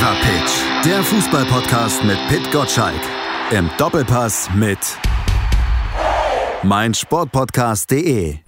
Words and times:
Fever 0.00 0.16
Pitch, 0.22 0.86
der 0.86 1.02
Fußballpodcast 1.02 2.04
mit 2.04 2.16
Pit 2.28 2.50
Gottschalk. 2.52 3.02
Im 3.50 3.68
Doppelpass 3.76 4.48
mit 4.54 4.78
meinsportpodcast.de. 6.62 8.38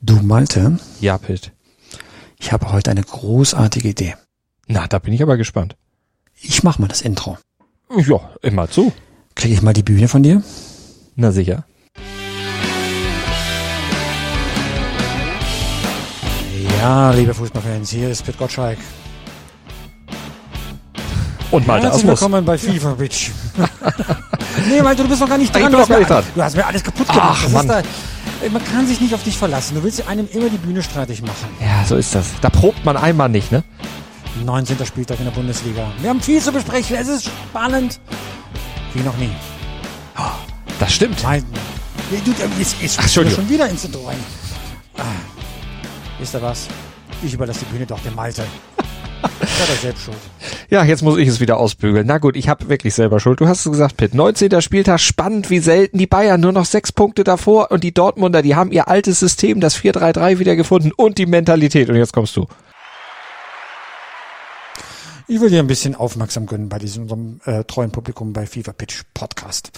Du 0.00 0.14
Malte, 0.22 0.78
Ja, 1.00 1.18
Pitt. 1.18 1.52
ich 2.38 2.52
habe 2.52 2.72
heute 2.72 2.90
eine 2.90 3.02
großartige 3.02 3.88
Idee. 3.90 4.14
Na, 4.66 4.86
da 4.86 4.98
bin 4.98 5.12
ich 5.12 5.22
aber 5.22 5.36
gespannt. 5.36 5.76
Ich 6.40 6.62
mache 6.62 6.80
mal 6.80 6.88
das 6.88 7.02
Intro. 7.02 7.36
Ja, 7.94 8.20
immer 8.40 8.70
zu. 8.70 8.90
Kriege 9.34 9.52
ich 9.52 9.60
mal 9.60 9.74
die 9.74 9.82
Bühne 9.82 10.08
von 10.08 10.22
dir? 10.22 10.42
Na 11.16 11.32
sicher. 11.32 11.66
Ja, 16.80 17.10
liebe 17.10 17.34
Fußballfans, 17.34 17.90
hier 17.90 18.08
ist 18.08 18.24
Pit 18.24 18.38
Gottschalk. 18.38 18.78
Und 21.50 21.66
Malte 21.66 21.86
Herzlich 21.86 22.04
Asmus. 22.04 22.20
willkommen 22.20 22.44
bei 22.44 22.58
FIFA 22.58 22.94
Bitch. 22.94 23.30
nee, 24.68 24.82
Malte, 24.82 25.02
du 25.02 25.08
bist 25.08 25.20
noch 25.20 25.28
gar 25.28 25.38
nicht 25.38 25.54
Ich 25.54 25.62
dran. 25.62 25.72
Du 25.72 25.78
hast, 25.78 25.88
mir, 25.88 26.04
du 26.04 26.42
hast 26.42 26.56
mir 26.56 26.66
alles 26.66 26.84
kaputt 26.84 27.08
gemacht. 27.08 27.38
Ach. 27.42 27.60
Ist 27.60 27.68
da, 27.68 27.82
man 28.50 28.64
kann 28.64 28.86
sich 28.86 29.00
nicht 29.00 29.14
auf 29.14 29.22
dich 29.22 29.36
verlassen. 29.36 29.74
Du 29.76 29.82
willst 29.82 30.06
einem 30.06 30.28
immer 30.32 30.50
die 30.50 30.58
Bühne 30.58 30.82
streitig 30.82 31.22
machen. 31.22 31.48
Ja, 31.60 31.84
so 31.86 31.96
ist 31.96 32.14
das. 32.14 32.26
Da 32.42 32.50
probt 32.50 32.84
man 32.84 32.96
einmal 32.96 33.28
nicht, 33.28 33.50
ne? 33.50 33.64
19. 34.44 34.84
Spieltag 34.86 35.18
in 35.18 35.24
der 35.24 35.32
Bundesliga. 35.32 35.86
Wir 36.00 36.10
haben 36.10 36.20
viel 36.20 36.40
zu 36.40 36.52
besprechen. 36.52 36.96
Es 36.96 37.08
ist 37.08 37.24
spannend. 37.24 37.98
Wie 38.94 39.00
noch 39.00 39.16
nie. 39.16 39.30
Das 40.78 40.92
stimmt. 40.92 41.22
Nein, 41.22 41.44
nee, 42.10 42.20
du, 42.24 42.30
äh, 42.30 42.48
jetzt, 42.58 42.76
jetzt 42.80 42.98
Ach, 43.00 43.08
schon 43.08 43.48
wieder 43.48 43.68
ins 43.68 43.84
Intro 43.84 44.06
rein. 44.06 44.16
Ah. 44.96 45.02
Wisst 46.18 46.34
ihr 46.34 46.42
was? 46.42 46.68
Ich 47.22 47.34
überlasse 47.34 47.60
die 47.60 47.72
Bühne 47.72 47.86
doch 47.86 48.00
dem 48.00 48.14
Malte. 48.14 48.44
Ihr 49.22 49.76
selbst 49.76 50.04
schuld. 50.04 50.16
Ja, 50.70 50.84
jetzt 50.84 51.02
muss 51.02 51.18
ich 51.18 51.28
es 51.28 51.40
wieder 51.40 51.58
ausbügeln. 51.58 52.06
Na 52.06 52.18
gut, 52.18 52.36
ich 52.36 52.48
habe 52.48 52.68
wirklich 52.68 52.94
selber 52.94 53.20
Schuld. 53.20 53.40
Du 53.40 53.48
hast 53.48 53.66
es 53.66 53.72
gesagt, 53.72 53.96
Pitt. 53.96 54.14
19. 54.14 54.60
Spieltag, 54.62 55.00
spannend 55.00 55.50
wie 55.50 55.58
selten. 55.58 55.98
Die 55.98 56.06
Bayern 56.06 56.40
nur 56.40 56.52
noch 56.52 56.64
sechs 56.64 56.92
Punkte 56.92 57.24
davor 57.24 57.70
und 57.70 57.84
die 57.84 57.92
Dortmunder, 57.92 58.42
die 58.42 58.54
haben 58.54 58.72
ihr 58.72 58.88
altes 58.88 59.20
System, 59.20 59.60
das 59.60 59.76
4-3-3 59.76 60.38
wiedergefunden 60.38 60.92
und 60.92 61.18
die 61.18 61.26
Mentalität. 61.26 61.88
Und 61.90 61.96
jetzt 61.96 62.12
kommst 62.12 62.36
du. 62.36 62.46
Ich 65.30 65.40
will 65.42 65.50
dir 65.50 65.58
ein 65.58 65.66
bisschen 65.66 65.94
aufmerksam 65.94 66.46
gönnen 66.46 66.70
bei 66.70 66.78
diesem 66.78 67.02
unserem 67.02 67.40
äh, 67.44 67.62
treuen 67.64 67.90
Publikum 67.90 68.32
bei 68.32 68.46
FIFA 68.46 68.72
Pitch 68.72 69.02
Podcast. 69.12 69.70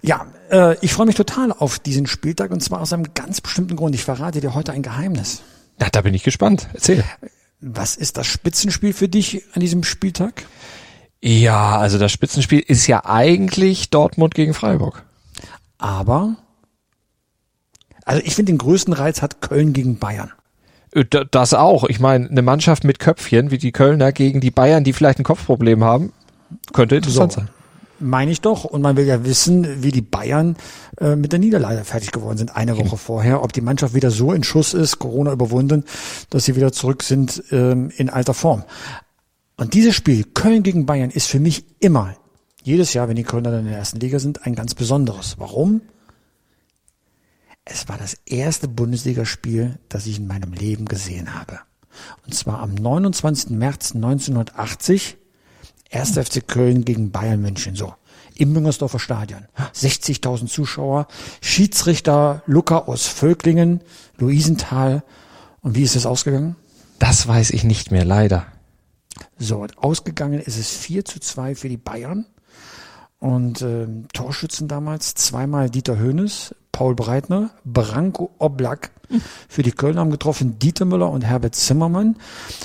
Ja, 0.00 0.26
äh, 0.50 0.76
ich 0.80 0.94
freue 0.94 1.06
mich 1.06 1.16
total 1.16 1.52
auf 1.52 1.78
diesen 1.78 2.06
Spieltag 2.06 2.50
und 2.50 2.62
zwar 2.62 2.80
aus 2.80 2.94
einem 2.94 3.12
ganz 3.12 3.42
bestimmten 3.42 3.76
Grund. 3.76 3.94
Ich 3.94 4.04
verrate 4.04 4.40
dir 4.40 4.54
heute 4.54 4.72
ein 4.72 4.82
Geheimnis. 4.82 5.42
Na, 5.78 5.88
da 5.92 6.00
bin 6.00 6.14
ich 6.14 6.22
gespannt. 6.22 6.68
Erzähl. 6.72 7.04
Was 7.60 7.96
ist 7.96 8.16
das 8.18 8.26
Spitzenspiel 8.26 8.92
für 8.92 9.08
dich 9.08 9.42
an 9.54 9.60
diesem 9.60 9.82
Spieltag? 9.82 10.44
Ja, 11.22 11.78
also 11.78 11.98
das 11.98 12.12
Spitzenspiel 12.12 12.60
ist 12.60 12.86
ja 12.86 13.04
eigentlich 13.04 13.90
Dortmund 13.90 14.34
gegen 14.34 14.54
Freiburg. 14.54 15.04
Aber, 15.78 16.36
also 18.04 18.22
ich 18.24 18.34
finde 18.34 18.52
den 18.52 18.58
größten 18.58 18.92
Reiz 18.92 19.22
hat 19.22 19.40
Köln 19.40 19.72
gegen 19.72 19.98
Bayern. 19.98 20.32
Äh, 20.92 21.04
da- 21.08 21.24
Das 21.24 21.54
auch. 21.54 21.84
Ich 21.84 21.98
meine, 22.00 22.28
eine 22.28 22.42
Mannschaft 22.42 22.84
mit 22.84 22.98
Köpfchen 22.98 23.50
wie 23.50 23.58
die 23.58 23.72
Kölner 23.72 24.12
gegen 24.12 24.40
die 24.40 24.50
Bayern, 24.50 24.84
die 24.84 24.92
vielleicht 24.92 25.18
ein 25.18 25.24
Kopfproblem 25.24 25.82
haben, 25.82 26.12
könnte 26.72 26.96
interessant 26.96 27.32
So. 27.32 27.40
sein. 27.40 27.48
Meine 27.98 28.30
ich 28.30 28.40
doch. 28.40 28.64
Und 28.64 28.82
man 28.82 28.96
will 28.96 29.06
ja 29.06 29.24
wissen, 29.24 29.82
wie 29.82 29.90
die 29.90 30.02
Bayern 30.02 30.56
äh, 30.98 31.16
mit 31.16 31.32
der 31.32 31.38
Niederlage 31.38 31.84
fertig 31.84 32.12
geworden 32.12 32.38
sind, 32.38 32.56
eine 32.56 32.76
Woche 32.76 32.96
vorher. 32.96 33.42
Ob 33.42 33.52
die 33.52 33.60
Mannschaft 33.60 33.94
wieder 33.94 34.10
so 34.10 34.32
in 34.32 34.44
Schuss 34.44 34.74
ist, 34.74 34.98
Corona 34.98 35.32
überwunden, 35.32 35.84
dass 36.30 36.44
sie 36.44 36.56
wieder 36.56 36.72
zurück 36.72 37.02
sind 37.02 37.42
ähm, 37.50 37.90
in 37.96 38.10
alter 38.10 38.34
Form. 38.34 38.64
Und 39.56 39.74
dieses 39.74 39.94
Spiel, 39.94 40.24
Köln 40.24 40.62
gegen 40.62 40.84
Bayern, 40.84 41.10
ist 41.10 41.28
für 41.28 41.40
mich 41.40 41.64
immer, 41.80 42.14
jedes 42.62 42.92
Jahr, 42.92 43.08
wenn 43.08 43.16
die 43.16 43.22
Kölner 43.22 43.50
dann 43.50 43.60
in 43.60 43.68
der 43.68 43.78
ersten 43.78 44.00
Liga 44.00 44.18
sind, 44.18 44.44
ein 44.44 44.54
ganz 44.54 44.74
besonderes. 44.74 45.36
Warum? 45.38 45.82
Es 47.64 47.88
war 47.88 47.96
das 47.96 48.14
erste 48.26 48.68
Bundesligaspiel, 48.68 49.78
das 49.88 50.06
ich 50.06 50.18
in 50.18 50.26
meinem 50.26 50.52
Leben 50.52 50.84
gesehen 50.84 51.34
habe. 51.34 51.60
Und 52.24 52.34
zwar 52.34 52.60
am 52.60 52.74
29. 52.74 53.50
März 53.50 53.94
1980 53.94 55.16
1. 55.92 56.18
FC 56.18 56.46
Köln 56.46 56.84
gegen 56.84 57.10
Bayern 57.10 57.40
München, 57.40 57.76
so. 57.76 57.94
Im 58.34 58.52
Müngersdorfer 58.52 58.98
Stadion. 58.98 59.46
60.000 59.74 60.46
Zuschauer. 60.46 61.06
Schiedsrichter 61.40 62.42
Luca 62.46 62.80
aus 62.80 63.06
Völklingen, 63.06 63.80
Luisenthal. 64.18 65.02
Und 65.62 65.74
wie 65.74 65.82
ist 65.82 65.96
es 65.96 66.04
ausgegangen? 66.04 66.56
Das 66.98 67.26
weiß 67.26 67.50
ich 67.50 67.64
nicht 67.64 67.90
mehr, 67.90 68.04
leider. 68.04 68.46
So, 69.38 69.58
und 69.58 69.78
ausgegangen 69.78 70.40
ist 70.40 70.58
es 70.58 70.70
4 70.70 71.04
zu 71.04 71.20
2 71.20 71.54
für 71.54 71.68
die 71.68 71.76
Bayern. 71.78 72.26
Und 73.18 73.62
ähm, 73.62 74.06
Torschützen 74.12 74.68
damals 74.68 75.14
zweimal 75.14 75.70
Dieter 75.70 75.96
Höhnes, 75.96 76.54
Paul 76.72 76.94
Breitner, 76.94 77.50
Branko 77.64 78.30
Oblak 78.38 78.90
für 79.48 79.62
die 79.62 79.72
Kölner 79.72 80.00
haben 80.00 80.10
getroffen, 80.10 80.58
Dieter 80.58 80.84
Müller 80.84 81.10
und 81.10 81.22
Herbert 81.22 81.54
Zimmermann. 81.54 82.16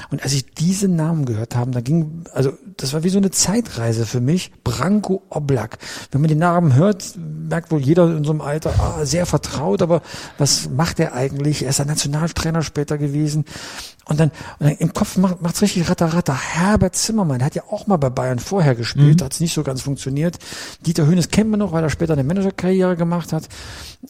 Und 0.09 0.23
als 0.23 0.33
ich 0.33 0.45
diese 0.53 0.87
Namen 0.87 1.25
gehört 1.25 1.55
habe, 1.55 1.71
da 1.71 1.81
ging, 1.81 2.23
also 2.33 2.53
das 2.77 2.93
war 2.93 3.03
wie 3.03 3.09
so 3.09 3.17
eine 3.17 3.31
Zeitreise 3.31 4.05
für 4.05 4.21
mich. 4.21 4.51
Branko 4.63 5.23
Oblak. 5.29 5.77
Wenn 6.11 6.21
man 6.21 6.27
die 6.29 6.35
Namen 6.35 6.75
hört, 6.75 7.15
merkt 7.17 7.71
wohl 7.71 7.81
jeder 7.81 8.05
in 8.15 8.23
so 8.23 8.31
einem 8.31 8.41
Alter, 8.41 8.73
ah, 8.79 9.05
sehr 9.05 9.25
vertraut, 9.25 9.81
aber 9.81 10.01
was 10.37 10.69
macht 10.69 10.99
er 10.99 11.13
eigentlich? 11.13 11.63
Er 11.63 11.69
ist 11.69 11.81
ein 11.81 11.87
Nationaltrainer 11.87 12.61
später 12.61 12.97
gewesen. 12.97 13.45
Und 14.05 14.19
dann, 14.19 14.29
und 14.59 14.67
dann 14.67 14.75
im 14.77 14.93
Kopf 14.93 15.15
macht 15.17 15.41
macht's 15.41 15.61
richtig 15.61 15.89
ratter 15.89 16.07
ratter. 16.13 16.35
Herbert 16.35 16.95
Zimmermann, 16.95 17.43
hat 17.43 17.55
ja 17.55 17.63
auch 17.69 17.87
mal 17.87 17.97
bei 17.97 18.09
Bayern 18.09 18.39
vorher 18.39 18.75
gespielt, 18.75 19.21
Mhm. 19.21 19.23
hat's 19.25 19.39
nicht 19.39 19.53
so 19.53 19.63
ganz 19.63 19.81
funktioniert. 19.81 20.37
Dieter 20.85 21.05
Hönes 21.05 21.29
kennt 21.29 21.51
man 21.51 21.59
noch, 21.59 21.71
weil 21.71 21.83
er 21.83 21.89
später 21.89 22.13
eine 22.13 22.23
Managerkarriere 22.23 22.97
gemacht 22.97 23.31
hat. 23.31 23.47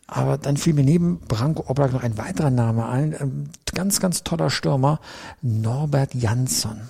Aber 0.08 0.38
dann 0.38 0.56
fiel 0.58 0.74
mir 0.74 0.86
neben 0.86 1.19
Branko 1.19 1.66
Oblak 1.68 1.92
noch 1.94 2.03
ein 2.03 2.18
weiterer 2.21 2.49
Name 2.49 2.87
ein. 2.87 3.15
Ein 3.15 3.49
ganz, 3.73 3.99
ganz 3.99 4.23
toller 4.23 4.49
Stürmer, 4.49 4.99
Norbert 5.41 6.13
Jansson. 6.13 6.89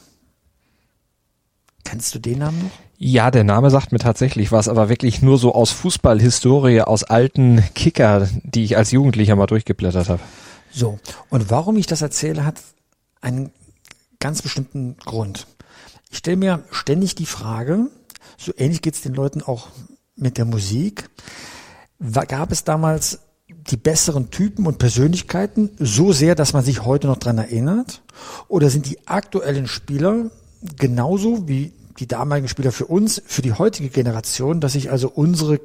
Kennst 1.83 2.13
du 2.13 2.19
den 2.19 2.39
Namen 2.39 2.63
noch? 2.63 2.71
Ja, 2.97 3.31
der 3.31 3.43
Name 3.43 3.69
sagt 3.71 3.91
mir 3.91 3.97
tatsächlich 3.97 4.51
was, 4.51 4.67
aber 4.67 4.87
wirklich 4.87 5.21
nur 5.21 5.37
so 5.37 5.55
aus 5.55 5.71
Fußballhistorie, 5.71 6.81
aus 6.81 7.03
alten 7.03 7.63
Kicker, 7.73 8.27
die 8.43 8.63
ich 8.63 8.77
als 8.77 8.91
Jugendlicher 8.91 9.35
mal 9.35 9.47
durchgeblättert 9.47 10.07
habe. 10.07 10.21
So. 10.71 10.99
Und 11.29 11.49
warum 11.49 11.77
ich 11.77 11.87
das 11.87 12.01
erzähle, 12.01 12.45
hat 12.45 12.61
einen 13.19 13.51
ganz 14.19 14.41
bestimmten 14.41 14.95
Grund. 14.97 15.47
Ich 16.11 16.19
stelle 16.19 16.37
mir 16.37 16.63
ständig 16.71 17.15
die 17.15 17.25
Frage, 17.25 17.87
so 18.37 18.53
ähnlich 18.55 18.81
geht's 18.81 19.01
den 19.01 19.13
Leuten 19.13 19.41
auch 19.41 19.69
mit 20.15 20.37
der 20.37 20.45
Musik. 20.45 21.09
Gab 22.27 22.51
es 22.51 22.63
damals 22.63 23.19
die 23.69 23.77
besseren 23.77 24.31
Typen 24.31 24.65
und 24.65 24.77
Persönlichkeiten 24.77 25.71
so 25.79 26.11
sehr, 26.11 26.35
dass 26.35 26.53
man 26.53 26.63
sich 26.63 26.83
heute 26.83 27.07
noch 27.07 27.17
dran 27.17 27.37
erinnert? 27.37 28.01
Oder 28.47 28.69
sind 28.69 28.89
die 28.89 29.07
aktuellen 29.07 29.67
Spieler 29.67 30.31
genauso 30.77 31.47
wie 31.47 31.73
die 31.99 32.07
damaligen 32.07 32.47
Spieler 32.47 32.71
für 32.71 32.85
uns, 32.85 33.21
für 33.25 33.41
die 33.41 33.53
heutige 33.53 33.89
Generation, 33.89 34.59
dass 34.59 34.73
sich 34.73 34.89
also 34.91 35.09
unsere 35.09 35.59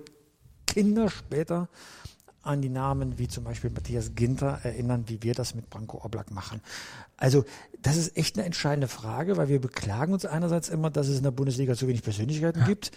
Kinder 0.66 1.08
später 1.08 1.68
an 2.42 2.62
die 2.62 2.68
Namen 2.68 3.18
wie 3.18 3.28
zum 3.28 3.44
Beispiel 3.44 3.70
Matthias 3.70 4.14
Ginter 4.14 4.60
erinnern, 4.62 5.04
wie 5.08 5.22
wir 5.22 5.34
das 5.34 5.54
mit 5.54 5.68
Branko 5.68 6.04
Oblak 6.04 6.30
machen. 6.30 6.60
Also 7.16 7.44
das 7.82 7.96
ist 7.96 8.16
echt 8.16 8.36
eine 8.36 8.46
entscheidende 8.46 8.88
Frage, 8.88 9.36
weil 9.36 9.48
wir 9.48 9.60
beklagen 9.60 10.12
uns 10.12 10.24
einerseits 10.24 10.68
immer, 10.68 10.90
dass 10.90 11.08
es 11.08 11.16
in 11.16 11.24
der 11.24 11.30
Bundesliga 11.30 11.74
zu 11.74 11.88
wenig 11.88 12.02
Persönlichkeiten 12.02 12.64
gibt. 12.64 12.92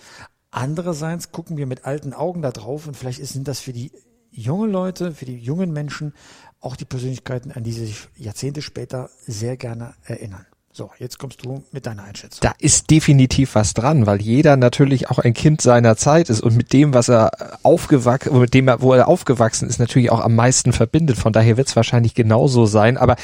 Andererseits 0.52 1.32
gucken 1.32 1.58
wir 1.58 1.68
mit 1.68 1.86
alten 1.86 2.14
Augen 2.14 2.42
da 2.42 2.52
drauf 2.52 2.88
und 2.88 2.96
vielleicht 2.96 3.26
sind 3.26 3.48
das 3.48 3.60
für 3.60 3.74
die 3.74 3.92
jungen 4.40 4.72
Leute, 4.72 5.14
für 5.14 5.26
die 5.26 5.38
jungen 5.38 5.72
Menschen 5.72 6.14
auch 6.62 6.76
die 6.76 6.86
Persönlichkeiten, 6.86 7.52
an 7.52 7.64
die 7.64 7.72
sie 7.72 7.86
sich 7.86 8.08
Jahrzehnte 8.18 8.62
später 8.62 9.10
sehr 9.26 9.58
gerne 9.58 9.94
erinnern. 10.04 10.46
So, 10.72 10.92
jetzt 11.00 11.18
kommst 11.18 11.44
du 11.44 11.64
mit 11.72 11.88
deiner 11.88 12.04
Einschätzung. 12.04 12.40
Da 12.42 12.54
ist 12.60 12.92
definitiv 12.92 13.56
was 13.56 13.74
dran, 13.74 14.06
weil 14.06 14.22
jeder 14.22 14.56
natürlich 14.56 15.10
auch 15.10 15.18
ein 15.20 15.34
Kind 15.34 15.62
seiner 15.62 15.98
Zeit 15.98 16.30
ist 16.30 16.42
und 16.42 16.56
mit 16.56 16.74
dem, 16.74 16.94
was 16.94 17.10
er 17.10 17.32
aufgewachsen, 17.64 18.40
mit 18.40 18.54
dem, 18.54 18.70
wo 18.78 18.94
er 18.94 19.08
aufgewachsen 19.08 19.68
ist, 19.68 19.80
natürlich 19.80 20.12
auch 20.12 20.20
am 20.20 20.36
meisten 20.36 20.72
verbindet. 20.72 21.18
Von 21.18 21.34
daher 21.34 21.58
wird 21.58 21.68
es 21.68 21.76
wahrscheinlich 21.76 22.14
genauso 22.14 22.66
sein. 22.66 22.98
Aber 22.98 23.16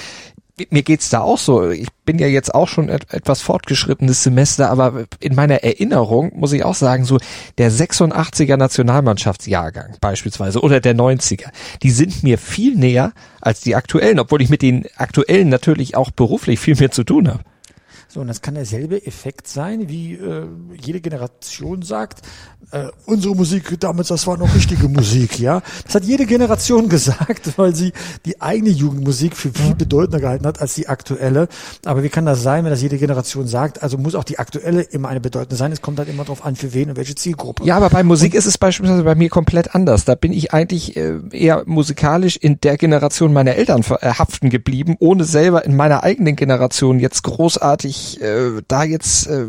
mir 0.70 0.84
geht's 0.84 1.10
da 1.10 1.22
auch 1.22 1.38
so. 1.38 1.70
Ich 1.70 1.90
bin 2.06 2.20
ja 2.20 2.28
jetzt 2.28 2.54
auch 2.54 2.68
schon 2.68 2.90
et 2.90 3.14
etwas 3.14 3.42
fortgeschrittenes 3.42 4.24
Semester, 4.24 4.70
aber 4.70 5.06
in 5.20 5.36
meiner 5.36 5.64
Erinnerung 5.64 6.32
muss 6.36 6.54
ich 6.54 6.64
auch 6.64 6.76
sagen, 6.76 7.06
so 7.06 7.18
der 7.58 7.72
86er 7.72 8.58
Nationalmannschaftsjahrgang 8.58 9.98
beispielsweise 10.00 10.62
oder 10.62 10.80
der 10.80 10.96
90er, 10.96 11.48
die 11.84 11.92
sind 11.92 12.24
mir 12.24 12.38
viel 12.38 12.76
näher 12.76 13.12
als 13.42 13.62
die 13.62 13.76
aktuellen, 13.76 14.20
obwohl 14.20 14.42
ich 14.42 14.50
mit 14.50 14.62
den 14.62 14.86
aktuellen 14.96 15.50
natürlich 15.50 15.96
auch 15.98 16.12
beruflich 16.12 16.60
viel 16.60 16.76
mehr 16.76 16.92
zu 16.92 17.04
tun 17.04 17.28
habe. 17.28 17.44
So, 18.16 18.22
und 18.22 18.28
das 18.28 18.42
kann 18.42 18.56
derselbe 18.56 19.06
Effekt 19.06 19.46
sein, 19.46 19.90
wie 19.90 20.14
äh, 20.14 20.46
jede 20.82 21.02
Generation 21.02 21.82
sagt, 21.82 22.22
äh, 22.72 22.88
unsere 23.06 23.36
Musik 23.36 23.78
damals, 23.82 24.08
das 24.08 24.26
war 24.26 24.38
noch 24.38 24.56
richtige 24.56 24.88
Musik, 24.88 25.38
ja. 25.38 25.62
Das 25.84 25.96
hat 25.96 26.06
jede 26.06 26.26
Generation 26.26 26.88
gesagt, 26.96 27.58
weil 27.58 27.76
sie 27.76 27.92
die 28.26 28.42
eigene 28.42 28.70
Jugendmusik 28.70 29.36
für 29.36 29.50
viel 29.50 29.76
bedeutender 29.76 30.22
gehalten 30.22 30.48
hat 30.48 30.62
als 30.62 30.76
die 30.76 30.88
aktuelle. 30.88 31.50
Aber 31.84 32.04
wie 32.04 32.10
kann 32.10 32.26
das 32.26 32.42
sein, 32.42 32.64
wenn 32.64 32.72
das 32.72 32.82
jede 32.82 32.98
Generation 32.98 33.48
sagt? 33.48 33.84
Also 33.84 33.98
muss 33.98 34.16
auch 34.16 34.24
die 34.24 34.40
aktuelle 34.40 34.82
immer 34.82 35.10
eine 35.10 35.20
bedeutende 35.20 35.58
sein. 35.58 35.74
Es 35.74 35.82
kommt 35.82 36.00
halt 36.00 36.08
immer 36.08 36.24
darauf 36.24 36.46
an, 36.46 36.56
für 36.56 36.74
wen 36.74 36.92
und 36.92 36.96
welche 36.96 37.16
Zielgruppe. 37.16 37.66
Ja, 37.66 37.76
aber 37.76 37.90
bei 37.90 38.04
Musik 38.04 38.34
und 38.34 38.40
ist 38.40 38.46
es 38.46 38.58
beispielsweise 38.58 39.04
bei 39.04 39.16
mir 39.16 39.28
komplett 39.28 39.76
anders. 39.76 40.06
Da 40.06 40.16
bin 40.16 40.32
ich 40.32 40.54
eigentlich 40.54 40.96
äh, 40.96 41.20
eher 41.32 41.64
musikalisch 41.66 42.38
in 42.38 42.62
der 42.62 42.78
Generation 42.78 43.34
meiner 43.34 43.56
Eltern 43.56 43.82
äh, 43.82 44.12
haften 44.12 44.50
geblieben, 44.50 44.96
ohne 45.00 45.26
selber 45.26 45.66
in 45.66 45.76
meiner 45.76 46.04
eigenen 46.04 46.38
Generation 46.38 47.02
jetzt 47.02 47.24
großartig 47.24 48.05
äh, 48.22 48.62
da 48.68 48.84
jetzt 48.84 49.28
äh, 49.28 49.48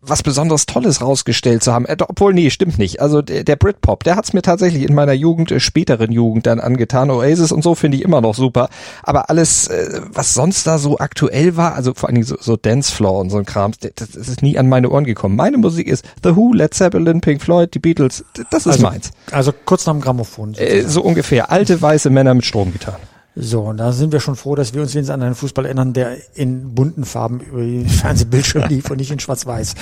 was 0.00 0.22
besonders 0.22 0.66
Tolles 0.66 1.00
rausgestellt 1.00 1.62
zu 1.62 1.72
haben. 1.72 1.86
Äh, 1.86 1.96
obwohl, 2.00 2.32
nee, 2.32 2.50
stimmt 2.50 2.78
nicht. 2.78 3.00
Also 3.00 3.22
der, 3.22 3.44
der 3.44 3.56
Britpop, 3.56 4.04
der 4.04 4.16
hat's 4.16 4.32
mir 4.32 4.42
tatsächlich 4.42 4.84
in 4.84 4.94
meiner 4.94 5.12
Jugend, 5.12 5.50
äh, 5.50 5.60
späteren 5.60 6.12
Jugend 6.12 6.46
dann 6.46 6.60
angetan. 6.60 7.10
Oasis 7.10 7.52
und 7.52 7.62
so 7.62 7.74
finde 7.74 7.96
ich 7.96 8.04
immer 8.04 8.20
noch 8.20 8.34
super. 8.34 8.68
Aber 9.02 9.30
alles, 9.30 9.68
äh, 9.68 10.00
was 10.12 10.34
sonst 10.34 10.66
da 10.66 10.78
so 10.78 10.98
aktuell 10.98 11.56
war, 11.56 11.74
also 11.74 11.94
vor 11.94 12.08
allen 12.08 12.16
Dingen 12.16 12.26
so, 12.26 12.36
so 12.40 12.56
Dancefloor 12.56 13.18
und 13.18 13.30
so 13.30 13.38
ein 13.38 13.44
Kram, 13.44 13.72
das, 13.80 13.92
das 13.94 14.28
ist 14.28 14.42
nie 14.42 14.58
an 14.58 14.68
meine 14.68 14.90
Ohren 14.90 15.04
gekommen. 15.04 15.36
Meine 15.36 15.58
Musik 15.58 15.88
ist 15.88 16.04
The 16.22 16.36
Who, 16.36 16.52
Led 16.52 16.74
Zeppelin, 16.74 17.20
Pink 17.20 17.42
Floyd, 17.42 17.74
die 17.74 17.80
Beatles. 17.80 18.24
Das 18.50 18.66
ist 18.66 18.74
also, 18.74 18.82
meins. 18.82 19.10
Also 19.32 19.52
kurz 19.64 19.86
nach 19.86 19.94
dem 19.94 20.00
Grammophon. 20.00 20.54
Äh, 20.54 20.82
so 20.82 21.02
ungefähr. 21.02 21.50
Alte 21.50 21.80
weiße 21.80 22.10
Männer 22.10 22.34
mit 22.34 22.44
Stromgitarren. 22.44 23.00
So, 23.40 23.62
und 23.62 23.76
da 23.76 23.92
sind 23.92 24.12
wir 24.12 24.18
schon 24.18 24.34
froh, 24.34 24.56
dass 24.56 24.74
wir 24.74 24.82
uns 24.82 24.94
wenigstens 24.94 25.14
an 25.14 25.22
einen 25.22 25.36
Fußball 25.36 25.64
erinnern, 25.64 25.92
der 25.92 26.16
in 26.34 26.74
bunten 26.74 27.04
Farben 27.04 27.38
über 27.38 27.62
die 27.62 27.84
Fernsehbildschirme 27.88 28.66
lief 28.66 28.90
und 28.90 28.96
nicht 28.96 29.12
in 29.12 29.20
schwarz-weiß. 29.20 29.76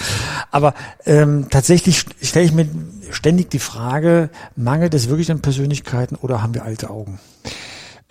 Aber 0.50 0.75
ähm, 1.06 1.47
tatsächlich 1.50 2.05
stelle 2.20 2.44
ich 2.44 2.53
mir 2.53 2.69
ständig 3.11 3.49
die 3.49 3.58
Frage, 3.58 4.29
mangelt 4.56 4.93
es 4.93 5.08
wirklich 5.08 5.31
an 5.31 5.41
Persönlichkeiten 5.41 6.17
oder 6.17 6.43
haben 6.43 6.53
wir 6.53 6.64
alte 6.64 6.91
Augen? 6.91 7.19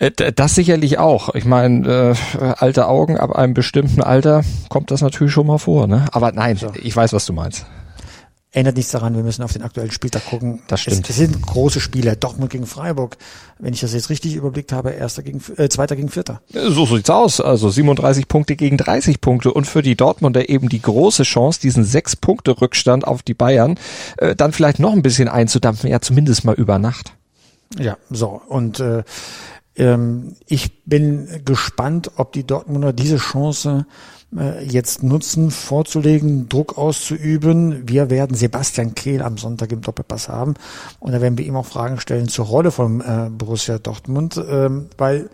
Äh, 0.00 0.10
das 0.10 0.56
sicherlich 0.56 0.98
auch. 0.98 1.32
Ich 1.36 1.44
meine, 1.44 2.16
äh, 2.40 2.44
alte 2.58 2.88
Augen 2.88 3.16
ab 3.16 3.30
einem 3.30 3.54
bestimmten 3.54 4.02
Alter 4.02 4.42
kommt 4.68 4.90
das 4.90 5.00
natürlich 5.00 5.32
schon 5.32 5.46
mal 5.46 5.58
vor. 5.58 5.86
Ne? 5.86 6.06
Aber 6.10 6.32
nein, 6.32 6.56
so. 6.56 6.72
ich 6.82 6.96
weiß, 6.96 7.12
was 7.12 7.24
du 7.24 7.32
meinst 7.32 7.66
ändert 8.56 8.76
nichts 8.76 8.90
daran, 8.90 9.14
wir 9.14 9.22
müssen 9.22 9.42
auf 9.42 9.52
den 9.52 9.62
aktuellen 9.62 9.90
Spieltag 9.90 10.24
gucken. 10.24 10.62
Das 10.66 10.80
stimmt. 10.80 11.04
Es, 11.04 11.10
es 11.10 11.16
sind 11.16 11.42
große 11.42 11.78
Spiele. 11.78 12.16
Dortmund 12.16 12.50
gegen 12.50 12.66
Freiburg. 12.66 13.18
Wenn 13.58 13.74
ich 13.74 13.80
das 13.80 13.92
jetzt 13.92 14.08
richtig 14.08 14.34
überblickt 14.34 14.72
habe, 14.72 14.90
erster 14.92 15.22
gegen, 15.22 15.42
äh, 15.58 15.68
zweiter 15.68 15.94
gegen 15.94 16.08
vierter. 16.08 16.40
So 16.52 16.86
sieht's 16.86 17.10
aus. 17.10 17.40
Also 17.42 17.68
37 17.68 18.28
Punkte 18.28 18.56
gegen 18.56 18.78
30 18.78 19.20
Punkte 19.20 19.52
und 19.52 19.66
für 19.66 19.82
die 19.82 19.94
Dortmunder 19.94 20.48
eben 20.48 20.70
die 20.70 20.80
große 20.80 21.24
Chance, 21.24 21.60
diesen 21.60 21.84
sechs 21.84 22.16
Punkte 22.16 22.58
Rückstand 22.58 23.06
auf 23.06 23.22
die 23.22 23.34
Bayern, 23.34 23.78
äh, 24.16 24.34
dann 24.34 24.52
vielleicht 24.52 24.78
noch 24.78 24.92
ein 24.92 25.02
bisschen 25.02 25.28
einzudampfen, 25.28 25.90
ja 25.90 26.00
zumindest 26.00 26.44
mal 26.44 26.54
über 26.54 26.78
Nacht. 26.78 27.12
Ja, 27.78 27.98
so. 28.08 28.40
Und 28.48 28.80
äh, 28.80 29.04
ähm, 29.76 30.36
ich 30.46 30.82
bin 30.84 31.42
gespannt, 31.44 32.10
ob 32.16 32.32
die 32.32 32.44
Dortmunder 32.44 32.94
diese 32.94 33.18
Chance 33.18 33.84
äh, 33.90 33.92
jetzt 34.66 35.02
nutzen, 35.02 35.50
vorzulegen, 35.50 36.48
Druck 36.48 36.76
auszuüben. 36.76 37.88
Wir 37.88 38.10
werden 38.10 38.36
Sebastian 38.36 38.94
Kehl 38.94 39.22
am 39.22 39.38
Sonntag 39.38 39.72
im 39.72 39.80
Doppelpass 39.80 40.28
haben 40.28 40.54
und 40.98 41.12
da 41.12 41.20
werden 41.20 41.38
wir 41.38 41.46
ihm 41.46 41.56
auch 41.56 41.64
Fragen 41.64 42.00
stellen 42.00 42.28
zur 42.28 42.46
Rolle 42.46 42.70
von 42.70 43.00
äh, 43.00 43.30
Borussia 43.30 43.78
Dortmund, 43.78 44.36
ähm, 44.48 44.86
weil 44.98 45.30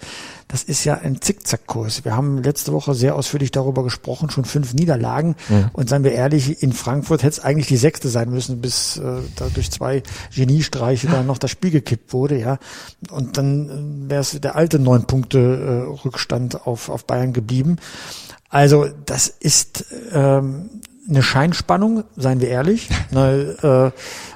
das 0.52 0.62
ist 0.64 0.84
ja 0.84 0.98
ein 0.98 1.22
Zickzackkurs. 1.22 2.04
Wir 2.04 2.14
haben 2.14 2.42
letzte 2.42 2.74
Woche 2.74 2.94
sehr 2.94 3.16
ausführlich 3.16 3.52
darüber 3.52 3.82
gesprochen, 3.82 4.28
schon 4.28 4.44
fünf 4.44 4.74
Niederlagen. 4.74 5.34
Mhm. 5.48 5.70
Und 5.72 5.88
seien 5.88 6.04
wir 6.04 6.12
ehrlich, 6.12 6.62
in 6.62 6.74
Frankfurt 6.74 7.22
hätte 7.22 7.38
es 7.38 7.40
eigentlich 7.40 7.68
die 7.68 7.78
sechste 7.78 8.10
sein 8.10 8.28
müssen, 8.28 8.60
bis 8.60 8.98
äh, 8.98 9.20
da 9.36 9.48
durch 9.54 9.70
zwei 9.70 10.02
Geniestreiche 10.34 11.06
dann 11.06 11.26
noch 11.26 11.38
das 11.38 11.50
Spiel 11.50 11.70
gekippt 11.70 12.12
wurde, 12.12 12.38
ja. 12.38 12.58
Und 13.10 13.38
dann 13.38 14.04
äh, 14.06 14.10
wäre 14.10 14.20
es 14.20 14.38
der 14.38 14.54
alte 14.54 14.78
neun 14.78 15.06
Punkte 15.06 15.38
äh, 15.38 16.04
Rückstand 16.04 16.66
auf, 16.66 16.90
auf 16.90 17.06
Bayern 17.06 17.32
geblieben. 17.32 17.78
Also 18.52 18.86
das 19.06 19.28
ist 19.28 19.86
ähm, 20.12 20.68
eine 21.08 21.22
Scheinspannung, 21.22 22.04
seien 22.16 22.40
wir 22.40 22.48
ehrlich. 22.48 22.90
Weil, 23.10 23.56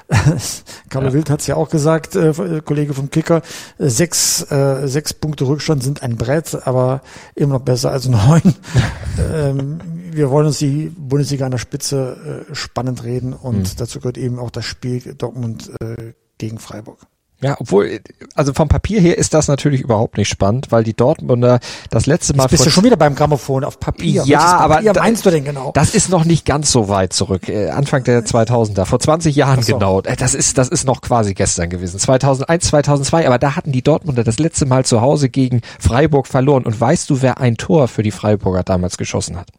äh, 0.09 0.15
Carlo 0.89 1.09
ja. 1.09 1.13
Wild 1.13 1.29
hat 1.29 1.41
es 1.41 1.47
ja 1.47 1.55
auch 1.55 1.69
gesagt, 1.69 2.15
äh, 2.15 2.61
Kollege 2.65 2.95
vom 2.95 3.11
Kicker, 3.11 3.43
sechs, 3.77 4.41
äh, 4.51 4.87
sechs 4.87 5.13
Punkte 5.13 5.47
Rückstand 5.47 5.83
sind 5.83 6.01
ein 6.01 6.17
Brett, 6.17 6.67
aber 6.67 7.01
immer 7.35 7.55
noch 7.55 7.61
besser 7.61 7.91
als 7.91 8.07
neun. 8.07 8.55
ähm, 9.33 9.79
wir 10.11 10.31
wollen 10.31 10.47
uns 10.47 10.57
die 10.57 10.91
Bundesliga 10.97 11.45
an 11.45 11.51
der 11.51 11.59
Spitze 11.59 12.45
äh, 12.49 12.55
spannend 12.55 13.03
reden 13.03 13.33
und 13.33 13.59
mhm. 13.59 13.77
dazu 13.77 13.99
gehört 13.99 14.17
eben 14.17 14.39
auch 14.39 14.49
das 14.49 14.65
Spiel 14.65 15.13
Dortmund 15.13 15.71
äh, 15.79 16.13
gegen 16.39 16.57
Freiburg. 16.57 16.99
Ja, 17.39 17.55
obwohl, 17.59 17.99
also 18.33 18.51
vom 18.53 18.67
Papier 18.67 18.99
her 18.99 19.17
ist 19.17 19.35
das 19.35 19.47
natürlich 19.47 19.81
überhaupt 19.81 20.17
nicht 20.17 20.27
spannend, 20.27 20.71
weil 20.71 20.83
die 20.83 20.95
Dortmunder 20.95 21.59
das 21.91 22.07
letzte 22.07 22.35
Mal. 22.35 22.43
Jetzt 22.43 22.51
bist 22.51 22.65
du 22.65 22.71
schon 22.71 22.83
wieder 22.83 22.97
beim 22.97 23.13
Grammophon 23.13 23.63
auf 23.63 23.79
Papier. 23.79 24.23
Ja, 24.25 24.67
Papier 24.67 24.89
aber 24.91 24.99
meinst 25.01 25.23
du 25.23 25.29
denn 25.29 25.45
genau? 25.45 25.71
Das 25.73 25.93
ist 25.93 26.09
noch 26.09 26.25
nicht 26.25 26.45
ganz 26.45 26.71
so 26.71 26.89
weit 26.89 27.13
zurück. 27.13 27.47
Äh, 27.47 27.69
Anfang 27.69 28.03
der 28.03 28.25
2000er, 28.25 28.85
vor 28.85 28.99
20 28.99 29.35
Jahren 29.35 29.61
so. 29.61 29.73
genau. 29.73 30.01
Äh, 30.01 30.15
das 30.15 30.33
ist, 30.33 30.57
das 30.57 30.67
ist 30.67 30.85
noch 30.85 31.01
quasi 31.01 31.35
gestern 31.35 31.69
gewesen. 31.69 31.99
2001, 31.99 32.65
2002, 32.65 33.27
aber 33.27 33.37
da 33.37 33.55
hatten 33.55 33.71
die 33.71 33.83
Dortmunder 33.83 34.23
das 34.23 34.39
letzte 34.39 34.65
Mal 34.65 34.83
zu 34.83 35.01
Hause 35.01 35.29
gegen 35.29 35.61
Freiburg 35.79 36.25
verloren. 36.25 36.63
Und 36.65 36.79
weißt 36.79 37.07
du, 37.07 37.21
wer 37.21 37.39
ein 37.39 37.55
Tor 37.55 37.87
für 37.87 38.01
die 38.01 38.11
Freiburger 38.11 38.63
damals 38.63 38.97
geschossen 38.97 39.37
hat? 39.37 39.51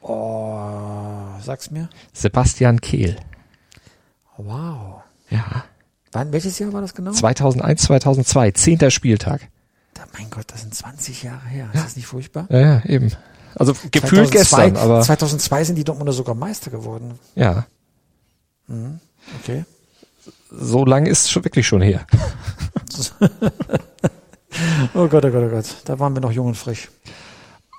Oh, 0.00 0.58
sag's 1.42 1.70
mir. 1.70 1.90
Sebastian 2.14 2.80
Kehl. 2.80 3.16
Wow. 4.38 5.02
Ja. 5.28 5.64
Wann, 6.14 6.32
welches 6.32 6.60
Jahr 6.60 6.72
war 6.72 6.80
das 6.80 6.94
genau? 6.94 7.10
2001, 7.10 7.82
2002, 7.82 8.52
zehnter 8.52 8.92
Spieltag. 8.92 9.48
Da, 9.94 10.02
mein 10.16 10.30
Gott, 10.30 10.44
das 10.46 10.60
sind 10.60 10.72
20 10.72 11.24
Jahre 11.24 11.44
her. 11.48 11.68
Ist 11.74 11.84
das 11.84 11.96
nicht 11.96 12.06
furchtbar? 12.06 12.46
Ja, 12.50 12.60
ja, 12.60 12.84
eben. 12.84 13.10
Also 13.56 13.72
gefühlt 13.90 14.30
2002, 14.30 14.30
gestern, 14.30 14.76
aber 14.76 15.00
2002 15.00 15.64
sind 15.64 15.74
die 15.76 15.82
Dortmunder 15.82 16.12
sogar 16.12 16.36
Meister 16.36 16.70
geworden. 16.70 17.18
Ja. 17.34 17.66
Mhm. 18.68 19.00
Okay. 19.40 19.64
So 20.52 20.84
lange 20.84 21.10
ist 21.10 21.24
es 21.24 21.30
schon 21.30 21.44
wirklich 21.44 21.66
schon 21.66 21.82
her. 21.82 22.06
oh 24.94 25.08
Gott, 25.08 25.24
oh 25.24 25.30
Gott, 25.30 25.42
oh 25.44 25.50
Gott. 25.50 25.66
Da 25.84 25.98
waren 25.98 26.14
wir 26.14 26.20
noch 26.20 26.30
jung 26.30 26.46
und 26.46 26.56
frisch. 26.56 26.90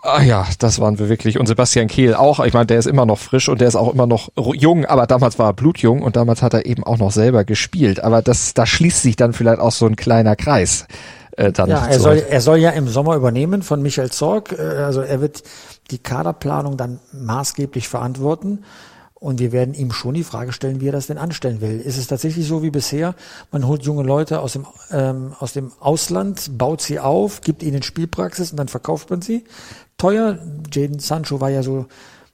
Ah 0.06 0.22
ja, 0.22 0.46
das 0.60 0.80
waren 0.80 1.00
wir 1.00 1.10
wirklich. 1.10 1.40
Und 1.40 1.48
Sebastian 1.48 1.88
Kehl 1.88 2.14
auch. 2.14 2.40
Ich 2.40 2.54
meine, 2.54 2.68
der 2.68 2.78
ist 2.78 2.86
immer 2.86 3.08
noch 3.08 3.18
frisch 3.18 3.50
und 3.50 3.60
der 3.60 3.68
ist 3.68 3.76
auch 3.76 3.92
immer 3.92 4.06
noch 4.06 4.30
jung, 4.36 4.86
aber 4.86 5.08
damals 5.08 5.40
war 5.40 5.50
er 5.50 5.54
blutjung 5.54 6.04
und 6.04 6.16
damals 6.16 6.44
hat 6.44 6.54
er 6.54 6.68
eben 6.68 6.84
auch 6.84 7.00
noch 7.00 7.12
selber 7.12 7.44
gespielt. 7.44 8.04
Aber 8.04 8.22
das, 8.22 8.54
da 8.54 8.68
schließt 8.68 9.02
sich 9.02 9.16
dann 9.16 9.34
vielleicht 9.34 9.60
auch 9.60 9.72
so 9.72 9.88
ein 9.88 9.96
kleiner 9.96 10.36
Kreis. 10.36 10.86
Äh, 11.38 11.52
dann 11.52 11.70
ja, 11.70 11.88
er 11.88 12.00
soll, 12.00 12.24
er 12.30 12.42
soll 12.42 12.60
ja 12.60 12.70
im 12.70 12.88
Sommer 12.88 13.16
übernehmen 13.16 13.64
von 13.64 13.82
Michael 13.82 14.12
Zorg. 14.12 14.52
Äh, 14.52 14.62
also 14.62 15.02
er 15.02 15.22
wird 15.22 15.42
die 15.90 15.98
Kaderplanung 15.98 16.78
dann 16.78 17.00
maßgeblich 17.12 17.88
verantworten. 17.88 18.64
Und 19.18 19.40
wir 19.40 19.54
werden 19.54 19.74
ihm 19.74 19.92
schon 19.92 20.14
die 20.14 20.26
Frage 20.26 20.52
stellen, 20.52 20.82
wie 20.82 20.90
er 20.90 20.92
das 20.92 21.08
denn 21.08 21.18
anstellen 21.18 21.62
will. 21.62 21.80
Ist 21.80 21.98
es 21.98 22.08
tatsächlich 22.08 22.46
so 22.48 22.64
wie 22.64 22.70
bisher? 22.70 23.16
Man 23.52 23.66
holt 23.66 23.84
junge 23.84 24.04
Leute 24.04 24.42
aus 24.42 24.54
dem, 24.54 24.68
ähm, 24.92 25.34
aus 25.40 25.54
dem 25.54 25.72
Ausland, 25.80 26.58
baut 26.58 26.82
sie 26.82 27.00
auf, 27.00 27.42
gibt 27.42 27.64
ihnen 27.64 27.82
Spielpraxis 27.82 28.52
und 28.52 28.58
dann 28.58 28.68
verkauft 28.68 29.10
man 29.10 29.22
sie 29.22 29.46
teuer. 29.98 30.38
Jaden 30.72 31.00
Sancho 31.00 31.40
war 31.40 31.50
ja 31.50 31.64
so, 31.64 31.86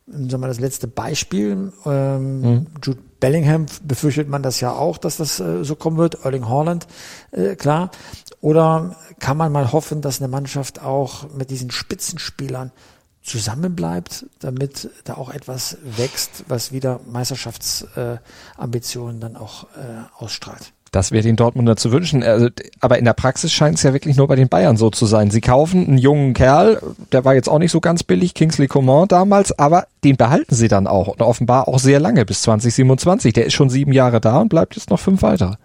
sagen 0.07 0.31
wir 0.31 0.37
mal, 0.39 0.47
das 0.47 0.59
letzte 0.59 0.87
Beispiel. 0.87 1.71
Ähm, 1.85 2.41
mhm. 2.41 2.67
Jude 2.83 2.99
Bellingham 3.19 3.67
befürchtet 3.83 4.27
man 4.27 4.41
das 4.41 4.59
ja 4.59 4.73
auch, 4.73 4.97
dass 4.97 5.17
das 5.17 5.39
äh, 5.39 5.63
so 5.63 5.75
kommen 5.75 5.97
wird. 5.97 6.25
Erling 6.25 6.49
Haaland, 6.49 6.87
äh, 7.31 7.55
klar. 7.55 7.91
Oder 8.41 8.95
kann 9.19 9.37
man 9.37 9.51
mal 9.51 9.71
hoffen, 9.71 10.01
dass 10.01 10.19
eine 10.19 10.27
Mannschaft 10.27 10.81
auch 10.81 11.31
mit 11.33 11.51
diesen 11.51 11.69
Spitzenspielern 11.69 12.71
zusammenbleibt, 13.23 14.25
damit 14.39 14.89
da 15.03 15.15
auch 15.15 15.29
etwas 15.29 15.77
wächst, 15.83 16.45
was 16.47 16.71
wieder 16.71 17.01
Meisterschaftsambitionen 17.05 19.17
äh, 19.17 19.19
dann 19.19 19.35
auch 19.35 19.65
äh, 19.75 20.05
ausstrahlt. 20.17 20.71
Das 20.91 21.11
wäre 21.11 21.23
den 21.23 21.37
Dortmunder 21.37 21.77
zu 21.77 21.93
wünschen. 21.93 22.21
Also, 22.21 22.49
aber 22.81 22.99
in 22.99 23.05
der 23.05 23.13
Praxis 23.13 23.53
scheint 23.53 23.77
es 23.77 23.83
ja 23.83 23.93
wirklich 23.93 24.17
nur 24.17 24.27
bei 24.27 24.35
den 24.35 24.49
Bayern 24.49 24.75
so 24.75 24.89
zu 24.89 25.05
sein. 25.05 25.31
Sie 25.31 25.39
kaufen 25.39 25.87
einen 25.87 25.97
jungen 25.97 26.33
Kerl, 26.33 26.81
der 27.13 27.23
war 27.23 27.33
jetzt 27.33 27.47
auch 27.47 27.59
nicht 27.59 27.71
so 27.71 27.79
ganz 27.79 28.03
billig, 28.03 28.33
Kingsley 28.33 28.67
Coman 28.67 29.07
damals, 29.07 29.57
aber 29.57 29.87
den 30.03 30.17
behalten 30.17 30.53
sie 30.53 30.67
dann 30.67 30.87
auch 30.87 31.07
und 31.07 31.21
offenbar 31.21 31.69
auch 31.69 31.79
sehr 31.79 32.01
lange 32.01 32.25
bis 32.25 32.41
2027. 32.41 33.31
Der 33.31 33.45
ist 33.45 33.53
schon 33.53 33.69
sieben 33.69 33.93
Jahre 33.93 34.19
da 34.19 34.39
und 34.39 34.49
bleibt 34.49 34.75
jetzt 34.75 34.89
noch 34.89 34.99
fünf 34.99 35.21
weitere. 35.21 35.55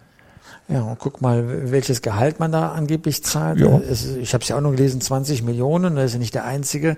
Ja, 0.68 0.82
und 0.82 1.00
guck 1.00 1.20
mal, 1.20 1.72
welches 1.72 2.02
Gehalt 2.02 2.38
man 2.38 2.52
da 2.52 2.72
angeblich 2.72 3.24
zahlt. 3.24 3.58
Ja. 3.58 3.80
Ich 4.20 4.32
habe 4.32 4.42
es 4.42 4.48
ja 4.48 4.56
auch 4.56 4.60
nur 4.60 4.72
gelesen, 4.72 5.00
20 5.00 5.42
Millionen, 5.42 5.96
das 5.96 6.06
ist 6.06 6.12
ja 6.14 6.18
nicht 6.20 6.34
der 6.34 6.44
einzige 6.44 6.96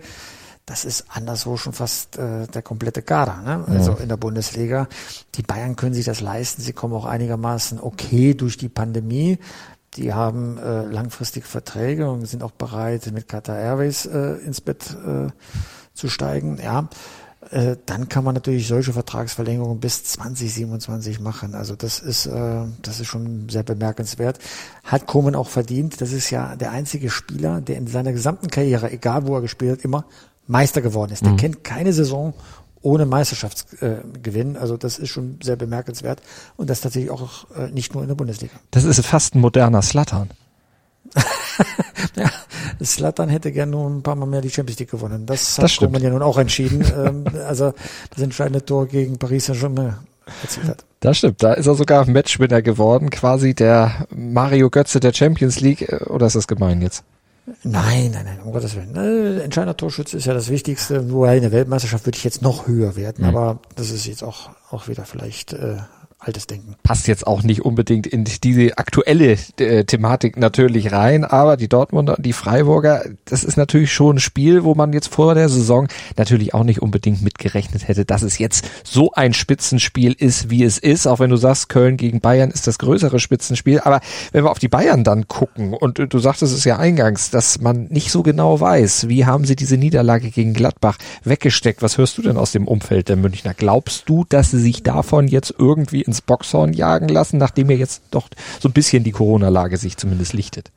das 0.68 0.84
ist 0.84 1.06
anderswo 1.08 1.56
schon 1.56 1.72
fast 1.72 2.18
äh, 2.18 2.46
der 2.46 2.62
komplette 2.62 3.02
Kader, 3.02 3.40
ne? 3.42 3.64
also 3.68 3.92
ja. 3.92 3.98
in 3.98 4.08
der 4.08 4.16
Bundesliga. 4.16 4.88
Die 5.34 5.42
Bayern 5.42 5.76
können 5.76 5.94
sich 5.94 6.04
das 6.04 6.20
leisten, 6.20 6.62
sie 6.62 6.72
kommen 6.72 6.94
auch 6.94 7.06
einigermaßen 7.06 7.80
okay 7.80 8.34
durch 8.34 8.56
die 8.56 8.68
Pandemie. 8.68 9.38
Die 9.94 10.12
haben 10.12 10.58
äh, 10.58 10.82
langfristig 10.82 11.46
Verträge 11.46 12.10
und 12.10 12.26
sind 12.26 12.42
auch 12.42 12.52
bereit, 12.52 13.10
mit 13.12 13.26
Qatar 13.26 13.58
Airways 13.58 14.06
äh, 14.06 14.34
ins 14.44 14.60
Bett 14.60 14.96
äh, 15.04 15.28
aufzusteigen, 15.98 16.58
ja, 16.62 16.88
äh, 17.50 17.76
dann 17.87 18.08
kann 18.08 18.25
man 18.25 18.34
natürlich 18.34 18.68
solche 18.68 18.92
Vertragsverlängerungen 18.92 19.80
bis 19.80 20.04
2027 20.04 21.20
machen. 21.20 21.54
Also 21.54 21.76
das 21.76 21.98
ist, 21.98 22.26
äh, 22.26 22.64
das 22.82 23.00
ist 23.00 23.06
schon 23.06 23.48
sehr 23.48 23.62
bemerkenswert. 23.62 24.38
Hat 24.84 25.06
Komen 25.06 25.34
auch 25.34 25.48
verdient. 25.48 26.00
Das 26.00 26.12
ist 26.12 26.30
ja 26.30 26.56
der 26.56 26.72
einzige 26.72 27.10
Spieler, 27.10 27.60
der 27.60 27.76
in 27.76 27.87
seiner 27.87 28.12
gesamten 28.12 28.48
Karriere, 28.48 28.90
egal 28.90 29.26
wo 29.26 29.34
er 29.34 29.40
gespielt 29.40 29.78
hat, 29.78 29.84
immer 29.84 30.04
Meister 30.48 30.82
geworden 30.82 31.12
ist. 31.12 31.24
Der 31.24 31.32
mhm. 31.32 31.36
kennt 31.36 31.64
keine 31.64 31.92
Saison 31.92 32.34
ohne 32.82 33.06
Meisterschaftsgewinn. 33.06 34.56
Also 34.56 34.76
das 34.76 34.98
ist 34.98 35.10
schon 35.10 35.38
sehr 35.42 35.56
bemerkenswert 35.56 36.20
und 36.56 36.68
das 36.70 36.80
tatsächlich 36.80 37.10
auch 37.10 37.46
äh, 37.56 37.70
nicht 37.70 37.94
nur 37.94 38.02
in 38.02 38.08
der 38.08 38.14
Bundesliga. 38.16 38.54
Das 38.70 38.84
ist 38.84 39.04
fast 39.04 39.34
ein 39.34 39.40
moderner 39.40 39.82
Slattern. 39.82 40.30
ja, 42.16 42.30
Slatan 42.84 43.28
hätte 43.28 43.52
gern 43.52 43.70
nur 43.70 43.88
ein 43.88 44.02
paar 44.02 44.14
Mal 44.14 44.26
mehr 44.26 44.40
die 44.40 44.50
Champions 44.50 44.78
League 44.78 44.90
gewonnen. 44.90 45.26
Das, 45.26 45.56
das 45.56 45.80
hat 45.80 45.90
man 45.90 46.02
ja 46.02 46.10
nun 46.10 46.22
auch 46.22 46.38
entschieden. 46.38 46.84
ähm, 46.96 47.24
also 47.46 47.72
das 48.10 48.22
entscheidende 48.22 48.64
Tor 48.64 48.86
gegen 48.86 49.18
Paris 49.18 49.46
Saint-Germain 49.46 49.94
erzielt 50.42 50.68
hat. 50.68 50.84
Das 51.00 51.18
stimmt, 51.18 51.42
da 51.42 51.54
ist 51.54 51.66
er 51.66 51.74
sogar 51.74 52.08
Matchwinner 52.08 52.60
geworden, 52.60 53.10
quasi 53.10 53.54
der 53.54 54.06
Mario 54.14 54.68
Götze 54.68 55.00
der 55.00 55.12
Champions 55.12 55.60
League. 55.60 55.82
Äh, 55.82 56.04
oder 56.04 56.26
ist 56.26 56.36
das 56.36 56.46
gemein 56.46 56.82
jetzt? 56.82 57.04
Nein, 57.62 58.10
nein, 58.12 58.24
nein, 58.24 58.38
um 58.44 58.52
Gottes 58.52 58.76
Willen. 58.76 58.94
Äh, 58.96 59.42
entscheidender 59.42 59.76
Torschütze 59.76 60.16
ist 60.16 60.26
ja 60.26 60.34
das 60.34 60.48
Wichtigste. 60.48 61.10
Wobei 61.10 61.36
in 61.36 61.42
der 61.42 61.52
Weltmeisterschaft 61.52 62.06
würde 62.06 62.16
ich 62.16 62.24
jetzt 62.24 62.42
noch 62.42 62.66
höher 62.66 62.96
werden, 62.96 63.24
mhm. 63.24 63.36
aber 63.36 63.60
das 63.76 63.90
ist 63.90 64.06
jetzt 64.06 64.22
auch, 64.22 64.50
auch 64.70 64.88
wieder 64.88 65.04
vielleicht 65.04 65.52
äh, 65.52 65.78
altes 66.18 66.48
Denken. 66.48 66.75
Passt 66.82 67.06
jetzt 67.06 67.26
auch 67.26 67.44
nicht 67.44 67.64
unbedingt 67.64 68.06
in 68.06 68.25
diese 68.25 68.76
aktuelle 68.76 69.37
äh, 69.58 69.84
Thematik 69.84 70.37
natürlich 70.37 70.90
rein, 70.90 71.25
aber 71.25 71.56
die 71.56 71.68
Dortmunder 71.68 72.16
und 72.16 72.26
die 72.26 72.32
Freiburger, 72.32 73.04
das 73.25 73.44
ist 73.44 73.56
natürlich 73.56 73.92
schon 73.92 74.16
ein 74.16 74.20
Spiel, 74.20 74.64
wo 74.64 74.75
man 74.75 74.92
jetzt 74.92 75.08
vor 75.08 75.37
der 75.37 75.48
Saison 75.48 75.87
natürlich 76.16 76.54
auch 76.54 76.64
nicht 76.64 76.82
unbedingt 76.82 77.22
mitgerechnet 77.22 77.87
hätte, 77.87 78.04
dass 78.04 78.22
es 78.22 78.38
jetzt 78.38 78.68
so 78.82 79.12
ein 79.12 79.32
Spitzenspiel 79.32 80.12
ist, 80.12 80.50
wie 80.50 80.64
es 80.64 80.78
ist, 80.78 81.06
auch 81.06 81.20
wenn 81.20 81.30
du 81.30 81.37
sagst, 81.37 81.68
Köln 81.68 81.96
gegen 81.96 82.20
Bayern 82.20 82.50
ist 82.50 82.66
das 82.66 82.78
größere 82.78 83.20
Spitzenspiel, 83.20 83.78
aber 83.78 84.00
wenn 84.32 84.42
wir 84.42 84.50
auf 84.50 84.58
die 84.58 84.68
Bayern 84.68 85.04
dann 85.04 85.28
gucken 85.28 85.72
und 85.72 85.98
du 85.98 86.18
sagtest 86.18 86.52
es 86.52 86.64
ja 86.64 86.78
eingangs, 86.78 87.30
dass 87.30 87.60
man 87.60 87.84
nicht 87.90 88.10
so 88.10 88.25
genau 88.25 88.60
weiß, 88.60 89.08
wie 89.08 89.25
haben 89.25 89.44
sie 89.44 89.54
diese 89.54 89.76
Niederlage 89.76 90.30
gegen 90.30 90.52
Gladbach 90.52 90.98
weggesteckt, 91.22 91.80
was 91.80 91.96
hörst 91.96 92.18
du 92.18 92.22
denn 92.22 92.37
aus 92.37 92.50
dem 92.50 92.66
Umfeld 92.66 93.08
der 93.08 93.16
Münchner? 93.16 93.54
Glaubst 93.54 94.08
du, 94.08 94.25
dass 94.28 94.50
sie 94.50 94.58
sich 94.58 94.82
davon 94.82 95.28
jetzt 95.28 95.54
irgendwie 95.56 96.07
ins 96.08 96.20
Boxhorn 96.20 96.72
jagen 96.72 97.08
lassen, 97.08 97.38
nachdem 97.38 97.70
ja 97.70 97.76
jetzt 97.76 98.02
doch 98.10 98.28
so 98.60 98.68
ein 98.68 98.72
bisschen 98.72 99.04
die 99.04 99.12
Corona-Lage 99.12 99.76
sich 99.76 99.96
zumindest 99.96 100.32
lichtet? 100.32 100.72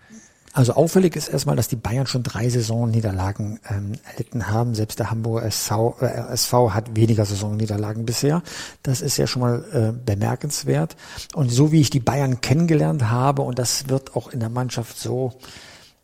Also 0.53 0.73
auffällig 0.73 1.15
ist 1.15 1.29
erstmal, 1.29 1.55
dass 1.55 1.69
die 1.69 1.77
Bayern 1.77 2.07
schon 2.07 2.23
drei 2.23 2.49
Saisonniederlagen 2.49 3.59
ähm, 3.69 3.93
erlitten 4.11 4.49
haben. 4.49 4.75
Selbst 4.75 4.99
der 4.99 5.09
Hamburger 5.09 5.45
SV, 5.45 5.95
äh, 6.01 6.33
SV 6.33 6.73
hat 6.73 6.95
weniger 6.95 7.23
Saisonniederlagen 7.23 8.05
bisher. 8.05 8.43
Das 8.83 8.99
ist 9.01 9.15
ja 9.15 9.27
schon 9.27 9.41
mal 9.41 9.63
äh, 9.71 9.93
bemerkenswert. 9.93 10.97
Und 11.33 11.49
so 11.49 11.71
wie 11.71 11.79
ich 11.79 11.89
die 11.89 12.01
Bayern 12.01 12.41
kennengelernt 12.41 13.09
habe, 13.09 13.43
und 13.43 13.59
das 13.59 13.87
wird 13.87 14.15
auch 14.17 14.29
in 14.29 14.41
der 14.41 14.49
Mannschaft 14.49 14.99
so 14.99 15.33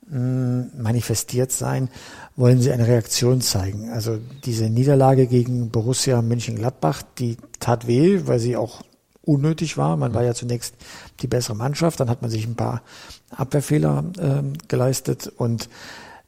mh, 0.07 0.19
mm, 0.19 0.71
manifestiert 0.81 1.51
sein, 1.51 1.89
wollen 2.37 2.61
sie 2.61 2.71
eine 2.71 2.87
Reaktion 2.87 3.41
zeigen. 3.41 3.89
Also 3.89 4.17
diese 4.45 4.69
Niederlage 4.69 5.27
gegen 5.27 5.71
Borussia 5.71 6.21
Mönchengladbach, 6.21 7.01
die 7.17 7.35
tat 7.59 7.85
weh, 7.87 8.21
weil 8.25 8.39
sie 8.39 8.55
auch 8.55 8.81
unnötig 9.27 9.77
war. 9.77 9.97
Man 9.97 10.13
war 10.13 10.23
ja 10.23 10.33
zunächst 10.33 10.75
die 11.21 11.27
bessere 11.27 11.55
Mannschaft, 11.55 11.99
dann 11.99 12.09
hat 12.09 12.21
man 12.21 12.31
sich 12.31 12.45
ein 12.45 12.55
paar 12.55 12.81
Abwehrfehler 13.29 14.03
äh, 14.17 14.67
geleistet 14.67 15.31
und 15.35 15.69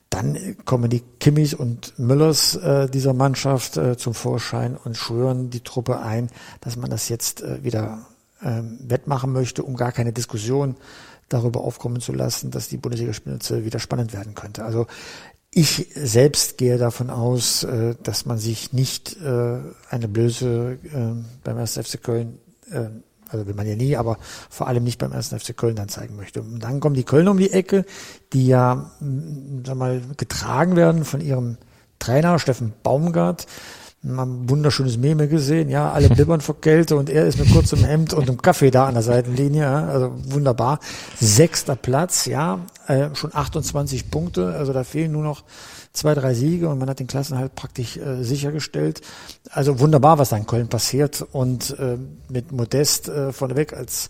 dann 0.10 0.58
kommen 0.66 0.90
die 0.90 1.04
Kimmis 1.20 1.54
und 1.54 1.98
Müllers 2.00 2.56
äh, 2.56 2.90
dieser 2.90 3.14
Mannschaft 3.14 3.78
äh, 3.78 3.96
zum 3.96 4.14
Vorschein 4.16 4.76
und 4.76 4.98
schwören 4.98 5.52
die 5.52 5.62
Truppe 5.62 6.00
ein, 6.00 6.30
dass 6.62 6.78
man 6.78 6.90
das 6.90 7.10
jetzt 7.10 7.42
äh, 7.42 7.64
wieder 7.64 8.08
äh, 8.42 8.62
wettmachen 8.80 9.32
möchte, 9.32 9.64
um 9.64 9.76
gar 9.76 9.92
keine 9.92 10.12
Diskussion 10.12 10.76
darüber 11.30 11.62
aufkommen 11.62 12.02
zu 12.02 12.12
lassen, 12.12 12.50
dass 12.50 12.70
die 12.70 12.78
Bundesligaspitze 12.78 13.64
wieder 13.66 13.78
spannend 13.78 14.14
werden 14.14 14.34
könnte. 14.34 14.66
Also 14.66 14.88
ich 15.52 15.88
selbst 15.96 16.58
gehe 16.58 16.78
davon 16.78 17.10
aus, 17.10 17.64
äh, 17.64 17.96
dass 18.02 18.26
man 18.26 18.38
sich 18.38 18.74
nicht 18.74 19.18
äh, 19.22 19.60
eine 19.90 20.08
Blöße 20.08 20.78
äh, 20.84 21.24
beim 21.44 21.58
1. 21.58 21.78
FC 21.78 22.02
Köln 22.02 22.40
also 23.32 23.48
will 23.48 23.54
man 23.54 23.68
ja 23.68 23.76
nie, 23.76 23.96
aber 23.96 24.18
vor 24.50 24.68
allem 24.68 24.84
nicht 24.84 25.00
beim 25.00 25.12
ersten 25.12 25.40
FC 25.40 25.56
Köln 25.56 25.76
dann 25.76 25.90
zeigen 25.90 26.16
möchte. 26.16 26.42
Und 26.42 26.60
dann 26.64 26.80
kommen 26.80 26.96
die 26.96 27.04
Kölner 27.04 27.32
um 27.32 27.38
die 27.38 27.52
Ecke, 27.52 27.86
die 28.34 28.48
ja, 28.48 28.92
sag 29.66 29.76
mal, 29.76 30.02
getragen 30.18 30.76
werden 30.76 31.06
von 31.06 31.22
ihrem 31.22 31.58
Trainer 32.00 32.40
Steffen 32.40 32.74
Baumgart. 32.84 33.46
Mal 34.02 34.26
ein 34.26 34.50
wunderschönes 34.50 34.98
Meme 34.98 35.28
gesehen, 35.28 35.70
ja, 35.70 35.92
alle 35.92 36.10
bibbern 36.16 36.40
vor 36.40 36.62
Kälte 36.62 36.96
und 36.96 37.10
er 37.10 37.28
ist 37.28 37.38
mit 37.38 37.52
kurzem 37.52 37.84
Hemd 37.84 38.14
und 38.14 38.30
einem 38.30 38.42
Kaffee 38.42 38.72
da 38.72 38.88
an 38.88 38.94
der 38.94 39.04
Seitenlinie, 39.04 39.68
also 39.68 40.14
wunderbar. 40.30 40.80
Sechster 41.20 41.76
Platz, 41.76 42.26
ja, 42.26 42.60
äh, 42.88 43.14
schon 43.14 43.36
28 43.36 44.10
Punkte, 44.10 44.54
also 44.54 44.72
da 44.72 44.86
fehlen 44.86 45.12
nur 45.12 45.24
noch 45.24 45.44
zwei, 45.94 46.14
drei 46.14 46.34
Siege 46.34 46.70
und 46.70 46.80
man 46.80 46.90
hat 46.90 47.00
den 47.00 47.08
Klassenhalt 47.08 47.56
praktisch 47.56 47.98
äh, 47.98 48.24
sichergestellt. 48.24 49.02
Also 49.50 49.80
wunderbar, 49.80 50.20
was 50.20 50.30
da 50.30 50.38
in 50.38 50.46
Köln 50.46 50.68
passiert 50.68 51.26
und 51.32 51.78
äh, 51.80 51.98
mit 52.30 52.52
Modest 52.52 53.10
äh, 53.10 53.32
vorneweg 53.34 53.74
als 53.74 54.10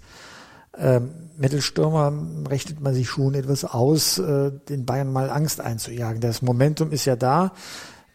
äh, 0.77 0.99
Mittelstürmer 1.37 2.11
rechnet 2.49 2.81
man 2.81 2.93
sich 2.93 3.09
schon 3.09 3.33
etwas 3.33 3.65
aus, 3.65 4.17
äh, 4.17 4.51
den 4.69 4.85
Bayern 4.85 5.11
mal 5.11 5.29
Angst 5.29 5.61
einzujagen. 5.61 6.21
Das 6.21 6.41
Momentum 6.41 6.91
ist 6.91 7.05
ja 7.05 7.15
da, 7.15 7.53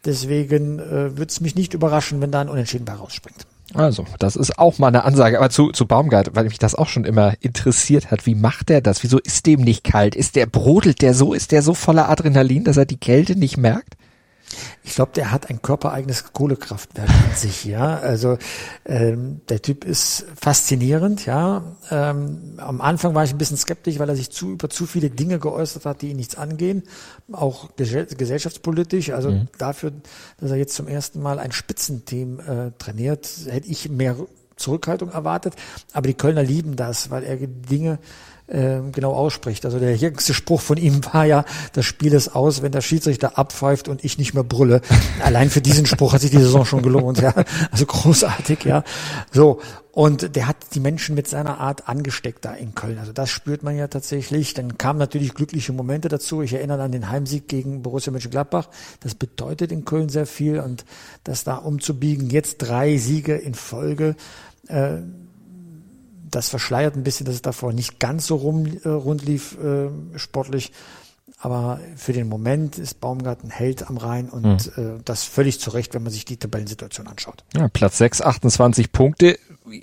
deswegen 0.05 0.79
äh, 0.79 1.17
würde 1.17 1.27
es 1.29 1.41
mich 1.41 1.55
nicht 1.55 1.75
überraschen, 1.75 2.21
wenn 2.21 2.31
da 2.31 2.41
ein 2.41 2.49
Unentschieden 2.49 2.85
bei 2.85 2.95
rausspringt. 2.95 3.47
Also, 3.75 4.05
das 4.19 4.37
ist 4.37 4.59
auch 4.59 4.79
mal 4.79 4.89
eine 4.89 5.05
Ansage. 5.05 5.39
Aber 5.39 5.51
zu, 5.51 5.71
zu 5.73 5.87
Baumgart, 5.87 6.35
weil 6.35 6.45
mich 6.45 6.59
das 6.59 6.75
auch 6.75 6.89
schon 6.89 7.05
immer 7.05 7.35
interessiert 7.41 8.11
hat. 8.11 8.25
Wie 8.27 8.35
macht 8.35 8.71
er 8.71 8.81
das? 8.81 9.03
Wieso 9.03 9.19
ist 9.19 9.47
dem 9.47 9.61
nicht 9.61 9.85
kalt? 9.85 10.15
Ist 10.15 10.37
der, 10.37 10.47
brodelt 10.47 11.03
der 11.03 11.15
so? 11.15 11.35
Ist 11.35 11.53
der 11.53 11.63
so 11.63 11.75
voller 11.75 12.09
Adrenalin, 12.09 12.65
dass 12.65 12.77
er 12.77 12.87
die 12.87 12.99
Kälte 12.99 13.37
nicht 13.37 13.57
merkt? 13.57 13.97
Ich 14.83 14.95
glaube, 14.95 15.13
der 15.15 15.31
hat 15.31 15.51
ein 15.51 15.63
körpereigenes 15.63 16.33
Kohlekraftwerk 16.33 17.09
in 17.09 17.37
sich, 17.37 17.65
ja. 17.65 17.99
Also 17.99 18.39
ähm, 18.85 19.41
der 19.49 19.63
Typ 19.63 19.85
ist 19.85 20.27
faszinierend, 20.41 21.27
ja. 21.27 21.77
Ähm, 21.91 22.55
am 22.59 22.81
Anfang 22.81 23.15
war 23.15 23.25
ich 23.25 23.33
ein 23.33 23.39
bisschen 23.39 23.57
skeptisch, 23.57 23.99
weil 23.99 24.09
er 24.09 24.17
sich 24.17 24.31
zu 24.31 24.51
über 24.51 24.69
zu 24.69 24.87
viele 24.87 25.11
Dinge 25.11 25.39
geäußert 25.39 25.87
hat, 25.87 26.03
die 26.03 26.11
ihn 26.11 26.17
nichts 26.17 26.37
angehen, 26.37 26.83
auch 27.33 27.71
gesellschaftspolitisch. 27.77 29.11
Also 29.11 29.31
mhm. 29.31 29.49
dafür, 29.59 29.93
dass 30.39 30.51
er 30.51 30.57
jetzt 30.57 30.75
zum 30.75 30.89
ersten 30.89 31.21
Mal 31.21 31.39
ein 31.39 31.53
Spitzenteam 31.53 32.41
äh, 32.41 32.71
trainiert, 32.79 33.29
hätte 33.49 33.69
ich 33.69 33.89
mehr 33.89 34.17
Zurückhaltung 34.57 35.11
erwartet. 35.11 35.55
Aber 35.93 36.07
die 36.07 36.15
Kölner 36.15 36.43
lieben 36.43 36.77
das, 36.77 37.11
weil 37.11 37.25
er 37.25 37.37
Dinge 37.37 37.99
genau 38.47 39.13
ausspricht. 39.13 39.65
Also 39.65 39.79
der 39.79 39.97
jüngste 39.97 40.35
Spruch 40.35 40.61
von 40.61 40.77
ihm 40.77 41.01
war 41.13 41.25
ja, 41.25 41.47
das 41.73 41.87
Spiel 41.87 42.13
ist 42.13 42.37
aus, 42.37 42.61
wenn 42.61 42.73
der 42.73 42.83
Schiedsrichter 42.83 43.39
abpfeift 43.39 43.89
und 43.89 44.05
ich 44.05 44.19
nicht 44.19 44.35
mehr 44.35 44.45
brülle. 44.45 44.83
Allein 45.23 45.49
für 45.49 45.63
diesen 45.63 45.87
Spruch 45.87 46.13
hat 46.13 46.21
sich 46.21 46.31
die 46.31 46.39
Saison 46.39 46.67
schon 46.67 46.83
gelohnt, 46.83 47.21
ja. 47.23 47.33
Also 47.71 47.87
großartig, 47.87 48.65
ja. 48.65 48.85
So. 49.33 49.61
Und 49.93 50.35
der 50.35 50.49
hat 50.49 50.57
die 50.75 50.81
Menschen 50.81 51.15
mit 51.15 51.29
seiner 51.29 51.59
Art 51.61 51.89
angesteckt 51.89 52.45
da 52.45 52.53
in 52.53 52.75
Köln. 52.75 52.99
Also 52.99 53.13
das 53.13 53.31
spürt 53.31 53.63
man 53.63 53.77
ja 53.77 53.87
tatsächlich. 53.87 54.53
Dann 54.53 54.77
kamen 54.77 54.99
natürlich 54.99 55.35
glückliche 55.35 55.73
Momente 55.73 56.09
dazu. 56.09 56.43
Ich 56.43 56.53
erinnere 56.53 56.83
an 56.83 56.91
den 56.91 57.11
Heimsieg 57.11 57.47
gegen 57.47 57.83
Borussia 57.83 58.13
Mönchengladbach. 58.13 58.69
Das 59.01 59.15
bedeutet 59.15 59.71
in 59.71 59.85
Köln 59.85 60.09
sehr 60.09 60.27
viel 60.27 60.59
und 60.59 60.85
das 61.23 61.45
da 61.45 61.55
umzubiegen. 61.57 62.29
Jetzt 62.29 62.59
drei 62.59 62.99
Siege 62.99 63.37
in 63.37 63.55
Folge. 63.55 64.17
Äh, 64.67 64.97
das 66.35 66.49
verschleiert 66.49 66.97
ein 66.97 67.05
bisschen, 67.05 67.27
dass 67.27 67.37
es 67.37 67.43
davor 67.43 67.73
nicht 67.73 68.01
ganz 68.01 68.27
so 68.27 68.37
rum, 68.37 68.67
äh, 68.85 68.89
rund 68.89 69.25
lief 69.25 69.57
äh, 69.59 69.89
sportlich. 70.19 70.73
Aber 71.39 71.81
für 71.97 72.13
den 72.13 72.29
Moment 72.29 72.79
ist 72.79 73.01
Baumgarten 73.01 73.51
Held 73.51 73.89
am 73.89 73.99
Rhein 73.99 74.29
und 74.31 74.77
mhm. 74.77 74.99
äh, 74.99 75.01
das 75.05 75.25
völlig 75.25 75.61
zu 75.61 75.71
Recht, 75.71 75.95
wenn 75.95 76.03
man 76.03 76.13
sich 76.13 76.25
die 76.25 76.39
Tabellensituation 76.39 77.07
anschaut. 77.07 77.45
Ja, 77.55 77.69
Platz 77.69 77.99
6, 77.99 78.23
28 78.23 78.93
Punkte 78.93 79.39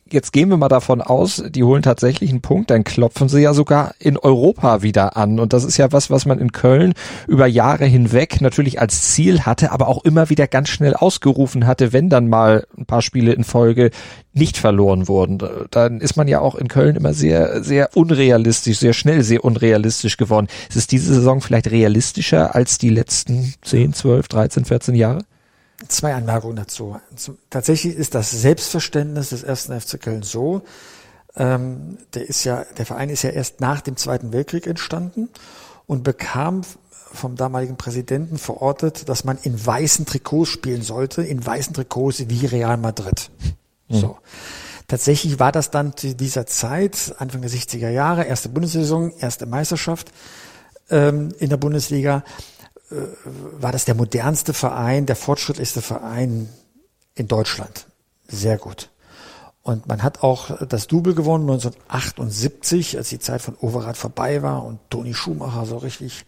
jetzt 0.10 0.32
gehen 0.32 0.50
wir 0.50 0.58
mal 0.58 0.70
davon 0.70 1.02
aus, 1.02 1.44
die 1.50 1.64
holen 1.64 1.82
tatsächlich 1.82 2.30
einen 2.30 2.42
Punkt, 2.42 2.70
dann 2.70 2.84
klopfen 2.84 3.30
sie 3.30 3.42
ja 3.42 3.54
sogar 3.54 3.94
in 4.00 4.18
Europa 4.18 4.82
wieder 4.84 5.18
an. 5.18 5.40
Und 5.40 5.54
das 5.54 5.64
ist 5.64 5.78
ja 5.78 5.92
was, 5.92 6.10
was 6.10 6.26
man 6.26 6.40
in 6.40 6.52
Köln 6.52 6.94
über 7.28 7.48
Jahre 7.48 7.86
hinweg 7.86 8.42
natürlich 8.42 8.80
als 8.80 9.14
Ziel 9.14 9.42
hatte, 9.42 9.72
aber 9.72 9.88
auch 9.88 10.04
immer 10.04 10.30
wieder 10.30 10.48
ganz 10.48 10.70
schnell 10.70 10.94
ausgerufen 10.94 11.66
hatte, 11.66 11.94
wenn 11.94 12.10
dann 12.10 12.30
mal 12.30 12.66
ein 12.78 12.86
paar 12.86 13.02
Spiele 13.02 13.34
in 13.34 13.44
Folge 13.44 13.92
nicht 14.34 14.58
verloren 14.58 15.08
wurden. 15.08 15.40
Dann 15.72 16.00
ist 16.00 16.16
man 16.16 16.28
ja 16.28 16.40
auch 16.40 16.56
in 16.56 16.68
Köln 16.68 16.96
immer 16.96 17.14
sehr, 17.14 17.64
sehr 17.64 17.90
unrealistisch, 17.96 18.78
sehr 18.78 18.94
schnell 18.94 19.24
sehr 19.24 19.44
unrealistisch 19.44 20.18
geworden. 20.18 20.48
Ist 20.70 20.78
es 20.78 20.88
diese 20.88 21.14
Saison 21.14 21.42
vielleicht 21.42 21.72
realistischer 21.72 22.56
als 22.56 22.78
die 22.78 22.90
letzten 22.90 23.54
10, 23.64 23.94
12, 23.94 24.28
13, 24.28 24.66
14 24.66 24.96
Jahre? 24.96 25.24
Zwei 25.88 26.14
Anmerkungen 26.14 26.56
dazu. 26.56 27.00
Tatsächlich 27.50 27.96
ist 27.96 28.16
das 28.16 28.32
Selbstverständnis 28.32 29.30
des 29.30 29.44
ersten 29.44 29.80
FC 29.80 30.00
Köln 30.00 30.24
so, 30.24 30.62
ähm, 31.36 31.98
der 32.14 32.28
ist 32.28 32.44
ja, 32.44 32.66
der 32.78 32.86
Verein 32.86 33.10
ist 33.10 33.24
ja 33.24 33.30
erst 33.30 33.62
nach 33.62 33.82
dem 33.82 33.96
Zweiten 33.96 34.34
Weltkrieg 34.34 34.68
entstanden 34.68 35.30
und 35.88 36.04
bekam 36.04 36.62
vom 37.14 37.36
damaligen 37.36 37.78
Präsidenten 37.78 38.38
verortet, 38.38 39.10
dass 39.10 39.24
man 39.24 39.38
in 39.44 39.66
weißen 39.66 40.06
Trikots 40.06 40.50
spielen 40.50 40.82
sollte, 40.82 41.24
in 41.24 41.46
weißen 41.46 41.74
Trikots 41.74 42.30
wie 42.30 42.46
Real 42.46 42.78
Madrid. 42.78 43.30
Mhm. 43.88 43.96
So. 43.96 44.18
Tatsächlich 44.88 45.40
war 45.40 45.52
das 45.52 45.72
dann 45.72 45.96
zu 45.96 46.16
dieser 46.16 46.46
Zeit, 46.46 47.16
Anfang 47.18 47.42
der 47.42 47.50
60er 47.50 47.90
Jahre, 47.90 48.26
erste 48.26 48.50
Bundessaison, 48.50 49.14
erste 49.20 49.46
Meisterschaft 49.46 50.12
ähm, 50.90 51.34
in 51.40 51.50
der 51.50 51.58
Bundesliga, 51.58 52.24
war 53.60 53.72
das 53.72 53.86
der 53.86 53.96
modernste 53.96 54.54
Verein, 54.54 55.06
der 55.06 55.16
fortschrittlichste 55.16 55.82
Verein 55.82 56.50
in 57.16 57.28
Deutschland. 57.28 57.88
Sehr 58.28 58.58
gut. 58.58 58.90
Und 59.64 59.88
man 59.88 60.02
hat 60.02 60.24
auch 60.24 60.66
das 60.66 60.88
Double 60.88 61.14
gewonnen 61.14 61.50
1978, 61.50 62.98
als 62.98 63.10
die 63.10 63.20
Zeit 63.20 63.42
von 63.42 63.56
Overath 63.56 63.98
vorbei 63.98 64.42
war 64.42 64.66
und 64.66 64.80
Toni 64.90 65.14
Schumacher 65.14 65.66
so 65.66 65.78
richtig 65.78 66.26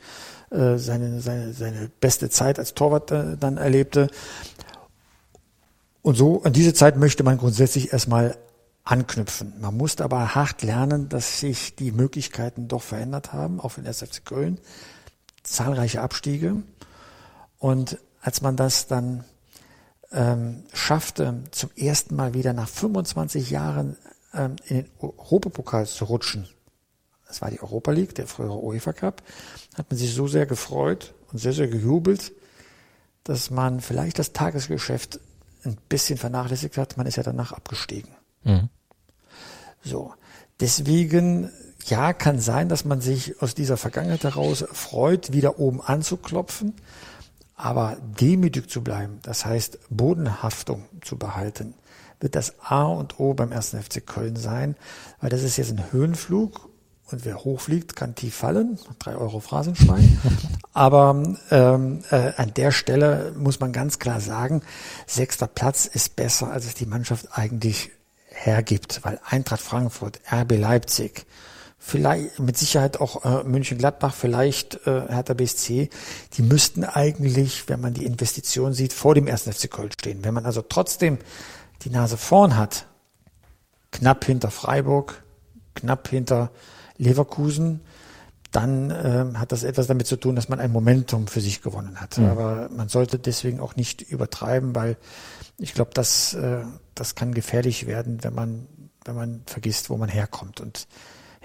äh, 0.51 0.77
seine, 0.77 1.19
seine, 1.19 1.53
seine 1.53 1.89
beste 1.99 2.29
Zeit 2.29 2.59
als 2.59 2.75
Torwart 2.75 3.11
äh, 3.11 3.37
dann 3.37 3.57
erlebte. 3.57 4.09
Und 6.03 6.15
so, 6.15 6.43
an 6.43 6.53
diese 6.53 6.73
Zeit 6.73 6.95
möchte 6.97 7.23
man 7.23 7.37
grundsätzlich 7.37 7.91
erstmal 7.91 8.37
anknüpfen. 8.83 9.53
Man 9.59 9.75
musste 9.75 10.03
aber 10.03 10.35
hart 10.35 10.61
lernen, 10.61 11.09
dass 11.09 11.39
sich 11.39 11.75
die 11.75 11.91
Möglichkeiten 11.91 12.67
doch 12.67 12.83
verändert 12.83 13.33
haben, 13.33 13.59
auch 13.59 13.69
für 13.69 13.81
den 13.81 13.91
SFC 13.91 14.25
Köln. 14.25 14.59
Zahlreiche 15.43 16.01
Abstiege. 16.01 16.63
Und 17.59 17.97
als 18.21 18.41
man 18.41 18.55
das 18.55 18.87
dann 18.87 19.23
ähm, 20.11 20.63
schaffte, 20.73 21.43
zum 21.51 21.69
ersten 21.75 22.15
Mal 22.15 22.33
wieder 22.33 22.53
nach 22.53 22.69
25 22.69 23.49
Jahren 23.49 23.97
ähm, 24.33 24.55
in 24.65 24.77
den 24.77 24.89
Europapokal 24.99 25.85
zu 25.85 26.05
rutschen, 26.05 26.47
das 27.27 27.41
war 27.41 27.49
die 27.49 27.61
Europa 27.61 27.91
League, 27.91 28.15
der 28.15 28.27
frühere 28.27 28.61
UEFA 28.61 28.93
Cup, 28.93 29.23
hat 29.75 29.89
man 29.89 29.97
sich 29.97 30.13
so 30.13 30.27
sehr 30.27 30.45
gefreut 30.45 31.13
und 31.31 31.39
sehr, 31.39 31.53
sehr 31.53 31.67
gejubelt, 31.67 32.31
dass 33.23 33.49
man 33.49 33.81
vielleicht 33.81 34.19
das 34.19 34.33
Tagesgeschäft 34.33 35.19
ein 35.63 35.77
bisschen 35.89 36.17
vernachlässigt 36.17 36.77
hat. 36.77 36.97
Man 36.97 37.07
ist 37.07 37.15
ja 37.15 37.23
danach 37.23 37.51
abgestiegen. 37.51 38.11
Mhm. 38.43 38.69
So. 39.83 40.13
Deswegen, 40.59 41.49
ja, 41.89 42.13
kann 42.13 42.39
sein, 42.39 42.69
dass 42.69 42.85
man 42.85 43.01
sich 43.01 43.41
aus 43.41 43.55
dieser 43.55 43.77
Vergangenheit 43.77 44.23
heraus 44.23 44.65
freut, 44.71 45.31
wieder 45.33 45.59
oben 45.59 45.81
anzuklopfen. 45.81 46.73
Aber 47.55 47.97
demütig 48.19 48.69
zu 48.69 48.83
bleiben, 48.83 49.19
das 49.21 49.45
heißt 49.45 49.79
Bodenhaftung 49.89 50.85
zu 51.01 51.17
behalten, 51.17 51.75
wird 52.19 52.35
das 52.35 52.55
A 52.61 52.83
und 52.83 53.19
O 53.19 53.33
beim 53.33 53.51
ersten 53.51 53.81
FC 53.81 54.05
Köln 54.05 54.35
sein, 54.35 54.75
weil 55.21 55.29
das 55.29 55.43
ist 55.43 55.57
jetzt 55.57 55.71
ein 55.71 55.91
Höhenflug 55.91 56.69
und 57.11 57.25
wer 57.25 57.43
hochfliegt, 57.43 57.95
kann 57.95 58.15
tief 58.15 58.33
fallen. 58.33 58.79
Drei 58.97 59.15
Euro 59.15 59.39
Phrasenschwein. 59.39 60.19
Aber 60.73 61.21
ähm, 61.51 61.99
äh, 62.09 62.31
an 62.37 62.53
der 62.55 62.71
Stelle 62.71 63.33
muss 63.37 63.59
man 63.59 63.71
ganz 63.71 63.99
klar 63.99 64.19
sagen, 64.19 64.61
sechster 65.05 65.47
Platz 65.47 65.85
ist 65.85 66.15
besser, 66.15 66.49
als 66.49 66.65
es 66.65 66.73
die 66.73 66.87
Mannschaft 66.87 67.27
eigentlich 67.31 67.91
hergibt, 68.29 69.01
weil 69.03 69.19
Eintracht 69.29 69.61
Frankfurt, 69.61 70.19
RB 70.31 70.57
Leipzig, 70.57 71.27
vielleicht 71.85 72.39
mit 72.39 72.57
Sicherheit 72.57 73.01
auch 73.01 73.25
äh, 73.25 73.43
München-Gladbach, 73.43 74.15
vielleicht 74.15 74.87
äh, 74.87 75.01
Hertha 75.09 75.33
BSC, 75.33 75.89
die 76.33 76.41
müssten 76.41 76.85
eigentlich, 76.85 77.67
wenn 77.67 77.81
man 77.81 77.93
die 77.93 78.05
Investition 78.05 78.73
sieht, 78.73 78.93
vor 78.93 79.15
dem 79.15 79.27
ersten 79.27 79.51
FC 79.51 79.69
Köln 79.69 79.91
stehen. 79.91 80.23
Wenn 80.23 80.33
man 80.33 80.45
also 80.45 80.61
trotzdem 80.61 81.17
die 81.81 81.89
Nase 81.89 82.15
vorn 82.15 82.55
hat, 82.55 82.87
knapp 83.91 84.23
hinter 84.23 84.49
Freiburg, 84.49 85.23
knapp 85.75 86.07
hinter 86.07 86.51
Leverkusen, 86.97 87.81
dann 88.51 88.89
äh, 88.89 89.37
hat 89.37 89.51
das 89.51 89.63
etwas 89.63 89.87
damit 89.87 90.07
zu 90.07 90.15
tun, 90.15 90.37
dass 90.37 90.47
man 90.47 90.61
ein 90.61 90.71
Momentum 90.71 91.27
für 91.27 91.41
sich 91.41 91.61
gewonnen 91.61 91.99
hat. 91.99 92.17
Mhm. 92.17 92.27
Aber 92.27 92.69
man 92.69 92.87
sollte 92.87 93.19
deswegen 93.19 93.59
auch 93.59 93.75
nicht 93.75 94.01
übertreiben, 94.01 94.73
weil 94.73 94.95
ich 95.57 95.73
glaube, 95.73 95.91
das, 95.93 96.33
äh, 96.33 96.63
das 96.95 97.15
kann 97.15 97.33
gefährlich 97.33 97.87
werden, 97.87 98.23
wenn 98.23 98.33
man, 98.33 98.67
wenn 99.03 99.15
man 99.15 99.41
vergisst, 99.47 99.89
wo 99.89 99.97
man 99.97 100.07
herkommt. 100.07 100.61
Und 100.61 100.87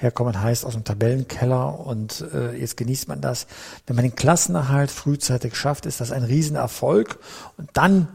herkommen 0.00 0.40
heißt 0.40 0.64
aus 0.64 0.75
dem 0.75 0.85
Tabellenkeller 0.85 1.78
und 1.81 2.25
äh, 2.33 2.52
jetzt 2.52 2.76
genießt 2.76 3.09
man 3.09 3.21
das. 3.21 3.47
Wenn 3.87 3.97
man 3.97 4.05
den 4.05 4.14
Klassenerhalt 4.14 4.90
frühzeitig 4.90 5.57
schafft, 5.57 5.87
ist 5.87 6.00
das 6.00 6.12
ein 6.12 6.23
Riesenerfolg 6.23 7.19
und 7.57 7.69
dann 7.75 8.09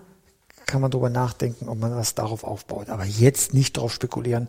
kann 0.66 0.80
man 0.80 0.92
darüber 0.92 1.10
nachdenken, 1.10 1.68
ob 1.68 1.78
man 1.78 1.94
was 1.94 2.16
darauf 2.16 2.46
aufbaut. 2.46 2.90
Aber 2.90 3.04
jetzt 3.04 3.54
nicht 3.54 3.76
darauf 3.76 3.91
spekulieren, 3.91 4.48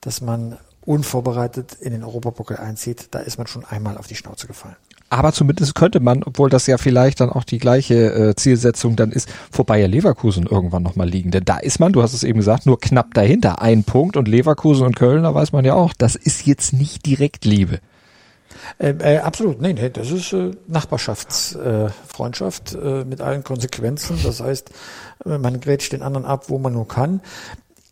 dass 0.00 0.20
man 0.20 0.58
unvorbereitet 0.82 1.74
in 1.80 1.92
den 1.92 2.04
Europapokal 2.04 2.58
einzieht, 2.58 3.08
da 3.10 3.18
ist 3.18 3.38
man 3.38 3.48
schon 3.48 3.64
einmal 3.64 3.98
auf 3.98 4.06
die 4.06 4.14
Schnauze 4.14 4.46
gefallen. 4.46 4.76
Aber 5.08 5.32
zumindest 5.32 5.76
könnte 5.76 6.00
man, 6.00 6.24
obwohl 6.24 6.50
das 6.50 6.66
ja 6.66 6.78
vielleicht 6.78 7.20
dann 7.20 7.30
auch 7.30 7.44
die 7.44 7.58
gleiche 7.58 8.12
äh, 8.12 8.34
Zielsetzung 8.34 8.96
dann 8.96 9.12
ist, 9.12 9.28
vor 9.52 9.64
Bayer 9.64 9.86
Leverkusen 9.86 10.46
irgendwann 10.46 10.82
nochmal 10.82 11.08
liegen. 11.08 11.30
Denn 11.30 11.44
da 11.44 11.58
ist 11.58 11.78
man, 11.78 11.92
du 11.92 12.02
hast 12.02 12.12
es 12.12 12.24
eben 12.24 12.38
gesagt, 12.38 12.66
nur 12.66 12.80
knapp 12.80 13.14
dahinter. 13.14 13.62
Ein 13.62 13.84
Punkt 13.84 14.16
und 14.16 14.26
Leverkusen 14.26 14.84
und 14.84 14.96
Köln, 14.96 15.22
da 15.22 15.32
weiß 15.32 15.52
man 15.52 15.64
ja 15.64 15.74
auch, 15.74 15.92
das 15.92 16.16
ist 16.16 16.44
jetzt 16.46 16.72
nicht 16.72 17.06
direkt 17.06 17.44
Liebe. 17.44 17.78
Äh, 18.78 18.94
äh, 18.98 19.18
absolut, 19.18 19.60
nee, 19.60 19.72
nee, 19.72 19.90
das 19.90 20.10
ist 20.10 20.32
äh, 20.32 20.50
Nachbarschaftsfreundschaft 20.66 22.74
äh, 22.74 23.02
äh, 23.02 23.04
mit 23.04 23.20
allen 23.20 23.44
Konsequenzen. 23.44 24.18
Das 24.24 24.40
heißt, 24.40 24.70
äh, 25.24 25.38
man 25.38 25.60
grätscht 25.60 25.92
den 25.92 26.02
anderen 26.02 26.26
ab, 26.26 26.46
wo 26.48 26.58
man 26.58 26.72
nur 26.72 26.88
kann. 26.88 27.20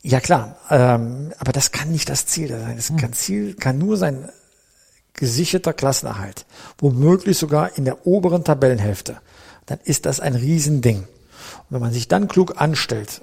Ja 0.02 0.18
klar, 0.20 0.56
ähm, 0.68 1.32
aber 1.38 1.52
das 1.52 1.70
kann 1.72 1.90
nicht 1.90 2.10
das 2.10 2.26
Ziel 2.26 2.48
sein. 2.48 2.76
Das 2.76 2.90
hm. 2.90 2.96
kann 2.96 3.12
Ziel 3.12 3.54
kann 3.54 3.78
nur 3.78 3.96
sein 3.96 4.28
gesicherter 5.14 5.72
Klassenerhalt, 5.72 6.44
womöglich 6.78 7.38
sogar 7.38 7.76
in 7.76 7.84
der 7.84 8.06
oberen 8.06 8.44
Tabellenhälfte. 8.44 9.18
Dann 9.66 9.78
ist 9.84 10.06
das 10.06 10.20
ein 10.20 10.34
Riesending. 10.34 10.98
Und 10.98 11.06
wenn 11.70 11.80
man 11.80 11.92
sich 11.92 12.08
dann 12.08 12.28
klug 12.28 12.60
anstellt, 12.60 13.22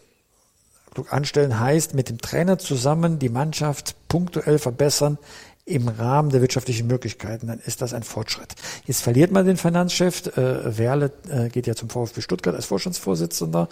klug 0.93 1.13
anstellen 1.13 1.59
heißt, 1.59 1.93
mit 1.93 2.09
dem 2.09 2.19
Trainer 2.19 2.57
zusammen 2.57 3.19
die 3.19 3.29
Mannschaft 3.29 3.95
punktuell 4.07 4.59
verbessern 4.59 5.17
im 5.65 5.87
Rahmen 5.87 6.31
der 6.31 6.41
wirtschaftlichen 6.41 6.87
Möglichkeiten, 6.87 7.47
dann 7.47 7.59
ist 7.59 7.81
das 7.81 7.93
ein 7.93 8.03
Fortschritt. 8.03 8.55
Jetzt 8.85 9.01
verliert 9.01 9.31
man 9.31 9.45
den 9.45 9.57
Finanzchef, 9.57 10.25
äh, 10.35 10.77
Werle 10.77 11.11
äh, 11.29 11.49
geht 11.49 11.67
ja 11.67 11.75
zum 11.75 11.89
VfB 11.89 12.21
Stuttgart 12.21 12.55
als 12.55 12.65
Vorstandsvorsitzender 12.65 13.69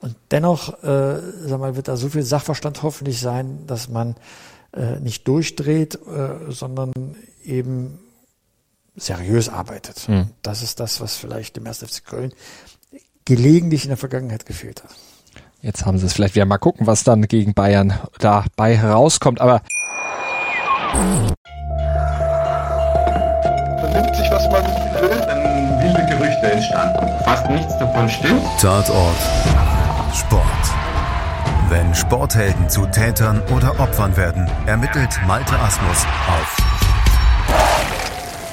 und 0.00 0.14
dennoch, 0.30 0.82
äh, 0.82 1.20
sag 1.46 1.58
mal, 1.58 1.74
wird 1.74 1.88
da 1.88 1.96
so 1.96 2.08
viel 2.10 2.22
Sachverstand 2.22 2.82
hoffentlich 2.82 3.20
sein, 3.20 3.66
dass 3.66 3.88
man 3.88 4.14
äh, 4.72 5.00
nicht 5.00 5.26
durchdreht, 5.26 5.94
äh, 6.06 6.50
sondern 6.50 6.92
eben 7.44 7.98
seriös 8.96 9.48
arbeitet. 9.48 10.08
Mhm. 10.08 10.28
Das 10.42 10.62
ist 10.62 10.80
das, 10.80 11.00
was 11.00 11.16
vielleicht 11.16 11.56
dem 11.56 11.66
1. 11.66 11.78
FC 11.78 12.04
Köln 12.04 12.32
gelegentlich 13.24 13.84
in 13.84 13.88
der 13.88 13.96
Vergangenheit 13.96 14.46
gefehlt 14.46 14.82
hat. 14.82 14.90
Jetzt 15.60 15.86
haben 15.86 15.96
sie 15.96 16.06
es 16.06 16.12
vielleicht 16.12 16.34
wieder 16.34 16.44
mal 16.44 16.58
gucken, 16.58 16.88
was 16.88 17.04
dann 17.04 17.22
gegen 17.28 17.54
Bayern 17.54 17.94
dabei 18.18 18.76
herauskommt, 18.76 19.40
aber 19.40 19.62
vernimmt 23.78 24.16
sich, 24.16 24.30
was 24.30 24.50
man 24.50 24.64
will, 25.00 25.20
dann 25.20 25.80
wilde 25.80 26.06
Gerüchte 26.06 26.52
entstanden. 26.52 27.24
Fast 27.24 27.48
nichts 27.48 27.78
davon 27.78 28.08
stimmt. 28.08 28.42
Tatort 28.60 29.16
Sport. 30.14 30.42
Wenn 31.68 31.94
Sporthelden 31.94 32.68
zu 32.68 32.84
Tätern 32.86 33.40
oder 33.56 33.78
Opfern 33.80 34.16
werden, 34.16 34.50
ermittelt 34.66 35.18
Malte 35.26 35.58
Asmus 35.58 36.04
auf 36.28 36.61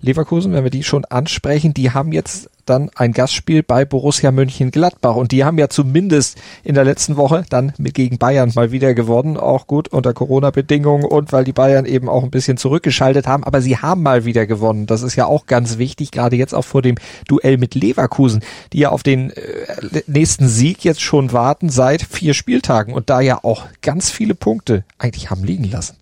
Leverkusen, 0.00 0.52
wenn 0.52 0.64
wir 0.64 0.70
die 0.70 0.84
schon 0.84 1.04
ansprechen, 1.04 1.74
die 1.74 1.90
haben 1.90 2.12
jetzt 2.12 2.50
dann 2.66 2.90
ein 2.94 3.12
Gastspiel 3.12 3.62
bei 3.62 3.84
Borussia 3.84 4.30
Mönchengladbach 4.30 5.16
und 5.16 5.32
die 5.32 5.44
haben 5.44 5.58
ja 5.58 5.68
zumindest 5.68 6.38
in 6.62 6.74
der 6.74 6.84
letzten 6.84 7.16
Woche 7.16 7.44
dann 7.48 7.72
mit 7.78 7.94
gegen 7.94 8.18
Bayern 8.18 8.52
mal 8.54 8.70
wieder 8.70 8.94
gewonnen, 8.94 9.36
auch 9.36 9.66
gut 9.66 9.88
unter 9.88 10.12
Corona-Bedingungen 10.12 11.04
und 11.04 11.32
weil 11.32 11.44
die 11.44 11.52
Bayern 11.52 11.84
eben 11.84 12.08
auch 12.08 12.22
ein 12.22 12.30
bisschen 12.30 12.56
zurückgeschaltet 12.56 13.26
haben, 13.26 13.44
aber 13.44 13.60
sie 13.60 13.78
haben 13.78 14.02
mal 14.02 14.24
wieder 14.24 14.46
gewonnen. 14.46 14.86
Das 14.86 15.02
ist 15.02 15.16
ja 15.16 15.26
auch 15.26 15.46
ganz 15.46 15.78
wichtig, 15.78 16.10
gerade 16.10 16.36
jetzt 16.36 16.54
auch 16.54 16.64
vor 16.64 16.82
dem 16.82 16.96
Duell 17.26 17.58
mit 17.58 17.74
Leverkusen, 17.74 18.42
die 18.72 18.80
ja 18.80 18.90
auf 18.90 19.02
den 19.02 19.30
äh, 19.30 20.02
nächsten 20.06 20.48
Sieg 20.48 20.84
jetzt 20.84 21.00
schon 21.00 21.32
warten 21.32 21.70
seit 21.70 22.02
vier 22.02 22.34
Spieltagen 22.34 22.94
und 22.94 23.10
da 23.10 23.20
ja 23.20 23.42
auch 23.42 23.66
ganz 23.82 24.10
viele 24.10 24.34
Punkte 24.34 24.84
eigentlich 24.98 25.30
haben 25.30 25.44
liegen 25.44 25.70
lassen. 25.70 25.96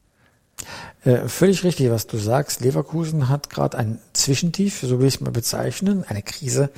Äh, 1.07 1.29
völlig 1.29 1.63
richtig, 1.63 1.91
was 1.91 2.09
du 2.09 2.19
sagst. 2.19 2.61
Leverkusen 2.61 3.29
hat 3.29 3.49
gerade 3.49 3.79
ein 3.79 4.01
Zwischentief, 4.13 4.81
so 4.83 4.99
will 4.99 5.07
ich 5.07 5.15
es 5.15 5.21
mal 5.21 5.31
bezeichnen. 5.31 6.05
Eine 6.07 6.23
Krise 6.23 6.71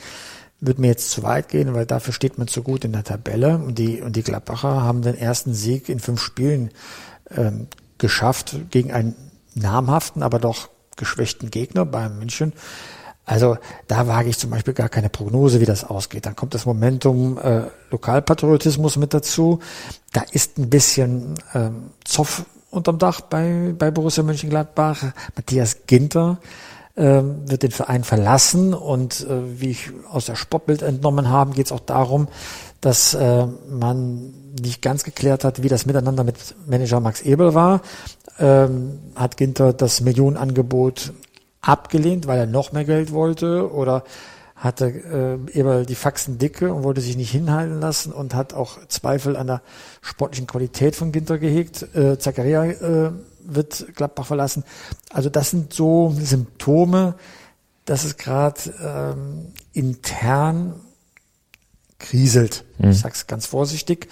wird 0.60 0.78
mir 0.78 0.88
jetzt 0.88 1.10
zu 1.10 1.22
weit 1.22 1.48
gehen, 1.48 1.72
weil 1.72 1.86
dafür 1.86 2.12
steht 2.12 2.36
man 2.36 2.46
zu 2.46 2.62
gut 2.62 2.84
in 2.84 2.92
der 2.92 3.04
Tabelle. 3.04 3.56
Und 3.56 3.78
die, 3.78 4.02
und 4.02 4.16
die 4.16 4.22
Gladbacher 4.22 4.82
haben 4.82 5.00
den 5.00 5.16
ersten 5.16 5.54
Sieg 5.54 5.88
in 5.88 5.98
fünf 5.98 6.20
Spielen 6.20 6.70
ähm, 7.30 7.68
geschafft 7.96 8.56
gegen 8.70 8.92
einen 8.92 9.16
namhaften, 9.54 10.22
aber 10.22 10.38
doch 10.38 10.68
geschwächten 10.96 11.50
Gegner 11.50 11.86
Bayern 11.86 12.18
München. 12.18 12.52
Also 13.24 13.56
da 13.86 14.08
wage 14.08 14.28
ich 14.28 14.38
zum 14.38 14.50
Beispiel 14.50 14.74
gar 14.74 14.90
keine 14.90 15.08
Prognose, 15.08 15.60
wie 15.60 15.66
das 15.66 15.84
ausgeht. 15.84 16.26
Dann 16.26 16.36
kommt 16.36 16.52
das 16.52 16.66
Momentum 16.66 17.38
äh, 17.38 17.62
Lokalpatriotismus 17.90 18.96
mit 18.96 19.14
dazu. 19.14 19.60
Da 20.12 20.22
ist 20.32 20.58
ein 20.58 20.68
bisschen 20.68 21.34
ähm, 21.54 21.90
Zoff 22.04 22.44
unterm 22.70 22.98
Dach 22.98 23.20
bei, 23.22 23.74
bei 23.78 23.90
Borussia 23.90 24.22
Mönchengladbach. 24.22 25.02
Matthias 25.36 25.86
Ginter 25.86 26.38
ähm, 26.96 27.48
wird 27.48 27.62
den 27.62 27.70
Verein 27.70 28.04
verlassen 28.04 28.74
und 28.74 29.20
äh, 29.20 29.60
wie 29.60 29.70
ich 29.70 29.90
aus 30.10 30.26
der 30.26 30.36
Sportbild 30.36 30.82
entnommen 30.82 31.28
habe, 31.28 31.52
geht 31.52 31.66
es 31.66 31.72
auch 31.72 31.80
darum, 31.80 32.28
dass 32.80 33.14
äh, 33.14 33.46
man 33.70 34.34
nicht 34.60 34.82
ganz 34.82 35.04
geklärt 35.04 35.44
hat, 35.44 35.62
wie 35.62 35.68
das 35.68 35.86
miteinander 35.86 36.24
mit 36.24 36.36
Manager 36.66 37.00
Max 37.00 37.22
Ebel 37.22 37.54
war. 37.54 37.80
Ähm, 38.38 38.98
hat 39.14 39.36
Ginter 39.36 39.72
das 39.72 40.00
Millionenangebot 40.00 41.12
abgelehnt, 41.60 42.26
weil 42.26 42.38
er 42.38 42.46
noch 42.46 42.72
mehr 42.72 42.84
Geld 42.84 43.12
wollte 43.12 43.72
oder 43.72 44.04
hatte 44.58 44.86
äh, 45.52 45.58
Eberl 45.58 45.86
die 45.86 45.94
Faxen 45.94 46.38
dicke 46.38 46.74
und 46.74 46.82
wollte 46.82 47.00
sich 47.00 47.16
nicht 47.16 47.30
hinhalten 47.30 47.80
lassen 47.80 48.12
und 48.12 48.34
hat 48.34 48.54
auch 48.54 48.78
Zweifel 48.88 49.36
an 49.36 49.46
der 49.46 49.62
sportlichen 50.02 50.48
Qualität 50.48 50.96
von 50.96 51.12
Ginter 51.12 51.38
gehegt. 51.38 51.94
Äh, 51.94 52.18
Zakaria 52.18 52.64
äh, 52.64 53.12
wird 53.40 53.94
Gladbach 53.94 54.26
verlassen. 54.26 54.64
Also 55.10 55.30
das 55.30 55.50
sind 55.50 55.72
so 55.72 56.12
Symptome, 56.18 57.14
dass 57.84 58.04
es 58.04 58.16
gerade 58.16 58.60
ähm, 58.82 59.52
intern 59.72 60.74
kriselt. 61.98 62.64
Mhm. 62.78 62.90
Ich 62.90 63.00
sag's 63.00 63.28
ganz 63.28 63.46
vorsichtig. 63.46 64.08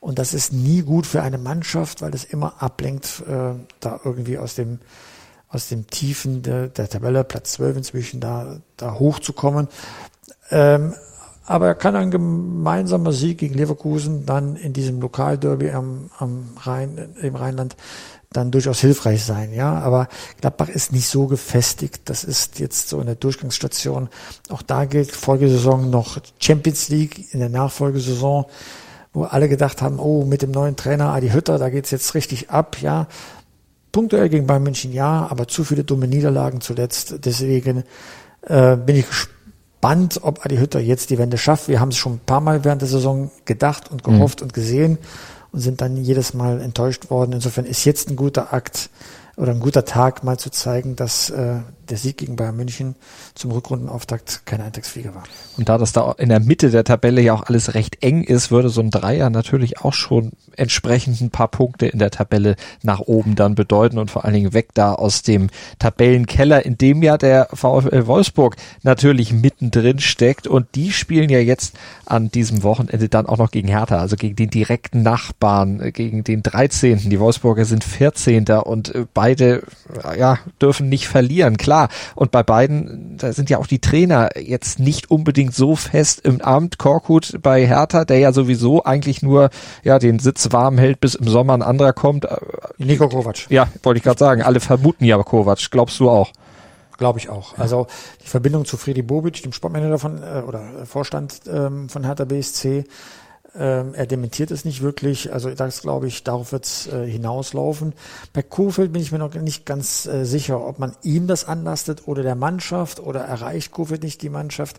Und 0.00 0.18
das 0.18 0.32
ist 0.32 0.54
nie 0.54 0.80
gut 0.80 1.06
für 1.06 1.20
eine 1.20 1.36
Mannschaft, 1.36 2.00
weil 2.00 2.10
das 2.10 2.24
immer 2.24 2.62
ablenkt, 2.62 3.22
äh, 3.28 3.52
da 3.80 4.00
irgendwie 4.02 4.38
aus 4.38 4.54
dem 4.54 4.78
aus 5.50 5.68
dem 5.68 5.86
Tiefen 5.88 6.42
der, 6.42 6.68
der 6.68 6.88
Tabelle, 6.88 7.24
Platz 7.24 7.52
12 7.52 7.76
inzwischen, 7.78 8.20
da, 8.20 8.60
da 8.76 8.94
hochzukommen. 8.94 9.68
Ähm, 10.50 10.94
aber 11.44 11.66
er 11.66 11.74
kann 11.74 11.96
ein 11.96 12.12
gemeinsamer 12.12 13.12
Sieg 13.12 13.38
gegen 13.38 13.54
Leverkusen 13.54 14.24
dann 14.24 14.54
in 14.54 14.72
diesem 14.72 15.00
Lokalderby 15.00 15.70
am, 15.70 16.10
am 16.18 16.50
Rhein, 16.62 17.14
im 17.20 17.34
Rheinland 17.34 17.74
dann 18.32 18.52
durchaus 18.52 18.78
hilfreich 18.78 19.24
sein, 19.24 19.52
ja. 19.52 19.74
Aber 19.80 20.06
Gladbach 20.40 20.68
ist 20.68 20.92
nicht 20.92 21.08
so 21.08 21.26
gefestigt. 21.26 22.02
Das 22.04 22.22
ist 22.22 22.60
jetzt 22.60 22.88
so 22.88 23.00
eine 23.00 23.16
Durchgangsstation. 23.16 24.08
Auch 24.48 24.62
da 24.62 24.84
gilt 24.84 25.10
Folgesaison 25.10 25.90
noch 25.90 26.18
Champions 26.38 26.88
League 26.88 27.34
in 27.34 27.40
der 27.40 27.48
Nachfolgesaison, 27.48 28.44
wo 29.12 29.24
alle 29.24 29.48
gedacht 29.48 29.82
haben, 29.82 29.98
oh, 29.98 30.24
mit 30.24 30.42
dem 30.42 30.52
neuen 30.52 30.76
Trainer 30.76 31.12
Adi 31.12 31.30
Hütter, 31.30 31.58
da 31.58 31.70
geht's 31.70 31.90
jetzt 31.90 32.14
richtig 32.14 32.50
ab, 32.50 32.76
ja. 32.80 33.08
Punktuell 33.92 34.28
gegen 34.28 34.46
Bayern 34.46 34.62
München 34.62 34.92
ja, 34.92 35.26
aber 35.28 35.48
zu 35.48 35.64
viele 35.64 35.84
dumme 35.84 36.06
Niederlagen 36.06 36.60
zuletzt. 36.60 37.24
Deswegen 37.24 37.84
äh, 38.42 38.76
bin 38.76 38.96
ich 38.96 39.06
gespannt, 39.08 40.20
ob 40.22 40.44
Adi 40.44 40.56
Hütter 40.58 40.80
jetzt 40.80 41.10
die 41.10 41.18
Wende 41.18 41.38
schafft. 41.38 41.68
Wir 41.68 41.80
haben 41.80 41.88
es 41.88 41.96
schon 41.96 42.14
ein 42.14 42.20
paar 42.24 42.40
Mal 42.40 42.64
während 42.64 42.82
der 42.82 42.88
Saison 42.88 43.30
gedacht 43.44 43.90
und 43.90 44.04
gehofft 44.04 44.40
mhm. 44.40 44.44
und 44.44 44.54
gesehen 44.54 44.98
und 45.52 45.60
sind 45.60 45.80
dann 45.80 45.96
jedes 45.96 46.34
Mal 46.34 46.60
enttäuscht 46.60 47.10
worden. 47.10 47.32
Insofern 47.32 47.66
ist 47.66 47.84
jetzt 47.84 48.10
ein 48.10 48.16
guter 48.16 48.52
Akt 48.52 48.90
oder 49.36 49.52
ein 49.52 49.60
guter 49.60 49.84
Tag, 49.84 50.22
mal 50.22 50.38
zu 50.38 50.50
zeigen, 50.50 50.96
dass 50.96 51.30
äh, 51.30 51.60
der 51.90 51.98
Sieg 51.98 52.18
gegen 52.18 52.36
Bayern 52.36 52.56
München 52.56 52.94
zum 53.34 53.50
Rückrundenauftakt 53.52 54.42
keine 54.46 54.64
Eintagsfliege 54.64 55.14
war. 55.14 55.24
Und 55.56 55.68
da 55.68 55.78
das 55.78 55.92
da 55.92 56.12
in 56.18 56.28
der 56.28 56.40
Mitte 56.40 56.70
der 56.70 56.84
Tabelle 56.84 57.20
ja 57.20 57.34
auch 57.34 57.44
alles 57.44 57.74
recht 57.74 58.02
eng 58.02 58.22
ist, 58.22 58.50
würde 58.50 58.68
so 58.68 58.80
ein 58.80 58.90
Dreier 58.90 59.30
natürlich 59.30 59.80
auch 59.80 59.92
schon 59.92 60.32
entsprechend 60.56 61.20
ein 61.20 61.30
paar 61.30 61.48
Punkte 61.48 61.86
in 61.86 61.98
der 61.98 62.10
Tabelle 62.10 62.56
nach 62.82 63.00
oben 63.00 63.34
dann 63.34 63.54
bedeuten 63.54 63.98
und 63.98 64.10
vor 64.10 64.24
allen 64.24 64.34
Dingen 64.34 64.52
weg 64.52 64.68
da 64.74 64.94
aus 64.94 65.22
dem 65.22 65.48
Tabellenkeller, 65.78 66.64
in 66.64 66.78
dem 66.78 67.02
ja 67.02 67.18
der 67.18 67.48
VfL 67.52 68.06
Wolfsburg 68.06 68.56
natürlich 68.82 69.32
mittendrin 69.32 70.00
steckt 70.00 70.46
und 70.46 70.74
die 70.74 70.92
spielen 70.92 71.30
ja 71.30 71.38
jetzt 71.38 71.76
an 72.06 72.30
diesem 72.30 72.62
Wochenende 72.62 73.08
dann 73.08 73.26
auch 73.26 73.38
noch 73.38 73.50
gegen 73.50 73.68
Hertha, 73.68 73.98
also 73.98 74.16
gegen 74.16 74.36
den 74.36 74.50
direkten 74.50 75.02
Nachbarn, 75.02 75.80
äh, 75.80 75.92
gegen 75.92 76.24
den 76.24 76.42
13. 76.42 77.08
Die 77.08 77.20
Wolfsburger 77.20 77.64
sind 77.64 77.84
14. 77.84 78.46
und 78.64 78.94
äh, 78.94 79.06
beide 79.14 79.62
ja, 80.18 80.38
dürfen 80.60 80.88
nicht 80.88 81.08
verlieren. 81.08 81.56
Klar, 81.56 81.79
klar. 81.80 81.88
Und 82.14 82.30
bei 82.30 82.42
beiden, 82.42 83.16
da 83.16 83.32
sind 83.32 83.50
ja 83.50 83.58
auch 83.58 83.66
die 83.66 83.80
Trainer 83.80 84.30
jetzt 84.38 84.78
nicht 84.78 85.10
unbedingt 85.10 85.54
so 85.54 85.76
fest 85.76 86.20
im 86.24 86.40
Amt. 86.40 86.78
Korkut 86.78 87.38
bei 87.42 87.66
Hertha, 87.66 88.04
der 88.04 88.18
ja 88.18 88.32
sowieso 88.32 88.84
eigentlich 88.84 89.22
nur 89.22 89.50
ja 89.82 89.98
den 89.98 90.18
Sitz 90.18 90.52
warm 90.52 90.78
hält, 90.78 91.00
bis 91.00 91.14
im 91.14 91.28
Sommer 91.28 91.54
ein 91.54 91.62
anderer 91.62 91.92
kommt. 91.92 92.26
Nico 92.78 93.08
Kovac. 93.08 93.50
Ja, 93.50 93.68
wollte 93.82 93.98
ich 93.98 94.04
gerade 94.04 94.18
sagen. 94.18 94.42
Alle 94.42 94.60
vermuten 94.60 95.04
ja 95.04 95.20
Kovac. 95.22 95.70
Glaubst 95.70 95.98
du 96.00 96.10
auch? 96.10 96.30
Glaube 96.96 97.18
ich 97.18 97.30
auch. 97.30 97.56
Also 97.56 97.86
die 98.22 98.28
Verbindung 98.28 98.66
zu 98.66 98.76
Friedi 98.76 99.00
Bobic, 99.00 99.42
dem 99.42 99.54
Sportmanager 99.54 99.98
von 99.98 100.22
äh, 100.22 100.42
oder 100.46 100.60
Vorstand 100.84 101.40
ähm, 101.50 101.88
von 101.88 102.04
Hertha 102.04 102.26
BSC, 102.26 102.84
ähm, 103.58 103.94
er 103.94 104.06
dementiert 104.06 104.50
es 104.50 104.64
nicht 104.64 104.82
wirklich. 104.82 105.32
Also 105.32 105.50
das 105.50 105.82
glaube 105.82 106.06
ich, 106.06 106.22
darauf 106.24 106.52
wird 106.52 106.64
es 106.64 106.86
äh, 106.86 107.06
hinauslaufen. 107.06 107.94
Bei 108.32 108.42
Kofeld 108.42 108.92
bin 108.92 109.02
ich 109.02 109.12
mir 109.12 109.18
noch 109.18 109.34
nicht 109.34 109.66
ganz 109.66 110.06
äh, 110.06 110.24
sicher, 110.24 110.64
ob 110.64 110.78
man 110.78 110.96
ihm 111.02 111.26
das 111.26 111.46
anlastet 111.46 112.06
oder 112.06 112.22
der 112.22 112.36
Mannschaft 112.36 113.00
oder 113.00 113.20
erreicht 113.20 113.72
Kofeld 113.72 114.02
nicht 114.02 114.22
die 114.22 114.30
Mannschaft. 114.30 114.78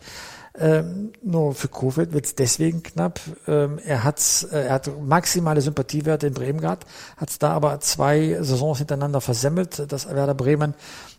Ähm, 0.58 1.14
nur 1.24 1.56
für 1.56 1.70
Kofeld 1.70 2.12
wird 2.14 2.26
es 2.26 2.36
deswegen 2.36 2.84
knapp. 2.84 3.22
Ähm, 3.48 3.80
er, 3.86 4.04
hat's, 4.04 4.44
äh, 4.44 4.66
er 4.66 4.74
hat 4.74 5.02
maximale 5.02 5.62
Sympathiewerte 5.62 6.28
in 6.28 6.34
Bremen 6.34 6.60
gehabt, 6.60 6.88
hat 7.16 7.30
es 7.30 7.40
da 7.40 7.52
aber 7.52 7.80
zwei 7.80 8.38
Saisons 8.42 8.80
hintereinander 8.80 9.22
versemmelt, 9.22 9.92
dass 9.92 10.10
Werder 10.10 10.34
Bremen 10.34 10.74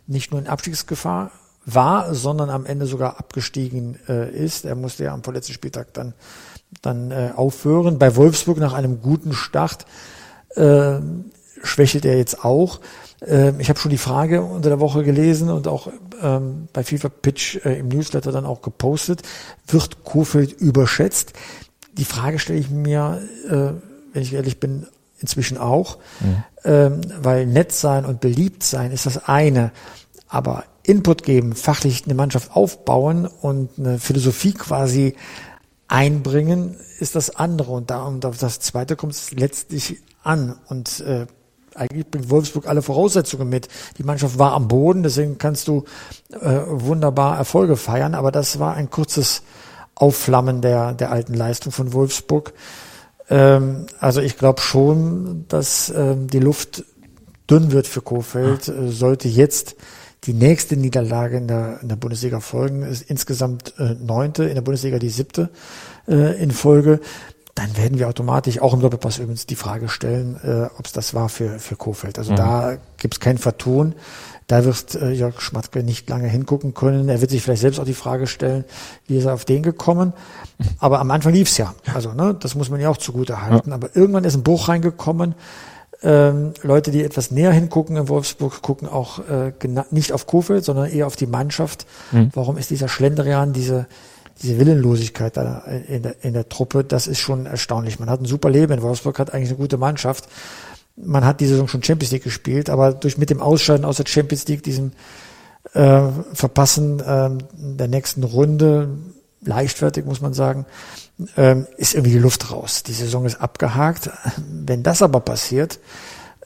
nicht 0.05 0.31
nur 0.31 0.39
in 0.39 0.47
Abstiegsgefahr 0.47 1.31
war, 1.65 2.13
sondern 2.13 2.49
am 2.49 2.65
Ende 2.65 2.85
sogar 2.85 3.17
abgestiegen 3.19 3.97
äh, 4.07 4.29
ist. 4.29 4.65
Er 4.65 4.75
musste 4.75 5.05
ja 5.05 5.13
am 5.13 5.23
vorletzten 5.23 5.53
Spieltag 5.53 5.93
dann 5.93 6.13
dann 6.81 7.11
äh, 7.11 7.31
aufhören. 7.35 7.99
Bei 7.99 8.15
Wolfsburg 8.15 8.57
nach 8.57 8.73
einem 8.73 9.01
guten 9.01 9.33
Start 9.33 9.85
äh, 10.55 10.99
schwächelt 11.63 12.05
er 12.05 12.17
jetzt 12.17 12.43
auch. 12.43 12.79
Äh, 13.25 13.53
ich 13.59 13.69
habe 13.69 13.79
schon 13.79 13.91
die 13.91 13.97
Frage 13.97 14.41
unter 14.41 14.69
der 14.69 14.79
Woche 14.79 15.03
gelesen 15.03 15.49
und 15.49 15.67
auch 15.67 15.89
ähm, 16.21 16.67
bei 16.73 16.83
FIFA 16.83 17.09
Pitch 17.09 17.65
äh, 17.65 17.79
im 17.79 17.87
Newsletter 17.87 18.31
dann 18.31 18.45
auch 18.45 18.61
gepostet. 18.61 19.21
Wird 19.67 20.03
Kofeld 20.03 20.53
überschätzt? 20.53 21.33
Die 21.93 22.05
Frage 22.05 22.39
stelle 22.39 22.59
ich 22.59 22.69
mir, 22.69 23.21
äh, 23.47 23.79
wenn 24.13 24.21
ich 24.21 24.33
ehrlich 24.33 24.59
bin, 24.59 24.87
inzwischen 25.19 25.57
auch, 25.57 25.99
mhm. 26.19 26.43
ähm, 26.65 27.01
weil 27.21 27.45
nett 27.45 27.71
sein 27.71 28.05
und 28.05 28.19
beliebt 28.19 28.63
sein 28.63 28.91
ist 28.91 29.05
das 29.05 29.29
eine, 29.29 29.71
aber 30.27 30.65
Input 30.83 31.23
geben, 31.23 31.55
fachlich 31.55 32.03
eine 32.03 32.13
Mannschaft 32.13 32.55
aufbauen 32.55 33.25
und 33.25 33.69
eine 33.77 33.99
Philosophie 33.99 34.51
quasi 34.51 35.15
einbringen, 35.93 36.75
ist 36.99 37.15
das 37.15 37.35
andere. 37.35 37.71
Und 37.71 37.91
da 37.91 38.03
und 38.05 38.25
auf 38.25 38.39
das 38.39 38.59
zweite 38.59 38.95
kommt 38.95 39.13
es 39.13 39.31
letztlich 39.31 39.99
an. 40.23 40.57
Und 40.67 41.01
äh, 41.01 41.27
eigentlich 41.75 42.09
bringt 42.09 42.31
Wolfsburg 42.31 42.67
alle 42.67 42.81
Voraussetzungen 42.81 43.47
mit. 43.47 43.67
Die 43.99 44.03
Mannschaft 44.03 44.39
war 44.39 44.53
am 44.53 44.67
Boden, 44.67 45.03
deswegen 45.03 45.37
kannst 45.37 45.67
du 45.67 45.85
äh, 46.31 46.61
wunderbar 46.67 47.37
Erfolge 47.37 47.77
feiern. 47.77 48.15
Aber 48.15 48.31
das 48.31 48.57
war 48.57 48.73
ein 48.73 48.89
kurzes 48.89 49.43
Aufflammen 49.93 50.61
der, 50.61 50.93
der 50.93 51.11
alten 51.11 51.35
Leistung 51.35 51.71
von 51.71 51.93
Wolfsburg. 51.93 52.53
Ähm, 53.29 53.85
also 53.99 54.19
ich 54.19 54.35
glaube 54.35 54.61
schon, 54.61 55.45
dass 55.47 55.93
ähm, 55.95 56.25
die 56.25 56.39
Luft 56.39 56.85
dünn 57.51 57.71
wird 57.71 57.85
für 57.85 58.01
Kofeld. 58.01 58.67
Äh, 58.67 58.89
sollte 58.89 59.27
jetzt 59.27 59.75
die 60.25 60.33
nächste 60.33 60.77
Niederlage 60.77 61.37
in 61.37 61.47
der, 61.47 61.79
in 61.81 61.89
der 61.89 61.95
Bundesliga 61.95 62.39
folgen, 62.39 62.83
ist 62.83 63.01
insgesamt 63.03 63.73
äh, 63.77 63.95
neunte, 63.95 64.45
in 64.45 64.55
der 64.55 64.61
Bundesliga 64.61 64.99
die 64.99 65.09
siebte 65.09 65.49
äh, 66.07 66.41
in 66.41 66.51
Folge. 66.51 66.99
Dann 67.55 67.77
werden 67.77 67.99
wir 67.99 68.07
automatisch 68.09 68.59
auch 68.59 68.73
im 68.73 68.79
Doppelpass 68.79 69.19
übrigens 69.19 69.45
die 69.45 69.55
Frage 69.55 69.87
stellen, 69.87 70.39
äh, 70.43 70.69
ob 70.77 70.85
es 70.85 70.91
das 70.91 71.13
war 71.13 71.29
für, 71.29 71.59
für 71.59 71.75
Kofeld. 71.75 72.17
Also 72.17 72.31
mhm. 72.31 72.37
da 72.37 72.77
gibt 72.97 73.15
es 73.15 73.19
kein 73.19 73.37
Vertun. 73.37 73.93
Da 74.47 74.65
wird 74.65 74.95
äh, 74.95 75.11
Jörg 75.11 75.39
Schmatke 75.39 75.83
nicht 75.83 76.09
lange 76.09 76.27
hingucken 76.27 76.73
können. 76.73 77.09
Er 77.09 77.21
wird 77.21 77.31
sich 77.31 77.41
vielleicht 77.41 77.61
selbst 77.61 77.79
auch 77.79 77.85
die 77.85 77.93
Frage 77.93 78.27
stellen, 78.27 78.65
wie 79.07 79.17
ist 79.17 79.25
er 79.25 79.33
auf 79.33 79.45
den 79.45 79.61
gekommen. 79.61 80.13
Aber 80.79 80.99
am 80.99 81.11
Anfang 81.11 81.33
lief's 81.33 81.57
ja. 81.57 81.75
Also 81.93 82.13
ne, 82.13 82.35
das 82.39 82.55
muss 82.55 82.69
man 82.69 82.81
ja 82.81 82.89
auch 82.89 82.97
zugute 82.97 83.41
halten. 83.41 83.69
Ja. 83.69 83.75
Aber 83.75 83.95
irgendwann 83.95 84.23
ist 84.23 84.35
ein 84.35 84.43
Bruch 84.43 84.67
reingekommen 84.67 85.35
ähm, 86.03 86.53
Leute, 86.61 86.91
die 86.91 87.03
etwas 87.03 87.31
näher 87.31 87.51
hingucken 87.51 87.95
in 87.95 88.09
Wolfsburg, 88.09 88.61
gucken 88.61 88.87
auch 88.87 89.19
äh, 89.27 89.53
nicht 89.91 90.11
auf 90.11 90.27
Kofeld, 90.27 90.65
sondern 90.65 90.89
eher 90.89 91.07
auf 91.07 91.15
die 91.15 91.27
Mannschaft. 91.27 91.85
Mhm. 92.11 92.31
Warum 92.33 92.57
ist 92.57 92.69
dieser 92.69 92.89
Schlendrian, 92.89 93.53
diese, 93.53 93.87
diese 94.41 94.59
Willenlosigkeit 94.59 95.37
da 95.37 95.59
in 95.87 96.03
der, 96.03 96.15
in 96.23 96.33
der 96.33 96.49
Truppe, 96.49 96.83
das 96.83 97.07
ist 97.07 97.19
schon 97.19 97.45
erstaunlich. 97.45 97.99
Man 97.99 98.09
hat 98.09 98.21
ein 98.21 98.25
super 98.25 98.49
Leben 98.49 98.73
in 98.73 98.81
Wolfsburg, 98.81 99.17
hat 99.17 99.33
eigentlich 99.33 99.49
eine 99.49 99.57
gute 99.57 99.77
Mannschaft. 99.77 100.27
Man 100.95 101.25
hat 101.25 101.39
diese 101.39 101.53
Saison 101.53 101.67
schon 101.69 101.83
Champions 101.83 102.11
League 102.11 102.23
gespielt, 102.23 102.69
aber 102.69 102.93
durch 102.93 103.17
mit 103.17 103.29
dem 103.29 103.41
Ausscheiden 103.41 103.85
aus 103.85 103.97
der 103.97 104.05
Champions 104.05 104.47
League, 104.47 104.63
diesem 104.63 104.91
äh, 105.73 106.01
Verpassen 106.33 106.99
äh, 106.99 107.29
der 107.53 107.87
nächsten 107.87 108.23
Runde, 108.23 108.89
leichtfertig 109.41 110.05
muss 110.05 110.21
man 110.21 110.33
sagen, 110.33 110.65
ähm, 111.37 111.67
ist 111.77 111.93
irgendwie 111.93 112.13
die 112.13 112.19
Luft 112.19 112.51
raus. 112.51 112.83
Die 112.83 112.93
Saison 112.93 113.25
ist 113.25 113.41
abgehakt. 113.41 114.09
Wenn 114.47 114.83
das 114.83 115.01
aber 115.01 115.19
passiert, 115.19 115.79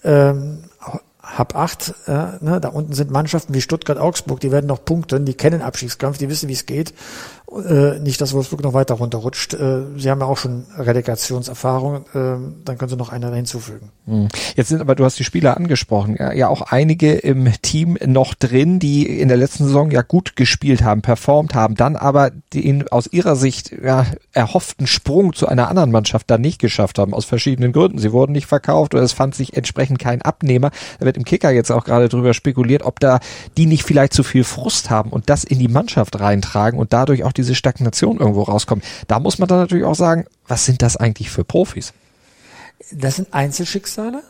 ähm, 0.03 0.63
hab 1.35 1.55
acht, 1.55 1.93
äh, 2.07 2.11
ne, 2.41 2.59
da 2.61 2.69
unten 2.69 2.93
sind 2.93 3.11
Mannschaften 3.11 3.53
wie 3.53 3.61
Stuttgart-Augsburg, 3.61 4.39
die 4.39 4.51
werden 4.51 4.67
noch 4.67 4.83
punkten, 4.83 5.25
die 5.25 5.33
kennen 5.33 5.61
Abstiegskampf, 5.61 6.17
die 6.17 6.29
wissen, 6.29 6.49
wie 6.49 6.53
es 6.53 6.65
geht. 6.65 6.93
Äh, 7.49 7.99
nicht, 7.99 8.19
dass 8.19 8.33
Wolfsburg 8.33 8.61
noch 8.61 8.73
weiter 8.73 8.95
runterrutscht. 8.95 9.53
Äh, 9.53 9.83
sie 9.95 10.09
haben 10.09 10.19
ja 10.19 10.25
auch 10.25 10.37
schon 10.37 10.65
Relegationserfahrung, 10.77 11.95
äh, 12.13 12.37
dann 12.65 12.77
können 12.77 12.89
sie 12.89 12.97
noch 12.97 13.09
einer 13.09 13.33
hinzufügen. 13.33 13.89
Hm. 14.05 14.27
Jetzt 14.57 14.67
sind 14.67 14.81
aber, 14.81 14.95
du 14.95 15.05
hast 15.05 15.17
die 15.17 15.23
Spieler 15.23 15.55
angesprochen, 15.55 16.17
ja, 16.19 16.33
ja 16.33 16.49
auch 16.49 16.61
einige 16.61 17.13
im 17.13 17.49
Team 17.61 17.97
noch 18.05 18.33
drin, 18.33 18.79
die 18.79 19.07
in 19.07 19.29
der 19.29 19.37
letzten 19.37 19.63
Saison 19.63 19.91
ja 19.91 20.01
gut 20.01 20.35
gespielt 20.35 20.83
haben, 20.83 21.01
performt 21.01 21.55
haben, 21.55 21.75
dann 21.75 21.95
aber 21.95 22.31
den 22.53 22.87
aus 22.89 23.07
ihrer 23.07 23.37
Sicht 23.37 23.71
ja, 23.81 24.05
erhofften 24.33 24.85
Sprung 24.85 25.31
zu 25.31 25.47
einer 25.47 25.69
anderen 25.69 25.91
Mannschaft 25.91 26.29
dann 26.29 26.41
nicht 26.41 26.59
geschafft 26.59 26.99
haben, 26.99 27.13
aus 27.13 27.23
verschiedenen 27.23 27.71
Gründen. 27.71 27.97
Sie 27.97 28.11
wurden 28.11 28.33
nicht 28.33 28.47
verkauft 28.47 28.93
oder 28.93 29.03
es 29.03 29.13
fand 29.13 29.35
sich 29.35 29.55
entsprechend 29.55 29.99
kein 29.99 30.21
Abnehmer. 30.21 30.71
Da 30.99 31.05
wird 31.05 31.16
im 31.17 31.25
Kicker 31.25 31.51
jetzt 31.51 31.71
auch 31.71 31.83
gerade 31.83 32.07
drüber 32.07 32.33
spekuliert, 32.33 32.83
ob 32.83 32.99
da 32.99 33.19
die 33.57 33.65
nicht 33.65 33.83
vielleicht 33.83 34.13
zu 34.13 34.23
viel 34.23 34.43
Frust 34.43 34.89
haben 34.89 35.09
und 35.09 35.29
das 35.29 35.43
in 35.43 35.59
die 35.59 35.67
Mannschaft 35.67 36.19
reintragen 36.19 36.79
und 36.79 36.93
dadurch 36.93 37.23
auch 37.23 37.33
diese 37.33 37.55
Stagnation 37.55 38.19
irgendwo 38.19 38.43
rauskommt. 38.43 38.83
Da 39.07 39.19
muss 39.19 39.39
man 39.39 39.49
dann 39.49 39.59
natürlich 39.59 39.85
auch 39.85 39.95
sagen, 39.95 40.25
was 40.47 40.65
sind 40.65 40.81
das 40.81 40.95
eigentlich 40.95 41.29
für 41.29 41.43
Profis? 41.43 41.93
Das 42.91 43.17
sind 43.17 43.33
Einzelschicksale. 43.33 44.23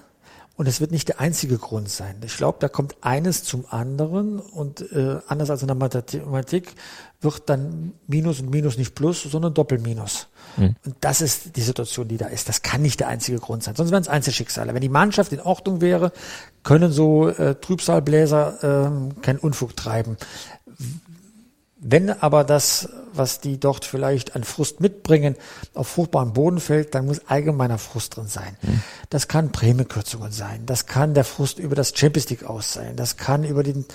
Und 0.57 0.67
es 0.67 0.81
wird 0.81 0.89
nicht 0.89 1.07
der 1.07 1.19
einzige 1.19 1.59
Grund 1.59 1.87
sein. 1.87 2.15
Ich 2.25 2.35
glaube, 2.35 2.57
da 2.59 2.67
kommt 2.67 2.95
eines 3.01 3.43
zum 3.43 3.65
anderen 3.69 4.39
und 4.39 4.91
äh, 4.91 5.19
anders 5.27 5.51
als 5.51 5.61
in 5.61 5.67
der 5.67 5.75
Mathematik 5.75 6.73
wird 7.21 7.43
dann 7.47 7.93
Minus 8.07 8.39
und 8.39 8.49
Minus 8.49 8.75
nicht 8.75 8.95
Plus, 8.95 9.21
sondern 9.21 9.53
Doppelminus. 9.53 10.29
Mhm. 10.57 10.75
Und 10.83 10.95
das 11.01 11.21
ist 11.21 11.55
die 11.55 11.61
Situation, 11.61 12.07
die 12.07 12.17
da 12.17 12.25
ist. 12.25 12.49
Das 12.49 12.63
kann 12.63 12.81
nicht 12.81 12.99
der 12.99 13.07
einzige 13.07 13.37
Grund 13.37 13.63
sein. 13.63 13.75
Sonst 13.75 13.91
wären 13.91 14.01
es 14.01 14.07
Einzelschicksale. 14.07 14.73
Wenn 14.73 14.81
die 14.81 14.89
Mannschaft 14.89 15.31
in 15.31 15.41
Ordnung 15.41 15.79
wäre, 15.79 16.11
können 16.63 16.91
so 16.91 17.29
äh, 17.29 17.53
Trübsalbläser 17.55 19.13
äh, 19.15 19.21
keinen 19.21 19.39
Unfug 19.39 19.75
treiben. 19.75 20.17
Wenn 21.89 22.09
aber 22.09 22.43
das, 22.43 22.89
was 23.13 23.39
die 23.39 23.61
dort 23.61 23.85
vielleicht 23.85 24.35
an 24.35 24.43
Frust 24.43 24.81
mitbringen, 24.81 25.37
auf 25.73 25.87
fruchtbaren 25.87 26.33
Boden 26.33 26.59
fällt, 26.59 26.93
dann 26.93 27.05
muss 27.05 27.21
allgemeiner 27.27 27.77
Frust 27.77 28.17
drin 28.17 28.27
sein. 28.27 28.57
Mhm. 28.61 28.83
Das 29.09 29.29
kann 29.29 29.53
Prämiekürzungen 29.53 30.33
sein, 30.33 30.65
das 30.65 30.85
kann 30.85 31.13
der 31.13 31.23
Frust 31.23 31.59
über 31.59 31.75
das 31.75 31.93
Champions 31.95 32.29
League 32.29 32.43
aus 32.43 32.73
sein, 32.73 32.97
das 32.97 33.15
kann 33.15 33.45
über 33.45 33.63
den, 33.63 33.85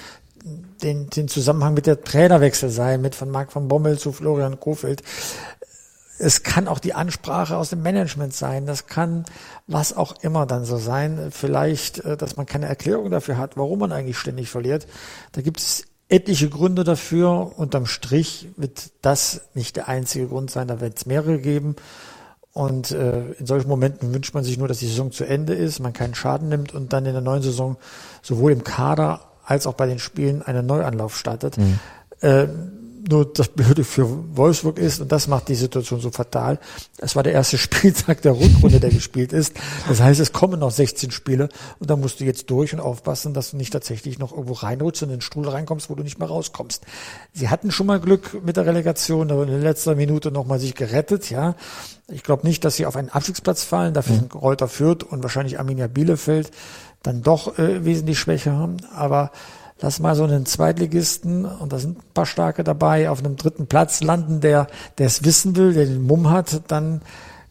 den, 0.82 1.10
den 1.10 1.28
Zusammenhang 1.28 1.74
mit 1.74 1.84
der 1.84 2.02
Trainerwechsel 2.02 2.70
sein, 2.70 3.02
mit 3.02 3.14
von 3.14 3.28
Marc 3.28 3.54
van 3.54 3.68
Bommel 3.68 3.98
zu 3.98 4.12
Florian 4.12 4.58
Kofeld. 4.58 5.02
Es 6.18 6.42
kann 6.42 6.68
auch 6.68 6.78
die 6.78 6.94
Ansprache 6.94 7.58
aus 7.58 7.70
dem 7.70 7.82
Management 7.82 8.32
sein. 8.32 8.64
Das 8.64 8.86
kann 8.86 9.24
was 9.66 9.94
auch 9.94 10.14
immer 10.22 10.46
dann 10.46 10.64
so 10.64 10.76
sein. 10.76 11.30
Vielleicht, 11.30 11.98
äh, 12.04 12.16
dass 12.16 12.36
man 12.36 12.46
keine 12.46 12.66
Erklärung 12.66 13.10
dafür 13.10 13.38
hat, 13.38 13.56
warum 13.56 13.80
man 13.80 13.92
eigentlich 13.92 14.18
ständig 14.18 14.48
verliert. 14.48 14.86
Da 15.32 15.42
gibt 15.42 15.58
es 15.58 15.84
etliche 16.12 16.48
Gründe 16.50 16.84
dafür. 16.84 17.52
Unterm 17.56 17.86
Strich 17.86 18.48
wird 18.56 18.90
das 19.00 19.40
nicht 19.54 19.76
der 19.76 19.88
einzige 19.88 20.26
Grund 20.26 20.50
sein, 20.50 20.68
da 20.68 20.80
wird 20.80 20.98
es 20.98 21.06
mehrere 21.06 21.38
geben. 21.38 21.74
Und 22.52 22.90
äh, 22.90 23.32
in 23.32 23.46
solchen 23.46 23.68
Momenten 23.68 24.12
wünscht 24.12 24.34
man 24.34 24.44
sich 24.44 24.58
nur, 24.58 24.68
dass 24.68 24.78
die 24.78 24.86
Saison 24.86 25.10
zu 25.10 25.24
Ende 25.24 25.54
ist, 25.54 25.80
man 25.80 25.94
keinen 25.94 26.14
Schaden 26.14 26.50
nimmt 26.50 26.74
und 26.74 26.92
dann 26.92 27.06
in 27.06 27.14
der 27.14 27.22
neuen 27.22 27.42
Saison 27.42 27.78
sowohl 28.20 28.52
im 28.52 28.62
Kader 28.62 29.20
als 29.44 29.66
auch 29.66 29.72
bei 29.72 29.86
den 29.86 29.98
Spielen 29.98 30.42
einen 30.42 30.66
Neuanlauf 30.66 31.16
startet. 31.16 31.56
Mhm. 31.56 31.78
Äh, 32.20 32.46
nur 33.08 33.32
das 33.32 33.48
Blöde 33.48 33.84
für 33.84 34.06
Wolfsburg 34.36 34.78
ist, 34.78 35.00
und 35.00 35.10
das 35.10 35.26
macht 35.26 35.48
die 35.48 35.54
Situation 35.54 36.00
so 36.00 36.10
fatal, 36.10 36.58
es 36.98 37.16
war 37.16 37.22
der 37.22 37.32
erste 37.32 37.58
Spieltag 37.62 38.22
der 38.22 38.32
Rückrunde, 38.32 38.80
der 38.80 38.90
gespielt 38.90 39.32
ist. 39.32 39.54
Das 39.88 40.00
heißt, 40.00 40.20
es 40.20 40.32
kommen 40.32 40.60
noch 40.60 40.70
16 40.70 41.10
Spiele 41.10 41.48
und 41.78 41.90
da 41.90 41.96
musst 41.96 42.20
du 42.20 42.24
jetzt 42.24 42.50
durch 42.50 42.72
und 42.72 42.80
aufpassen, 42.80 43.34
dass 43.34 43.50
du 43.50 43.56
nicht 43.56 43.72
tatsächlich 43.72 44.18
noch 44.18 44.32
irgendwo 44.32 44.54
reinrutschst 44.54 45.02
und 45.02 45.10
in 45.10 45.16
den 45.16 45.20
Stuhl 45.20 45.48
reinkommst, 45.48 45.90
wo 45.90 45.94
du 45.94 46.02
nicht 46.02 46.18
mehr 46.18 46.28
rauskommst. 46.28 46.84
Sie 47.32 47.48
hatten 47.48 47.70
schon 47.70 47.86
mal 47.86 48.00
Glück 48.00 48.44
mit 48.44 48.56
der 48.56 48.66
Relegation, 48.66 49.30
aber 49.30 49.46
in 49.46 49.60
letzter 49.60 49.94
Minute 49.94 50.30
nochmal 50.30 50.58
sich 50.58 50.74
gerettet, 50.74 51.30
ja. 51.30 51.54
Ich 52.08 52.22
glaube 52.22 52.46
nicht, 52.46 52.64
dass 52.64 52.76
sie 52.76 52.86
auf 52.86 52.96
einen 52.96 53.08
Abstiegsplatz 53.08 53.64
fallen, 53.64 53.94
dafür 53.94 54.16
sind 54.16 54.34
Reuter 54.34 54.68
Fürth 54.68 55.02
und 55.02 55.22
wahrscheinlich 55.22 55.58
Arminia 55.58 55.86
Bielefeld 55.86 56.50
dann 57.02 57.22
doch 57.22 57.58
äh, 57.58 57.84
wesentlich 57.84 58.18
schwächer 58.18 58.52
haben, 58.52 58.76
aber 58.94 59.32
lass 59.82 60.00
mal 60.00 60.14
so 60.14 60.24
einen 60.24 60.46
Zweitligisten, 60.46 61.44
und 61.44 61.72
da 61.72 61.78
sind 61.78 61.98
ein 61.98 62.12
paar 62.14 62.26
starke 62.26 62.64
dabei, 62.64 63.10
auf 63.10 63.18
einem 63.18 63.36
dritten 63.36 63.66
Platz 63.66 64.02
landen, 64.02 64.40
der, 64.40 64.68
es 64.96 65.24
wissen 65.24 65.56
will, 65.56 65.74
der 65.74 65.86
den 65.86 66.02
Mumm 66.02 66.30
hat, 66.30 66.62
dann 66.68 67.02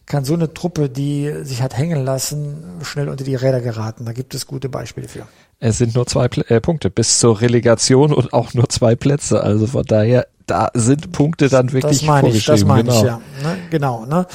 kann 0.06 0.24
so 0.24 0.34
eine 0.34 0.52
Truppe, 0.52 0.88
die 0.88 1.32
sich 1.42 1.62
hat 1.62 1.76
hängen 1.76 2.04
lassen, 2.04 2.64
schnell 2.82 3.08
unter 3.08 3.24
die 3.24 3.34
Räder 3.34 3.60
geraten. 3.60 4.04
Da 4.04 4.12
gibt 4.12 4.34
es 4.34 4.46
gute 4.46 4.68
Beispiele 4.68 5.08
für. 5.08 5.26
Es 5.60 5.78
sind 5.78 5.94
nur 5.94 6.06
zwei 6.06 6.26
äh, 6.26 6.60
Punkte 6.60 6.90
bis 6.90 7.20
zur 7.20 7.40
Relegation 7.40 8.12
und 8.12 8.32
auch 8.32 8.52
nur 8.52 8.68
zwei 8.68 8.96
Plätze. 8.96 9.42
Also 9.42 9.68
von 9.68 9.84
daher, 9.84 10.26
da 10.46 10.70
sind 10.74 11.12
Punkte 11.12 11.48
dann 11.48 11.72
wirklich 11.72 12.00
das 12.00 12.06
meine 12.06 12.28
ich, 12.30 12.44
Das 12.44 12.64
meine 12.64 12.84
genau. 12.84 12.96
ich, 12.98 13.02
ja. 13.04 13.20
Ne? 13.42 13.58
Genau. 13.70 14.04
Ne? 14.04 14.26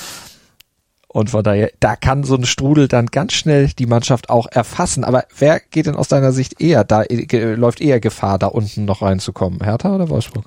Und 1.17 1.31
von 1.31 1.41
daher, 1.41 1.71
da 1.79 1.95
kann 1.95 2.23
so 2.23 2.35
ein 2.35 2.45
Strudel 2.45 2.87
dann 2.87 3.07
ganz 3.07 3.33
schnell 3.33 3.69
die 3.69 3.87
Mannschaft 3.87 4.29
auch 4.29 4.45
erfassen. 4.51 5.03
Aber 5.03 5.23
wer 5.35 5.59
geht 5.59 5.87
denn 5.87 5.95
aus 5.95 6.09
deiner 6.09 6.31
Sicht 6.31 6.61
eher, 6.61 6.83
da 6.83 7.01
äh, 7.01 7.55
läuft 7.55 7.81
eher 7.81 7.99
Gefahr, 7.99 8.37
da 8.37 8.45
unten 8.45 8.85
noch 8.85 9.01
reinzukommen? 9.01 9.63
Hertha 9.63 9.95
oder 9.95 10.09
Wolfsburg? 10.09 10.45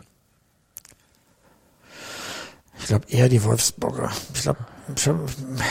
Ich 2.79 2.87
glaube 2.87 3.05
eher 3.09 3.29
die 3.29 3.43
Wolfsburger. 3.43 4.11
Ich 4.33 4.43
glaube, 4.43 4.61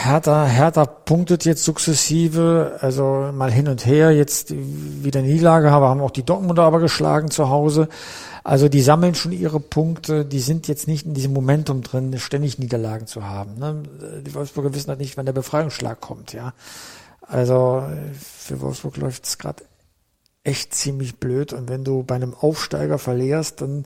Hertha, 0.04 0.44
Hertha 0.44 0.84
punktet 0.84 1.46
jetzt 1.46 1.64
sukzessive, 1.64 2.76
also 2.82 3.30
mal 3.32 3.50
hin 3.50 3.68
und 3.68 3.86
her, 3.86 4.10
jetzt 4.10 4.52
wieder 4.54 5.22
Niederlage 5.22 5.70
haben, 5.70 5.86
haben 5.86 6.00
auch 6.02 6.10
die 6.10 6.26
Dortmunder 6.26 6.64
aber 6.64 6.78
geschlagen 6.78 7.30
zu 7.30 7.48
Hause. 7.48 7.88
Also 8.42 8.68
die 8.68 8.82
sammeln 8.82 9.14
schon 9.14 9.32
ihre 9.32 9.60
Punkte, 9.60 10.24
die 10.24 10.40
sind 10.40 10.68
jetzt 10.68 10.88
nicht 10.88 11.06
in 11.06 11.14
diesem 11.14 11.32
Momentum 11.32 11.82
drin, 11.82 12.18
ständig 12.18 12.58
Niederlagen 12.58 13.06
zu 13.06 13.24
haben. 13.24 13.58
Ne? 13.58 13.82
Die 14.24 14.34
Wolfsburger 14.34 14.74
wissen 14.74 14.88
halt 14.88 15.00
nicht, 15.00 15.16
wann 15.16 15.26
der 15.26 15.32
Befreiungsschlag 15.32 16.00
kommt, 16.00 16.32
ja. 16.32 16.54
Also 17.20 17.84
für 18.18 18.60
Wolfsburg 18.60 18.96
läuft 18.96 19.24
es 19.24 19.38
gerade 19.38 19.62
echt 20.42 20.74
ziemlich 20.74 21.16
blöd. 21.16 21.52
Und 21.52 21.68
wenn 21.68 21.84
du 21.84 22.02
bei 22.02 22.16
einem 22.16 22.34
Aufsteiger 22.34 22.98
verlierst, 22.98 23.60
dann 23.60 23.84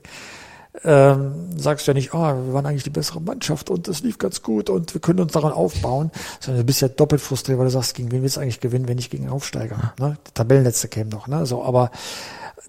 ähm, 0.83 1.57
sagst 1.57 1.87
du 1.87 1.91
ja 1.91 1.95
nicht, 1.95 2.13
oh, 2.13 2.19
wir 2.19 2.53
waren 2.53 2.65
eigentlich 2.65 2.83
die 2.83 2.89
bessere 2.89 3.21
Mannschaft 3.21 3.69
und 3.69 3.87
es 3.87 4.01
lief 4.01 4.17
ganz 4.17 4.41
gut 4.41 4.69
und 4.69 4.93
wir 4.93 4.99
können 4.99 5.19
uns 5.19 5.31
daran 5.31 5.53
aufbauen, 5.53 6.11
sondern 6.39 6.63
du 6.63 6.65
bist 6.65 6.81
ja 6.81 6.89
doppelt 6.89 7.21
frustriert, 7.21 7.59
weil 7.59 7.65
du 7.65 7.71
sagst, 7.71 7.95
gegen 7.95 8.11
wen 8.11 8.23
willst 8.23 8.35
du 8.37 8.41
eigentlich 8.41 8.59
gewinnen, 8.59 8.87
wenn 8.87 8.97
nicht 8.97 9.11
gegen 9.11 9.29
Aufsteiger? 9.29 9.93
Ne? 9.99 10.17
Der 10.25 10.33
Tabellenletzte 10.33 10.87
käme 10.89 11.11
noch, 11.11 11.27
ne? 11.27 11.45
So, 11.45 11.63
aber 11.63 11.91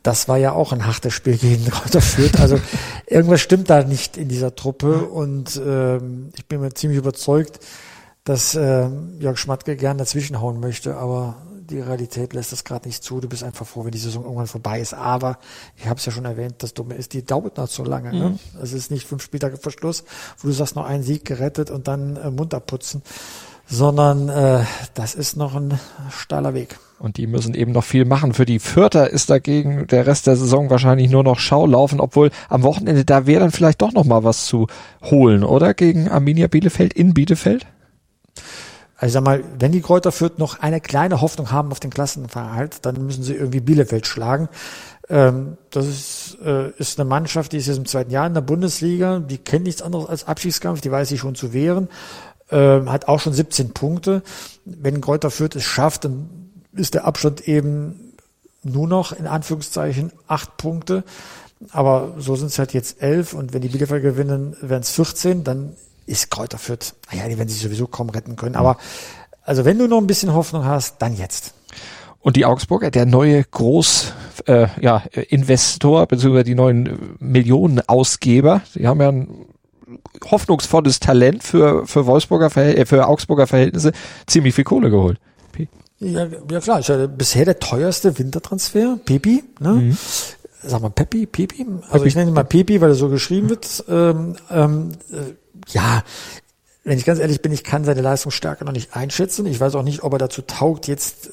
das 0.02 0.28
war 0.28 0.36
ja 0.36 0.52
auch 0.52 0.72
ein 0.72 0.86
hartes 0.86 1.14
Spiel 1.14 1.36
gegen 1.36 1.66
Reuter 1.84 2.00
Fürth. 2.00 2.40
Also 2.40 2.60
irgendwas 3.06 3.40
stimmt 3.40 3.70
da 3.70 3.82
nicht 3.82 4.16
in 4.16 4.28
dieser 4.28 4.54
Truppe 4.54 5.06
und 5.06 5.60
ähm, 5.64 6.30
ich 6.36 6.46
bin 6.46 6.60
mir 6.60 6.72
ziemlich 6.74 6.98
überzeugt, 6.98 7.60
dass 8.24 8.54
äh, 8.54 8.88
Jörg 9.18 9.38
Schmatke 9.38 9.76
gern 9.76 9.98
dazwischenhauen 9.98 10.60
möchte, 10.60 10.96
aber 10.96 11.36
die 11.70 11.80
Realität 11.80 12.32
lässt 12.32 12.52
das 12.52 12.64
gerade 12.64 12.88
nicht 12.88 13.02
zu. 13.02 13.20
Du 13.20 13.28
bist 13.28 13.42
einfach 13.42 13.66
froh, 13.66 13.84
wenn 13.84 13.92
die 13.92 13.98
Saison 13.98 14.24
irgendwann 14.24 14.46
vorbei 14.46 14.80
ist. 14.80 14.94
Aber 14.94 15.38
ich 15.76 15.86
habe 15.86 15.98
es 15.98 16.06
ja 16.06 16.12
schon 16.12 16.24
erwähnt, 16.24 16.56
das 16.58 16.74
Dumme 16.74 16.94
ist, 16.94 17.12
die 17.12 17.24
dauert 17.24 17.56
noch 17.56 17.68
so 17.68 17.84
lange. 17.84 18.12
Ne? 18.12 18.30
Mhm. 18.30 18.32
Ne? 18.32 18.62
Es 18.62 18.72
ist 18.72 18.90
nicht 18.90 19.06
fünf 19.06 19.22
Spieltage 19.22 19.56
vor 19.56 19.72
Schluss, 19.72 20.04
wo 20.38 20.48
du 20.48 20.54
sagst, 20.54 20.76
noch 20.76 20.86
einen 20.86 21.02
Sieg 21.02 21.24
gerettet 21.24 21.70
und 21.70 21.88
dann 21.88 22.16
äh, 22.16 22.30
munter 22.30 22.60
putzen, 22.60 23.02
sondern 23.66 24.28
äh, 24.28 24.64
das 24.94 25.14
ist 25.14 25.36
noch 25.36 25.54
ein 25.54 25.78
steiler 26.10 26.54
Weg. 26.54 26.78
Und 26.98 27.18
die 27.18 27.26
müssen 27.26 27.54
eben 27.54 27.72
noch 27.72 27.84
viel 27.84 28.06
machen. 28.06 28.32
Für 28.32 28.46
die 28.46 28.58
Vierter 28.58 29.10
ist 29.10 29.28
dagegen 29.28 29.86
der 29.88 30.06
Rest 30.06 30.26
der 30.26 30.36
Saison 30.36 30.70
wahrscheinlich 30.70 31.10
nur 31.10 31.24
noch 31.24 31.38
Schaulaufen, 31.38 32.00
obwohl 32.00 32.30
am 32.48 32.62
Wochenende 32.62 33.04
da 33.04 33.26
wäre 33.26 33.40
dann 33.40 33.50
vielleicht 33.50 33.82
doch 33.82 33.92
noch 33.92 34.04
mal 34.04 34.24
was 34.24 34.46
zu 34.46 34.66
holen, 35.02 35.44
oder? 35.44 35.74
Gegen 35.74 36.08
Arminia 36.08 36.46
Bielefeld 36.46 36.94
in 36.94 37.12
Bielefeld? 37.12 37.66
Also 38.98 39.14
sag 39.14 39.24
mal, 39.24 39.44
wenn 39.58 39.72
die 39.72 39.82
Kräuter 39.82 40.10
Fürth 40.10 40.38
noch 40.38 40.60
eine 40.60 40.80
kleine 40.80 41.20
Hoffnung 41.20 41.50
haben 41.50 41.70
auf 41.70 41.80
den 41.80 41.90
Klassenerhalt, 41.90 42.86
dann 42.86 43.04
müssen 43.04 43.22
sie 43.22 43.34
irgendwie 43.34 43.60
Bielefeld 43.60 44.06
schlagen. 44.06 44.48
Ähm, 45.10 45.58
das 45.70 45.86
ist, 45.86 46.38
äh, 46.42 46.70
ist 46.78 46.98
eine 46.98 47.08
Mannschaft, 47.08 47.52
die 47.52 47.58
ist 47.58 47.66
jetzt 47.66 47.76
im 47.76 47.84
zweiten 47.84 48.10
Jahr 48.10 48.26
in 48.26 48.32
der 48.32 48.40
Bundesliga, 48.40 49.20
die 49.20 49.36
kennt 49.36 49.66
nichts 49.66 49.82
anderes 49.82 50.06
als 50.06 50.26
Abschiedskampf, 50.26 50.80
die 50.80 50.90
weiß 50.90 51.10
sich 51.10 51.20
schon 51.20 51.34
zu 51.34 51.52
wehren, 51.52 51.88
ähm, 52.50 52.90
hat 52.90 53.08
auch 53.08 53.20
schon 53.20 53.32
17 53.32 53.72
Punkte. 53.72 54.22
Wenn 54.64 55.00
Kräuter 55.00 55.30
Fürth 55.30 55.56
es 55.56 55.64
schafft, 55.64 56.04
dann 56.04 56.30
ist 56.72 56.94
der 56.94 57.04
Abstand 57.04 57.48
eben 57.48 58.12
nur 58.62 58.88
noch 58.88 59.12
in 59.12 59.26
Anführungszeichen 59.26 60.12
acht 60.26 60.56
Punkte. 60.56 61.04
Aber 61.70 62.14
so 62.18 62.36
sind 62.36 62.48
es 62.48 62.58
halt 62.58 62.74
jetzt 62.74 63.02
elf 63.02 63.32
und 63.32 63.54
wenn 63.54 63.62
die 63.62 63.68
Bielefeld 63.68 64.02
gewinnen, 64.02 64.56
wären 64.60 64.82
es 64.82 64.90
14, 64.90 65.42
dann 65.42 65.72
ist 66.04 66.30
Kräuter 66.30 66.58
Fürth, 66.58 66.94
naja, 67.10 67.28
die 67.28 67.38
werden 67.38 67.48
sich 67.48 67.62
sowieso 67.62 67.86
kaum 67.86 68.10
retten 68.10 68.36
können. 68.36 68.56
Aber 68.56 68.76
also 69.42 69.64
wenn 69.64 69.78
du 69.78 69.86
noch 69.86 69.98
ein 69.98 70.06
bisschen 70.06 70.34
Hoffnung 70.34 70.64
hast, 70.64 71.00
dann 71.00 71.16
jetzt. 71.16 71.54
Und 72.20 72.36
die 72.36 72.44
Augsburger, 72.44 72.90
der 72.90 73.06
neue 73.06 73.44
Groß, 73.44 74.12
äh, 74.46 74.66
ja, 74.80 75.04
Investor, 75.28 76.06
beziehungsweise 76.06 76.44
die 76.44 76.56
neuen 76.56 77.16
Millionenausgeber, 77.20 78.62
die 78.74 78.86
haben 78.86 79.00
ja 79.00 79.08
ein 79.08 79.28
hoffnungsvolles 80.24 81.00
Talent 81.00 81.42
für, 81.42 81.86
für 81.86 82.06
Wolfsburger, 82.06 82.54
äh, 82.56 82.86
für 82.86 83.06
Augsburger 83.06 83.46
Verhältnisse 83.46 83.92
ziemlich 84.26 84.54
viel 84.54 84.64
Kohle 84.64 84.90
geholt. 84.90 85.18
Ja, 85.98 86.26
ja 86.50 86.60
klar, 86.60 86.80
ist 86.80 86.88
ja 86.88 87.06
bisher 87.06 87.44
der 87.46 87.58
teuerste 87.58 88.18
Wintertransfer, 88.18 88.98
Pepi, 89.04 89.44
ne? 89.60 89.72
Mhm. 89.72 89.98
Sag 90.62 90.82
mal 90.82 90.90
Peppi, 90.90 91.26
Pepi? 91.26 91.66
Also 91.90 92.04
ich 92.06 92.14
nenne 92.16 92.30
ihn 92.30 92.34
mal 92.34 92.44
Pepi, 92.44 92.80
weil 92.80 92.90
er 92.90 92.94
so 92.94 93.08
geschrieben 93.08 93.48
wird. 93.48 93.84
Ähm, 93.88 94.36
ähm, 94.50 94.92
äh, 95.10 95.34
ja, 95.68 96.02
wenn 96.82 96.98
ich 96.98 97.04
ganz 97.04 97.20
ehrlich 97.20 97.40
bin, 97.40 97.52
ich 97.52 97.64
kann 97.64 97.84
seine 97.84 98.00
Leistungsstärke 98.00 98.64
noch 98.64 98.72
nicht 98.72 98.94
einschätzen. 98.96 99.46
Ich 99.46 99.60
weiß 99.60 99.74
auch 99.74 99.82
nicht, 99.82 100.02
ob 100.02 100.12
er 100.12 100.18
dazu 100.18 100.42
taugt, 100.42 100.86
jetzt 100.88 101.30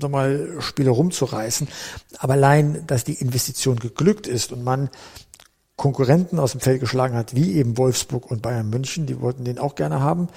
so 0.00 0.08
mal 0.08 0.56
Spiele 0.60 0.90
rumzureißen. 0.90 1.68
Aber 2.18 2.34
allein, 2.34 2.86
dass 2.86 3.04
die 3.04 3.14
Investition 3.14 3.78
geglückt 3.78 4.26
ist 4.26 4.52
und 4.52 4.64
man 4.64 4.90
Konkurrenten 5.76 6.38
aus 6.38 6.52
dem 6.52 6.60
Feld 6.60 6.80
geschlagen 6.80 7.16
hat, 7.16 7.34
wie 7.34 7.54
eben 7.54 7.76
Wolfsburg 7.76 8.30
und 8.30 8.42
Bayern 8.42 8.70
München, 8.70 9.06
die 9.06 9.20
wollten 9.20 9.44
den 9.44 9.58
auch 9.58 9.74
gerne 9.74 10.00
haben, 10.00 10.28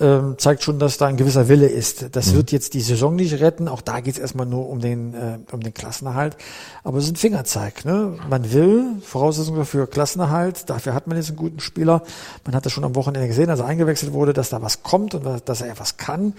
ähm, 0.00 0.36
zeigt 0.38 0.62
schon, 0.62 0.78
dass 0.78 0.96
da 0.96 1.06
ein 1.06 1.16
gewisser 1.16 1.48
Wille 1.48 1.66
ist. 1.66 2.14
Das 2.14 2.28
mhm. 2.28 2.36
wird 2.36 2.52
jetzt 2.52 2.74
die 2.74 2.80
Saison 2.80 3.16
nicht 3.16 3.40
retten. 3.40 3.66
Auch 3.66 3.80
da 3.80 3.98
geht 4.00 4.14
es 4.14 4.20
erstmal 4.20 4.46
nur 4.46 4.68
um 4.68 4.80
den, 4.80 5.14
äh, 5.14 5.38
um 5.50 5.60
den 5.60 5.74
Klassenerhalt. 5.74 6.36
Aber 6.84 6.98
es 6.98 7.04
ist 7.04 7.12
ein 7.12 7.16
Fingerzeig. 7.16 7.84
Ne? 7.84 8.16
Man 8.30 8.52
will, 8.52 8.84
Voraussetzung 9.02 9.56
dafür 9.56 9.88
Klassenerhalt, 9.88 10.70
dafür 10.70 10.94
hat 10.94 11.08
man 11.08 11.16
jetzt 11.16 11.30
einen 11.30 11.36
guten 11.36 11.58
Spieler. 11.58 12.02
Man 12.44 12.54
hat 12.54 12.64
das 12.64 12.72
schon 12.72 12.84
am 12.84 12.94
Wochenende 12.94 13.26
gesehen, 13.26 13.50
als 13.50 13.60
er 13.60 13.66
eingewechselt 13.66 14.12
wurde, 14.12 14.32
dass 14.32 14.50
da 14.50 14.62
was 14.62 14.84
kommt 14.84 15.14
und 15.14 15.26
dass 15.44 15.60
er 15.60 15.78
was 15.80 15.96
kann. 15.96 16.34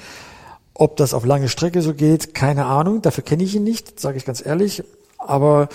Ob 0.73 0.95
das 0.95 1.13
auf 1.13 1.25
lange 1.25 1.49
Strecke 1.49 1.81
so 1.81 1.93
geht, 1.93 2.33
keine 2.33 2.65
Ahnung. 2.65 3.01
Dafür 3.01 3.25
kenne 3.25 3.43
ich 3.43 3.55
ihn 3.55 3.65
nicht, 3.65 3.99
sage 3.99 4.17
ich 4.17 4.23
ganz 4.23 4.45
ehrlich. 4.45 4.83
Aber 5.17 5.67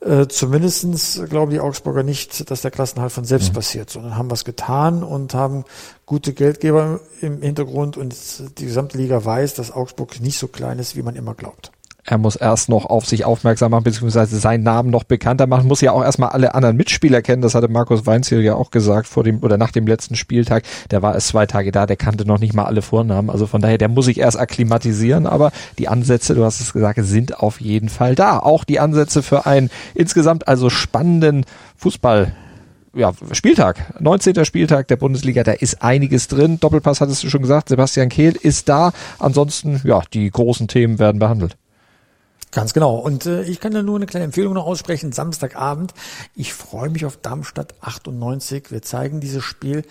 äh, 0.00 0.28
zumindestens 0.28 1.20
glauben 1.28 1.50
die 1.50 1.60
Augsburger 1.60 2.02
nicht, 2.02 2.50
dass 2.50 2.62
der 2.62 2.70
Klassenhalt 2.70 3.12
von 3.12 3.24
selbst 3.24 3.50
mhm. 3.50 3.54
passiert, 3.54 3.90
sondern 3.90 4.16
haben 4.16 4.30
was 4.30 4.44
getan 4.44 5.02
und 5.02 5.34
haben 5.34 5.64
gute 6.06 6.32
Geldgeber 6.32 7.00
im 7.20 7.42
Hintergrund 7.42 7.96
und 7.96 8.14
die 8.58 8.66
gesamte 8.66 8.96
Liga 8.98 9.24
weiß, 9.24 9.54
dass 9.54 9.72
Augsburg 9.72 10.20
nicht 10.20 10.38
so 10.38 10.48
klein 10.48 10.78
ist, 10.78 10.96
wie 10.96 11.02
man 11.02 11.16
immer 11.16 11.34
glaubt 11.34 11.72
er 12.10 12.16
muss 12.16 12.36
erst 12.36 12.70
noch 12.70 12.86
auf 12.86 13.04
sich 13.04 13.26
aufmerksam 13.26 13.70
machen, 13.70 13.84
beziehungsweise 13.84 14.38
seinen 14.38 14.62
Namen 14.62 14.88
noch 14.88 15.04
bekannter 15.04 15.46
machen, 15.46 15.68
muss 15.68 15.82
ja 15.82 15.92
auch 15.92 16.02
erstmal 16.02 16.30
alle 16.30 16.54
anderen 16.54 16.76
Mitspieler 16.76 17.20
kennen. 17.20 17.42
Das 17.42 17.54
hatte 17.54 17.68
Markus 17.68 18.06
Weinziel 18.06 18.40
ja 18.40 18.54
auch 18.54 18.70
gesagt 18.70 19.06
vor 19.06 19.24
dem 19.24 19.42
oder 19.42 19.58
nach 19.58 19.72
dem 19.72 19.86
letzten 19.86 20.16
Spieltag. 20.16 20.64
Der 20.90 21.02
war 21.02 21.14
erst 21.14 21.28
zwei 21.28 21.44
Tage 21.44 21.70
da, 21.70 21.84
der 21.84 21.96
kannte 21.96 22.24
noch 22.24 22.38
nicht 22.38 22.54
mal 22.54 22.64
alle 22.64 22.80
Vornamen. 22.80 23.28
Also 23.28 23.46
von 23.46 23.60
daher, 23.60 23.76
der 23.76 23.88
muss 23.88 24.06
sich 24.06 24.18
erst 24.18 24.38
akklimatisieren, 24.38 25.26
aber 25.26 25.52
die 25.78 25.88
Ansätze, 25.88 26.34
du 26.34 26.44
hast 26.44 26.60
es 26.60 26.72
gesagt, 26.72 26.98
sind 27.02 27.40
auf 27.40 27.60
jeden 27.60 27.90
Fall 27.90 28.14
da. 28.14 28.38
Auch 28.38 28.64
die 28.64 28.80
Ansätze 28.80 29.22
für 29.22 29.44
einen 29.44 29.68
insgesamt 29.94 30.48
also 30.48 30.70
spannenden 30.70 31.44
Fußball 31.76 32.32
ja, 32.94 33.12
Spieltag, 33.32 34.00
19. 34.00 34.46
Spieltag 34.46 34.88
der 34.88 34.96
Bundesliga, 34.96 35.44
da 35.44 35.52
ist 35.52 35.82
einiges 35.82 36.26
drin. 36.26 36.58
Doppelpass 36.58 37.02
hattest 37.02 37.22
du 37.22 37.28
schon 37.28 37.42
gesagt, 37.42 37.68
Sebastian 37.68 38.08
Kehl 38.08 38.34
ist 38.34 38.68
da. 38.70 38.92
Ansonsten, 39.18 39.82
ja, 39.84 40.00
die 40.14 40.30
großen 40.30 40.68
Themen 40.68 40.98
werden 40.98 41.18
behandelt. 41.18 41.56
Ganz 42.50 42.72
genau. 42.72 42.96
Und 42.96 43.26
äh, 43.26 43.42
ich 43.42 43.60
kann 43.60 43.72
da 43.72 43.82
nur 43.82 43.96
eine 43.96 44.06
kleine 44.06 44.24
Empfehlung 44.24 44.54
noch 44.54 44.66
aussprechen. 44.66 45.12
Samstagabend. 45.12 45.92
Ich 46.34 46.54
freue 46.54 46.88
mich 46.88 47.04
auf 47.04 47.16
Darmstadt 47.18 47.74
98. 47.82 48.70
Wir 48.70 48.82
zeigen 48.82 49.20
dieses 49.20 49.44
Spiel 49.44 49.84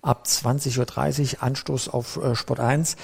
ab 0.00 0.24
20.30 0.26 1.36
Uhr. 1.36 1.42
Anstoß 1.42 1.88
auf 1.88 2.16
äh, 2.16 2.34
Sport 2.36 2.60
1. 2.60 2.96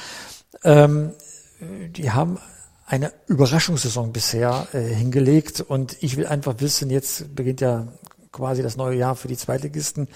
Ähm, 0.62 1.12
die 1.60 2.10
haben 2.10 2.38
eine 2.86 3.12
Überraschungssaison 3.26 4.12
bisher 4.12 4.66
äh, 4.72 4.80
hingelegt 4.80 5.60
und 5.60 5.96
ich 6.02 6.16
will 6.16 6.26
einfach 6.26 6.56
wissen, 6.58 6.90
jetzt 6.90 7.34
beginnt 7.36 7.60
ja 7.60 7.86
quasi 8.32 8.62
das 8.62 8.76
neue 8.76 8.96
Jahr 8.96 9.14
für 9.14 9.28
die 9.28 9.36
Zweitligisten 9.36 10.08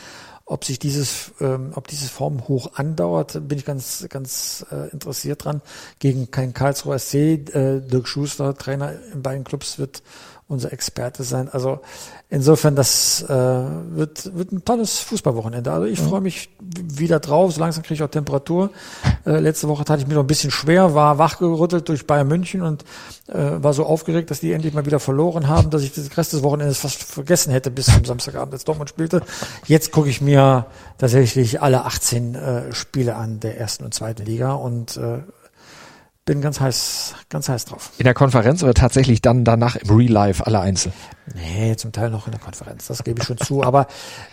ob 0.47 0.65
sich 0.65 0.79
dieses, 0.79 1.33
ähm, 1.41 1.73
ob 1.75 1.89
dieses 1.89 2.11
Form 2.11 2.47
hoch 2.49 2.73
andauert, 2.75 3.49
bin 3.49 3.59
ich 3.59 3.65
ganz, 3.65 4.07
ganz 4.11 4.67
äh, 4.71 4.91
interessiert 4.91 5.45
dran. 5.45 5.63
Gegen 5.99 6.31
kein 6.31 6.53
Karlsruher 6.53 6.99
SC, 6.99 7.15
äh, 7.15 7.81
Dirk 7.81 8.07
Schuster, 8.07 8.55
Trainer 8.55 8.93
in 9.13 9.23
beiden 9.23 9.45
Clubs, 9.45 9.79
wird 9.79 10.03
unser 10.47 10.73
Experte 10.73 11.23
sein. 11.23 11.49
Also 11.49 11.81
insofern, 12.29 12.77
das 12.77 13.23
äh, 13.23 13.29
wird, 13.29 14.37
wird 14.37 14.53
ein 14.53 14.65
tolles 14.65 14.99
Fußballwochenende. 15.01 15.73
Also 15.73 15.87
ich 15.87 16.01
freue 16.01 16.21
mich 16.21 16.51
wieder 16.61 17.19
drauf. 17.19 17.53
So 17.53 17.61
langsam 17.61 17.83
kriege 17.83 17.95
ich 17.95 18.03
auch 18.03 18.11
Temperatur. 18.11 18.71
Äh, 19.25 19.41
letzte 19.41 19.69
Woche 19.69 19.85
tate 19.85 20.03
ich 20.03 20.07
mir 20.07 20.15
noch 20.15 20.23
ein 20.23 20.27
bisschen 20.27 20.51
schwer, 20.51 20.95
war 20.95 21.19
wachgerüttelt 21.19 21.89
durch 21.89 22.07
Bayern 22.07 22.29
München 22.29 22.61
und 22.61 22.85
äh, 23.29 23.63
war 23.63 23.73
so 23.73 23.87
aufgeregt, 23.87 24.31
dass 24.31 24.41
die 24.41 24.53
endlich 24.53 24.75
mal 24.75 24.85
wieder 24.85 25.01
verloren 25.01 25.49
haben, 25.49 25.71
dass 25.71 25.83
ich 25.83 25.93
das 25.93 26.15
Rest 26.17 26.35
des 26.35 26.43
Wochenendes 26.43 26.79
fast 26.79 27.03
vergessen 27.03 27.51
hätte 27.51 27.71
bis 27.71 27.87
zum 27.87 28.05
Samstagabend, 28.05 28.53
als 28.53 28.65
Dortmund 28.65 28.91
spielte. 28.91 29.23
Jetzt 29.67 29.93
gucke 29.93 30.11
ich 30.11 30.21
mir 30.21 30.67
tatsächlich 30.99 31.63
alle 31.63 31.85
18 31.87 32.35
äh, 32.35 32.75
Spiele 32.75 33.17
an 33.17 33.41
der 33.41 33.59
ersten 33.59 33.85
und 33.85 33.95
zweiten 33.95 34.27
Liga 34.27 34.53
und 34.53 34.99
äh, 34.99 35.21
bin 36.25 36.41
ganz 36.41 36.59
heiß, 36.59 37.15
ganz 37.29 37.49
heiß 37.49 37.67
drauf. 37.67 37.93
In 37.99 38.05
der 38.05 38.15
Konferenz 38.15 38.63
oder 38.63 38.73
tatsächlich 38.73 39.21
dann 39.21 39.45
danach 39.45 39.77
im 39.77 39.91
Real 39.91 40.11
Life 40.11 40.47
alle 40.47 40.61
einzeln? 40.61 40.95
Nee, 41.35 41.77
zum 41.77 41.93
Teil 41.93 42.11
noch 42.11 42.27
in 42.27 42.33
der 42.33 42.41
Konferenz, 42.41 42.87
das 42.87 43.05
gebe 43.05 43.21
ich 43.21 43.27
schon 43.27 43.37
zu. 43.39 43.63
Aber 43.63 43.87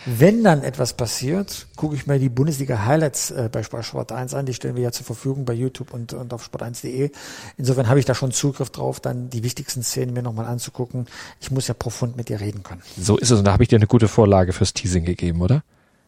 wenn 0.06 0.42
dann 0.42 0.62
etwas 0.62 0.94
passiert, 0.94 1.66
gucke 1.76 1.94
ich 1.94 2.06
mir 2.06 2.18
die 2.18 2.30
Bundesliga 2.30 2.86
Highlights 2.86 3.30
äh, 3.30 3.50
bei 3.52 3.62
Sport 3.62 4.12
1 4.12 4.32
an. 4.34 4.46
Die 4.46 4.54
stellen 4.54 4.76
wir 4.76 4.82
ja 4.82 4.92
zur 4.92 5.04
Verfügung 5.04 5.44
bei 5.44 5.52
YouTube 5.52 5.92
und, 5.92 6.14
und 6.14 6.32
auf 6.32 6.48
sport1.de. 6.48 7.10
Insofern 7.58 7.88
habe 7.88 7.98
ich 7.98 8.06
da 8.06 8.14
schon 8.14 8.32
Zugriff 8.32 8.70
drauf, 8.70 9.00
dann 9.00 9.28
die 9.28 9.42
wichtigsten 9.42 9.82
Szenen 9.82 10.14
mir 10.14 10.22
nochmal 10.22 10.46
anzugucken. 10.46 11.06
Ich 11.40 11.50
muss 11.50 11.68
ja 11.68 11.74
profund 11.74 12.16
mit 12.16 12.28
dir 12.28 12.40
reden 12.40 12.62
können. 12.62 12.82
So 12.98 13.18
ist 13.18 13.30
es 13.30 13.38
und 13.38 13.44
da 13.44 13.52
habe 13.52 13.62
ich 13.62 13.68
dir 13.68 13.76
eine 13.76 13.86
gute 13.86 14.08
Vorlage 14.08 14.52
fürs 14.52 14.72
Teasing 14.72 15.04
gegeben, 15.04 15.42
oder? 15.42 15.62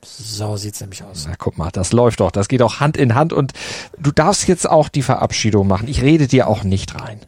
So 0.05 0.57
sieht's 0.57 0.81
nämlich 0.81 1.03
aus. 1.03 1.27
Na, 1.29 1.35
guck 1.37 1.59
mal, 1.59 1.71
das 1.71 1.93
läuft 1.93 2.21
doch. 2.21 2.31
Das 2.31 2.49
geht 2.49 2.62
auch 2.62 2.81
Hand 2.81 2.97
in 2.97 3.14
Hand 3.14 3.33
und 3.33 3.53
du 3.99 4.12
darfst 4.12 4.47
jetzt 4.49 4.69
auch 4.69 4.88
die 4.88 5.03
Verabschiedung 5.03 5.67
machen. 5.67 5.88
Ich 5.88 6.03
rede 6.03 6.27
dir 6.27 6.49
auch 6.49 6.64
nicht 6.64 6.95
rein. 6.95 7.21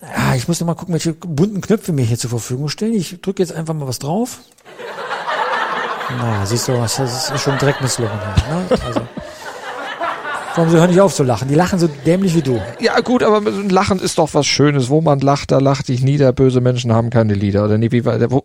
Ja, 0.00 0.34
ich 0.34 0.48
muss 0.48 0.58
noch 0.60 0.66
mal 0.66 0.74
gucken, 0.74 0.94
welche 0.94 1.12
bunten 1.12 1.60
Knöpfe 1.60 1.92
mir 1.92 2.04
hier 2.04 2.18
zur 2.18 2.30
Verfügung 2.30 2.68
stehen. 2.68 2.94
Ich 2.94 3.20
drücke 3.20 3.42
jetzt 3.42 3.52
einfach 3.52 3.74
mal 3.74 3.86
was 3.86 4.00
drauf. 4.00 4.40
Na, 6.18 6.44
siehst 6.44 6.68
du, 6.68 6.72
das 6.72 6.98
ist 6.98 7.40
schon 7.40 7.56
direkt 7.58 7.80
misslungen. 7.80 8.16
Ne? 8.48 8.78
Also. 8.84 9.00
Warum 10.54 10.70
sie 10.70 10.76
hören 10.76 10.90
nicht 10.90 11.00
auf 11.00 11.14
zu 11.14 11.22
lachen? 11.22 11.48
Die 11.48 11.54
lachen 11.54 11.78
so 11.78 11.88
dämlich 11.88 12.34
wie 12.34 12.42
du. 12.42 12.60
Ja 12.80 13.00
gut, 13.00 13.22
aber 13.22 13.40
Lachen 13.50 13.98
ist 14.00 14.18
doch 14.18 14.34
was 14.34 14.46
Schönes. 14.46 14.90
Wo 14.90 15.00
man 15.00 15.20
lacht, 15.20 15.50
da 15.50 15.58
lacht 15.58 15.88
dich 15.88 16.02
nieder. 16.02 16.32
Böse 16.32 16.60
Menschen 16.60 16.92
haben 16.92 17.10
keine 17.10 17.34
Lieder. 17.34 17.64
Oder 17.64 17.78
nee, 17.78 17.90
wie 17.90 18.04
war, 18.04 18.18
wo, 18.30 18.42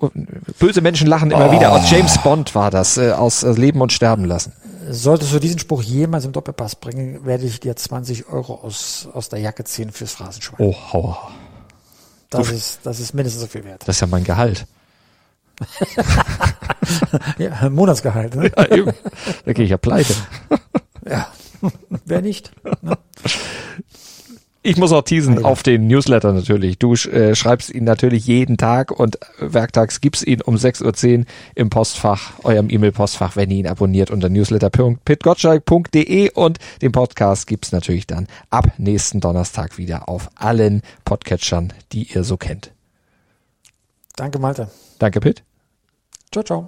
böse 0.59 0.81
Menschen 0.81 1.07
lachen 1.07 1.31
immer 1.31 1.49
oh. 1.49 1.51
wieder. 1.51 1.71
Aus 1.71 1.91
James 1.91 2.17
Bond 2.19 2.55
war 2.55 2.71
das. 2.71 2.97
Äh, 2.97 3.11
aus 3.11 3.43
äh, 3.43 3.51
Leben 3.51 3.81
und 3.81 3.91
Sterben 3.91 4.25
lassen. 4.25 4.53
Solltest 4.89 5.33
du 5.33 5.39
diesen 5.39 5.59
Spruch 5.59 5.81
jemals 5.81 6.23
im 6.23 6.31
Doppelpass 6.31 6.75
bringen, 6.75 7.25
werde 7.25 7.45
ich 7.45 7.59
dir 7.59 7.75
20 7.75 8.29
Euro 8.29 8.55
aus, 8.63 9.09
aus 9.13 9.27
der 9.27 9.39
Jacke 9.39 9.65
ziehen 9.65 9.91
fürs 9.91 10.13
Phrasenschwein. 10.13 10.65
Oh, 10.65 10.75
hauer. 10.93 11.31
Das 12.29 12.51
ist, 12.51 12.79
das 12.83 12.99
ist 12.99 13.13
mindestens 13.13 13.41
so 13.41 13.47
viel 13.47 13.65
wert. 13.65 13.81
Das 13.85 13.97
ist 13.97 14.01
ja 14.01 14.07
mein 14.07 14.23
Gehalt. 14.23 14.65
ja, 17.37 17.69
Monatsgehalt. 17.69 18.35
Ne? 18.35 18.51
Ja, 18.55 18.65
eben. 18.67 18.93
Da 19.45 19.53
gehe 19.53 19.65
ich 19.65 19.71
ja 19.71 19.77
pleite. 19.77 20.13
ja. 21.09 21.27
Wer 22.05 22.21
nicht? 22.21 22.51
Ne? 22.81 22.97
Ich 24.67 24.75
muss 24.75 24.91
auch 24.91 25.03
teasen 25.03 25.45
auf 25.45 25.63
den 25.63 25.87
Newsletter 25.87 26.33
natürlich. 26.33 26.77
Du 26.77 26.91
äh, 26.93 27.35
schreibst 27.35 27.69
ihn 27.69 27.85
natürlich 27.85 28.27
jeden 28.27 28.57
Tag 28.57 28.91
und 28.91 29.17
werktags 29.39 30.01
gibt's 30.01 30.23
ihn 30.23 30.41
um 30.41 30.55
6.10 30.55 31.19
Uhr 31.19 31.25
im 31.55 31.69
Postfach, 31.69 32.33
eurem 32.43 32.69
E-Mail-Postfach, 32.69 33.37
wenn 33.37 33.49
ihr 33.49 33.59
ihn 33.59 33.67
abonniert 33.67 34.11
unter 34.11 34.27
newsletter.pitgottschalk.de 34.27 36.31
und 36.33 36.57
den 36.81 36.91
Podcast 36.91 37.47
gibt's 37.47 37.71
natürlich 37.71 38.07
dann 38.07 38.27
ab 38.49 38.73
nächsten 38.77 39.21
Donnerstag 39.21 39.77
wieder 39.77 40.09
auf 40.09 40.29
allen 40.35 40.81
Podcatchern, 41.05 41.71
die 41.93 42.13
ihr 42.13 42.25
so 42.25 42.35
kennt. 42.35 42.73
Danke, 44.17 44.37
Malte. 44.37 44.69
Danke, 44.99 45.21
Pitt. 45.21 45.43
Ciao, 46.29 46.43
ciao. 46.43 46.67